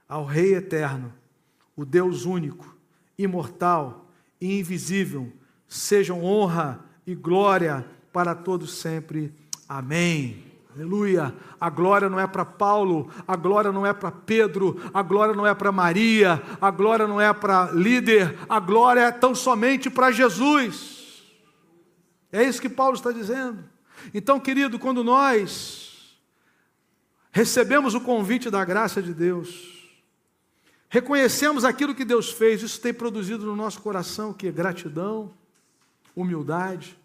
Ao 0.07 0.23
Rei 0.23 0.55
eterno, 0.55 1.13
o 1.75 1.83
Deus 1.83 2.23
único, 2.23 2.73
imortal 3.17 4.09
e 4.39 4.57
invisível, 4.59 5.29
sejam 5.71 6.21
honra 6.21 6.83
e 7.07 7.15
glória 7.15 7.85
para 8.11 8.35
todos 8.35 8.73
sempre. 8.73 9.33
Amém. 9.69 10.43
Aleluia. 10.75 11.33
A 11.59 11.69
glória 11.69 12.09
não 12.09 12.19
é 12.19 12.27
para 12.27 12.43
Paulo, 12.43 13.09
a 13.25 13.37
glória 13.37 13.71
não 13.71 13.85
é 13.85 13.93
para 13.93 14.11
Pedro, 14.11 14.81
a 14.93 15.01
glória 15.01 15.33
não 15.33 15.47
é 15.47 15.55
para 15.55 15.71
Maria, 15.71 16.43
a 16.59 16.69
glória 16.69 17.07
não 17.07 17.21
é 17.21 17.31
para 17.33 17.71
líder, 17.71 18.37
a 18.49 18.59
glória 18.59 18.99
é 18.99 19.11
tão 19.11 19.33
somente 19.33 19.89
para 19.89 20.11
Jesus. 20.11 21.23
É 22.33 22.43
isso 22.43 22.61
que 22.61 22.69
Paulo 22.69 22.97
está 22.97 23.13
dizendo. 23.13 23.63
Então, 24.13 24.41
querido, 24.41 24.77
quando 24.77 25.05
nós 25.05 26.19
recebemos 27.31 27.95
o 27.95 28.01
convite 28.01 28.49
da 28.49 28.65
graça 28.65 29.01
de 29.01 29.13
Deus, 29.13 29.89
reconhecemos 30.89 31.63
aquilo 31.63 31.95
que 31.95 32.03
Deus 32.03 32.29
fez, 32.29 32.61
isso 32.61 32.81
tem 32.81 32.93
produzido 32.93 33.45
no 33.45 33.55
nosso 33.55 33.81
coração 33.81 34.33
que 34.33 34.49
é 34.49 34.51
gratidão, 34.51 35.33
humildade, 36.15 36.97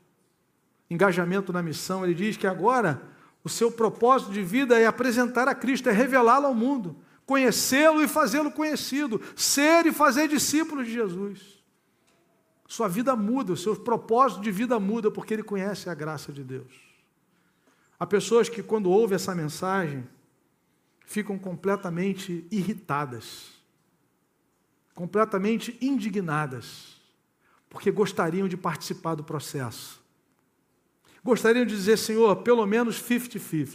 engajamento 0.90 1.52
na 1.52 1.62
missão. 1.62 2.04
Ele 2.04 2.14
diz 2.14 2.36
que 2.36 2.46
agora 2.46 3.02
o 3.42 3.48
seu 3.48 3.70
propósito 3.70 4.32
de 4.32 4.42
vida 4.42 4.78
é 4.78 4.86
apresentar 4.86 5.48
a 5.48 5.54
Cristo, 5.54 5.88
é 5.88 5.92
revelá-lo 5.92 6.46
ao 6.46 6.54
mundo, 6.54 6.96
conhecê-lo 7.24 8.02
e 8.02 8.08
fazê-lo 8.08 8.50
conhecido, 8.50 9.20
ser 9.34 9.86
e 9.86 9.92
fazer 9.92 10.28
discípulos 10.28 10.86
de 10.86 10.92
Jesus. 10.92 11.62
Sua 12.66 12.88
vida 12.88 13.14
muda, 13.14 13.52
o 13.52 13.56
seu 13.56 13.76
propósito 13.76 14.40
de 14.40 14.50
vida 14.50 14.80
muda 14.80 15.10
porque 15.10 15.34
ele 15.34 15.42
conhece 15.42 15.88
a 15.88 15.94
graça 15.94 16.32
de 16.32 16.42
Deus. 16.42 16.72
Há 17.98 18.06
pessoas 18.06 18.48
que, 18.48 18.62
quando 18.62 18.90
ouvem 18.90 19.14
essa 19.14 19.34
mensagem, 19.34 20.04
ficam 21.06 21.38
completamente 21.38 22.44
irritadas, 22.50 23.52
completamente 24.94 25.78
indignadas, 25.80 26.95
porque 27.76 27.90
gostariam 27.90 28.48
de 28.48 28.56
participar 28.56 29.14
do 29.14 29.22
processo 29.22 30.06
gostariam 31.26 31.66
de 31.66 31.74
dizer, 31.74 31.98
Senhor, 31.98 32.36
pelo 32.36 32.64
menos 32.64 33.02
50-50. 33.02 33.74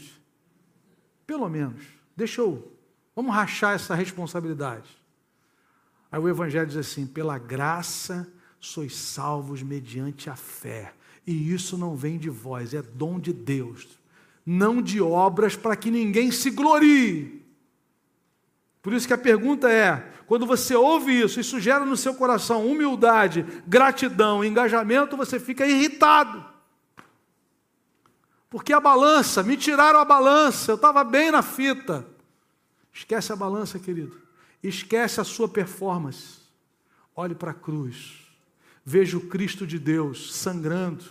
Pelo 1.28 1.49
menos. 1.49 1.84
Deixa 2.16 2.39
eu. 2.41 2.72
Vamos 3.14 3.36
rachar 3.36 3.76
essa 3.76 3.93
responsabilidade. 3.93 4.89
Aí 6.10 6.20
o 6.20 6.30
Evangelho 6.30 6.66
diz 6.66 6.78
assim: 6.78 7.06
pela 7.06 7.38
graça 7.38 8.32
sois 8.60 8.95
salvos 8.95 9.62
mediante 9.62 10.30
a 10.30 10.36
fé. 10.36 10.93
E 11.28 11.54
isso 11.54 11.78
não 11.78 11.95
vem 11.95 12.18
de 12.18 12.30
vós, 12.30 12.74
é 12.74 12.82
dom 12.82 13.20
de 13.20 13.34
Deus. 13.34 13.99
Não 14.45 14.82
de 14.82 15.02
obras 15.02 15.56
para 15.56 15.76
que 15.76 15.91
ninguém 15.91 16.32
se 16.32 16.49
glorie. 16.49 17.41
Por 18.82 18.94
isso 18.94 19.08
que 19.08 19.14
a 19.14 19.18
pergunta 19.18 19.70
é: 19.72 20.12
quando 20.26 20.46
você 20.46 20.76
ouve 20.76 21.12
isso, 21.12 21.40
isso 21.40 21.60
gera 21.60 21.86
no 21.86 21.98
seu 21.98 22.16
coração 22.16 22.66
humildade, 22.66 23.46
gratidão, 23.68 24.44
engajamento, 24.44 25.18
você 25.18 25.40
fica 25.40 25.66
irritado. 25.66 26.44
Porque 28.50 28.74
a 28.74 28.80
balança, 28.80 29.44
me 29.44 29.56
tiraram 29.56 30.00
a 30.00 30.06
balança, 30.06 30.72
eu 30.72 30.76
estava 30.76 31.04
bem 31.04 31.32
na 31.32 31.42
fita. 31.42 32.06
Esquece 32.94 33.32
a 33.32 33.36
balança, 33.36 33.80
querido. 33.80 34.20
Esquece 34.62 35.22
a 35.22 35.24
sua 35.24 35.48
performance. 35.48 36.42
Olhe 37.16 37.34
para 37.34 37.52
a 37.52 37.54
cruz. 37.54 38.28
Veja 38.84 39.18
o 39.18 39.28
Cristo 39.28 39.66
de 39.66 39.80
Deus 39.80 40.34
sangrando 40.36 41.06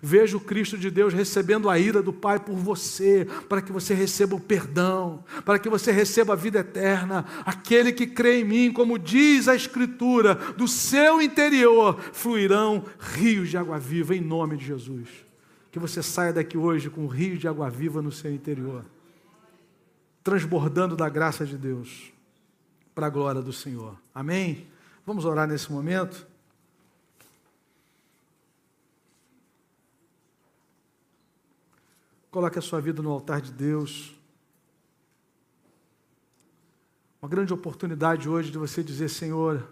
Veja 0.00 0.36
o 0.36 0.40
Cristo 0.40 0.76
de 0.76 0.90
Deus 0.90 1.14
recebendo 1.14 1.70
a 1.70 1.78
ira 1.78 2.02
do 2.02 2.12
Pai 2.12 2.38
por 2.38 2.56
você, 2.56 3.26
para 3.48 3.62
que 3.62 3.72
você 3.72 3.94
receba 3.94 4.36
o 4.36 4.40
perdão, 4.40 5.24
para 5.44 5.58
que 5.58 5.68
você 5.68 5.90
receba 5.90 6.34
a 6.34 6.36
vida 6.36 6.58
eterna. 6.58 7.24
Aquele 7.44 7.92
que 7.92 8.06
crê 8.06 8.40
em 8.40 8.44
mim, 8.44 8.72
como 8.72 8.98
diz 8.98 9.48
a 9.48 9.54
Escritura, 9.54 10.34
do 10.34 10.68
seu 10.68 11.22
interior 11.22 11.98
fluirão 12.12 12.84
rios 12.98 13.48
de 13.48 13.56
água 13.56 13.78
viva, 13.78 14.14
em 14.14 14.20
nome 14.20 14.56
de 14.56 14.66
Jesus. 14.66 15.08
Que 15.70 15.78
você 15.78 16.02
saia 16.02 16.32
daqui 16.32 16.56
hoje 16.56 16.90
com 16.90 17.06
rios 17.06 17.38
de 17.38 17.48
água 17.48 17.68
viva 17.70 18.02
no 18.02 18.12
seu 18.12 18.32
interior, 18.32 18.84
transbordando 20.22 20.96
da 20.96 21.08
graça 21.08 21.44
de 21.44 21.56
Deus, 21.56 22.12
para 22.94 23.06
a 23.06 23.10
glória 23.10 23.42
do 23.42 23.52
Senhor. 23.52 23.96
Amém? 24.14 24.66
Vamos 25.06 25.24
orar 25.24 25.48
nesse 25.48 25.72
momento? 25.72 26.26
Coloque 32.34 32.58
a 32.58 32.62
sua 32.62 32.80
vida 32.80 33.00
no 33.00 33.12
altar 33.12 33.40
de 33.40 33.52
Deus. 33.52 34.12
Uma 37.22 37.28
grande 37.28 37.54
oportunidade 37.54 38.28
hoje 38.28 38.50
de 38.50 38.58
você 38.58 38.82
dizer: 38.82 39.08
Senhor, 39.08 39.64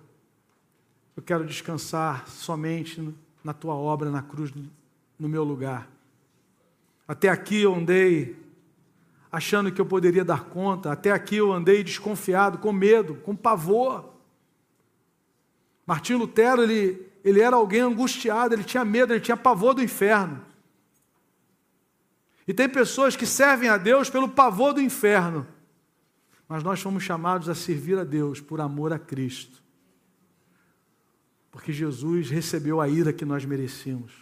eu 1.16 1.22
quero 1.24 1.44
descansar 1.44 2.28
somente 2.28 3.12
na 3.42 3.52
tua 3.52 3.74
obra 3.74 4.12
na 4.12 4.22
cruz, 4.22 4.52
no 5.18 5.28
meu 5.28 5.42
lugar. 5.42 5.90
Até 7.08 7.28
aqui 7.28 7.62
eu 7.62 7.74
andei 7.74 8.36
achando 9.32 9.72
que 9.72 9.80
eu 9.80 9.86
poderia 9.86 10.24
dar 10.24 10.44
conta, 10.44 10.92
até 10.92 11.10
aqui 11.10 11.38
eu 11.38 11.52
andei 11.52 11.82
desconfiado, 11.82 12.58
com 12.58 12.72
medo, 12.72 13.16
com 13.16 13.34
pavor. 13.34 14.08
Martinho 15.84 16.20
Lutero, 16.20 16.62
ele, 16.62 17.10
ele 17.24 17.40
era 17.40 17.56
alguém 17.56 17.80
angustiado, 17.80 18.54
ele 18.54 18.62
tinha 18.62 18.84
medo, 18.84 19.12
ele 19.12 19.20
tinha 19.20 19.36
pavor 19.36 19.74
do 19.74 19.82
inferno. 19.82 20.51
E 22.46 22.52
tem 22.52 22.68
pessoas 22.68 23.14
que 23.14 23.26
servem 23.26 23.68
a 23.68 23.76
Deus 23.76 24.10
pelo 24.10 24.28
pavor 24.28 24.72
do 24.72 24.80
inferno. 24.80 25.46
Mas 26.48 26.62
nós 26.62 26.80
fomos 26.80 27.02
chamados 27.02 27.48
a 27.48 27.54
servir 27.54 27.98
a 27.98 28.04
Deus 28.04 28.40
por 28.40 28.60
amor 28.60 28.92
a 28.92 28.98
Cristo. 28.98 29.62
Porque 31.50 31.72
Jesus 31.72 32.30
recebeu 32.30 32.80
a 32.80 32.88
ira 32.88 33.12
que 33.12 33.24
nós 33.24 33.44
merecíamos. 33.44 34.12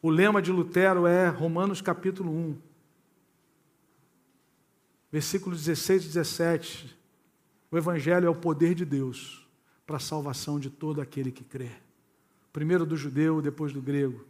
O 0.00 0.10
lema 0.10 0.42
de 0.42 0.50
Lutero 0.50 1.06
é 1.06 1.28
Romanos 1.28 1.80
capítulo 1.80 2.32
1, 2.32 2.58
versículos 5.12 5.64
16 5.64 6.04
e 6.04 6.06
17. 6.08 6.98
O 7.70 7.78
Evangelho 7.78 8.26
é 8.26 8.30
o 8.30 8.34
poder 8.34 8.74
de 8.74 8.84
Deus 8.84 9.46
para 9.86 9.98
a 9.98 10.00
salvação 10.00 10.58
de 10.58 10.70
todo 10.70 11.00
aquele 11.00 11.30
que 11.30 11.44
crê. 11.44 11.70
Primeiro 12.52 12.84
do 12.84 12.96
judeu, 12.96 13.40
depois 13.40 13.72
do 13.72 13.80
grego. 13.80 14.24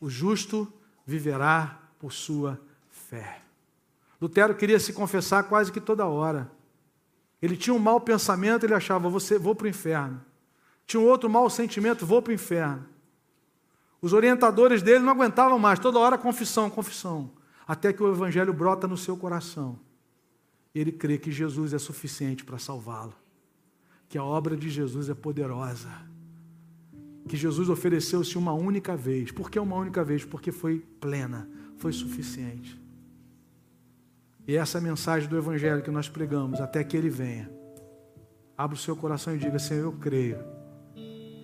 O 0.00 0.08
justo 0.08 0.72
viverá 1.10 1.80
por 1.98 2.12
sua 2.12 2.60
fé. 2.88 3.42
Lutero 4.20 4.54
queria 4.54 4.78
se 4.78 4.92
confessar 4.92 5.42
quase 5.44 5.72
que 5.72 5.80
toda 5.80 6.06
hora. 6.06 6.50
Ele 7.42 7.56
tinha 7.56 7.74
um 7.74 7.78
mau 7.78 8.00
pensamento, 8.00 8.64
ele 8.64 8.74
achava, 8.74 9.08
você 9.08 9.38
vou 9.38 9.54
para 9.54 9.64
o 9.64 9.68
inferno. 9.68 10.20
Tinha 10.86 11.00
um 11.00 11.06
outro 11.06 11.28
mau 11.28 11.50
sentimento, 11.50 12.06
vou 12.06 12.22
para 12.22 12.30
o 12.30 12.34
inferno. 12.34 12.86
Os 14.00 14.12
orientadores 14.12 14.82
dele 14.82 15.00
não 15.00 15.12
aguentavam 15.12 15.58
mais, 15.58 15.78
toda 15.78 15.98
hora 15.98 16.16
confissão, 16.16 16.70
confissão. 16.70 17.30
Até 17.66 17.92
que 17.92 18.02
o 18.02 18.10
evangelho 18.10 18.52
brota 18.52 18.86
no 18.86 18.96
seu 18.96 19.16
coração. 19.16 19.78
Ele 20.74 20.92
crê 20.92 21.18
que 21.18 21.32
Jesus 21.32 21.72
é 21.72 21.78
suficiente 21.78 22.44
para 22.44 22.58
salvá-lo. 22.58 23.14
Que 24.08 24.16
a 24.16 24.24
obra 24.24 24.56
de 24.56 24.68
Jesus 24.68 25.08
é 25.08 25.14
poderosa. 25.14 25.90
Que 27.30 27.36
Jesus 27.36 27.68
ofereceu-se 27.68 28.36
uma 28.36 28.52
única 28.52 28.96
vez. 28.96 29.30
Por 29.30 29.48
que 29.48 29.60
uma 29.60 29.76
única 29.76 30.02
vez? 30.02 30.24
Porque 30.24 30.50
foi 30.50 30.80
plena 31.00 31.48
foi 31.80 31.92
suficiente. 31.92 32.78
E 34.46 34.56
essa 34.56 34.78
é 34.78 34.80
a 34.80 34.82
mensagem 34.82 35.28
do 35.28 35.36
Evangelho 35.36 35.80
que 35.80 35.90
nós 35.90 36.08
pregamos, 36.08 36.60
até 36.60 36.84
que 36.84 36.96
ele 36.96 37.08
venha. 37.08 37.48
Abra 38.56 38.76
o 38.76 38.78
seu 38.78 38.94
coração 38.94 39.34
e 39.34 39.38
diga: 39.38 39.58
Senhor, 39.58 39.84
eu 39.84 39.92
creio. 39.92 40.38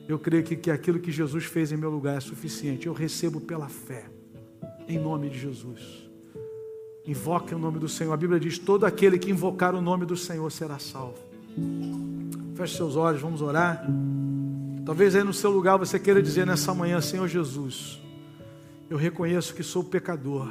Eu 0.06 0.18
creio 0.18 0.44
que, 0.44 0.54
que 0.56 0.70
aquilo 0.70 0.98
que 1.00 1.10
Jesus 1.10 1.44
fez 1.44 1.72
em 1.72 1.76
meu 1.76 1.90
lugar 1.90 2.18
é 2.18 2.20
suficiente. 2.20 2.86
Eu 2.86 2.92
recebo 2.92 3.40
pela 3.40 3.68
fé, 3.68 4.04
em 4.86 4.98
nome 4.98 5.30
de 5.30 5.38
Jesus. 5.38 6.10
Invoque 7.06 7.54
o 7.54 7.58
nome 7.58 7.78
do 7.78 7.88
Senhor. 7.88 8.12
A 8.12 8.16
Bíblia 8.16 8.38
diz: 8.38 8.58
todo 8.58 8.84
aquele 8.84 9.18
que 9.18 9.30
invocar 9.30 9.72
o 9.72 9.80
nome 9.80 10.04
do 10.04 10.16
Senhor 10.16 10.50
será 10.52 10.78
salvo. 10.78 11.18
Feche 12.56 12.76
seus 12.76 12.96
olhos, 12.96 13.22
vamos 13.22 13.40
orar. 13.40 13.86
Talvez 14.86 15.16
aí 15.16 15.24
no 15.24 15.34
seu 15.34 15.50
lugar 15.50 15.76
você 15.76 15.98
queira 15.98 16.22
dizer 16.22 16.46
nessa 16.46 16.72
manhã: 16.72 17.00
Senhor 17.00 17.26
Jesus. 17.26 18.00
Eu 18.88 18.96
reconheço 18.96 19.52
que 19.52 19.64
sou 19.64 19.82
pecador, 19.82 20.48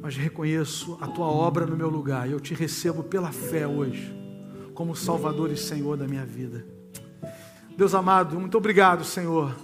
mas 0.00 0.16
reconheço 0.16 0.96
a 1.00 1.08
tua 1.08 1.26
obra 1.26 1.66
no 1.66 1.76
meu 1.76 1.88
lugar. 1.88 2.28
E 2.28 2.30
eu 2.30 2.38
te 2.38 2.54
recebo 2.54 3.02
pela 3.02 3.32
fé 3.32 3.66
hoje, 3.66 4.14
como 4.74 4.94
Salvador 4.94 5.50
e 5.50 5.56
Senhor 5.56 5.96
da 5.96 6.06
minha 6.06 6.24
vida. 6.24 6.64
Deus 7.76 7.96
amado, 7.96 8.38
muito 8.38 8.56
obrigado, 8.56 9.02
Senhor, 9.02 9.56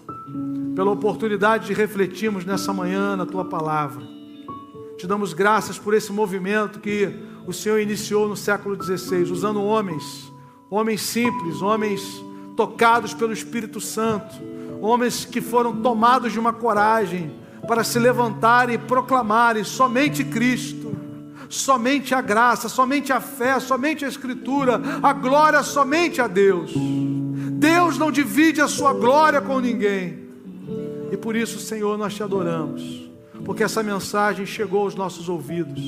pela 0.74 0.90
oportunidade 0.90 1.68
de 1.68 1.72
refletirmos 1.72 2.44
nessa 2.44 2.72
manhã 2.72 3.14
na 3.14 3.24
tua 3.24 3.44
palavra. 3.44 4.04
Te 4.98 5.06
damos 5.06 5.32
graças 5.32 5.78
por 5.78 5.94
esse 5.94 6.10
movimento 6.10 6.80
que 6.80 7.14
o 7.46 7.52
Senhor 7.52 7.78
iniciou 7.78 8.28
no 8.28 8.36
século 8.36 8.74
XVI, 8.82 9.30
usando 9.30 9.62
homens, 9.62 10.32
homens 10.68 11.00
simples, 11.00 11.62
homens 11.62 12.25
tocados 12.56 13.14
pelo 13.14 13.32
Espírito 13.32 13.80
Santo 13.80 14.56
homens 14.80 15.24
que 15.24 15.40
foram 15.40 15.80
tomados 15.80 16.32
de 16.32 16.38
uma 16.38 16.52
coragem 16.52 17.32
para 17.66 17.82
se 17.82 17.98
levantarem 17.98 18.76
e 18.76 18.78
proclamarem 18.78 19.64
somente 19.64 20.24
Cristo, 20.24 20.94
somente 21.48 22.14
a 22.14 22.20
graça, 22.20 22.68
somente 22.68 23.12
a 23.12 23.20
fé, 23.20 23.58
somente 23.58 24.04
a 24.04 24.08
Escritura, 24.08 24.80
a 25.02 25.12
glória 25.12 25.62
somente 25.62 26.20
a 26.20 26.26
Deus. 26.26 26.72
Deus 26.74 27.98
não 27.98 28.10
divide 28.10 28.60
a 28.60 28.68
sua 28.68 28.92
glória 28.92 29.40
com 29.40 29.58
ninguém. 29.58 30.26
E 31.10 31.16
por 31.16 31.34
isso, 31.34 31.58
Senhor, 31.58 31.96
nós 31.96 32.14
te 32.14 32.22
adoramos, 32.22 33.10
porque 33.44 33.62
essa 33.62 33.82
mensagem 33.82 34.44
chegou 34.44 34.82
aos 34.82 34.94
nossos 34.94 35.28
ouvidos, 35.28 35.82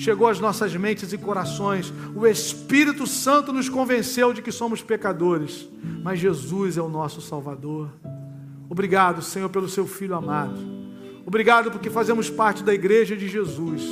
chegou 0.00 0.28
às 0.28 0.40
nossas 0.40 0.74
mentes 0.74 1.12
e 1.12 1.18
corações. 1.18 1.92
O 2.16 2.26
Espírito 2.26 3.06
Santo 3.06 3.52
nos 3.52 3.68
convenceu 3.68 4.32
de 4.32 4.40
que 4.40 4.50
somos 4.50 4.82
pecadores, 4.82 5.68
mas 6.02 6.18
Jesus 6.18 6.78
é 6.78 6.82
o 6.82 6.88
nosso 6.88 7.20
Salvador. 7.20 7.90
Obrigado, 8.68 9.20
Senhor, 9.20 9.50
pelo 9.50 9.68
seu 9.68 9.86
filho 9.86 10.14
amado. 10.14 10.58
Obrigado 11.26 11.70
porque 11.70 11.90
fazemos 11.90 12.30
parte 12.30 12.64
da 12.64 12.72
igreja 12.72 13.14
de 13.14 13.28
Jesus, 13.28 13.82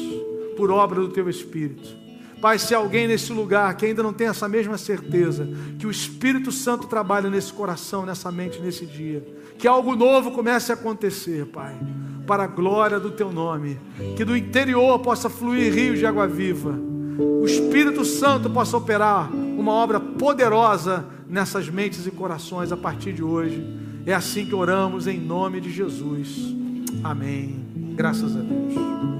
por 0.56 0.70
obra 0.70 0.98
do 0.98 1.08
teu 1.08 1.28
Espírito. 1.28 2.07
Pai, 2.40 2.58
se 2.58 2.74
alguém 2.74 3.08
nesse 3.08 3.32
lugar 3.32 3.74
que 3.76 3.86
ainda 3.86 4.02
não 4.02 4.12
tem 4.12 4.28
essa 4.28 4.48
mesma 4.48 4.78
certeza, 4.78 5.48
que 5.78 5.86
o 5.86 5.90
Espírito 5.90 6.52
Santo 6.52 6.86
trabalha 6.86 7.28
nesse 7.28 7.52
coração, 7.52 8.06
nessa 8.06 8.30
mente, 8.30 8.60
nesse 8.60 8.86
dia, 8.86 9.26
que 9.58 9.66
algo 9.66 9.96
novo 9.96 10.30
comece 10.30 10.70
a 10.70 10.74
acontecer, 10.74 11.46
Pai, 11.46 11.74
para 12.26 12.44
a 12.44 12.46
glória 12.46 13.00
do 13.00 13.10
teu 13.10 13.32
nome, 13.32 13.78
que 14.16 14.24
do 14.24 14.36
interior 14.36 14.98
possa 15.00 15.28
fluir 15.28 15.72
rios 15.72 15.98
de 15.98 16.06
água 16.06 16.26
viva, 16.26 16.78
o 17.18 17.44
Espírito 17.44 18.04
Santo 18.04 18.48
possa 18.48 18.76
operar 18.76 19.30
uma 19.32 19.72
obra 19.72 19.98
poderosa 19.98 21.04
nessas 21.28 21.68
mentes 21.68 22.06
e 22.06 22.10
corações 22.10 22.70
a 22.70 22.76
partir 22.76 23.12
de 23.12 23.22
hoje 23.22 23.88
é 24.08 24.14
assim 24.14 24.46
que 24.46 24.54
oramos 24.54 25.06
em 25.06 25.20
nome 25.20 25.60
de 25.60 25.70
Jesus. 25.70 26.54
Amém. 27.04 27.62
Graças 27.94 28.34
a 28.34 28.40
Deus. 28.40 29.18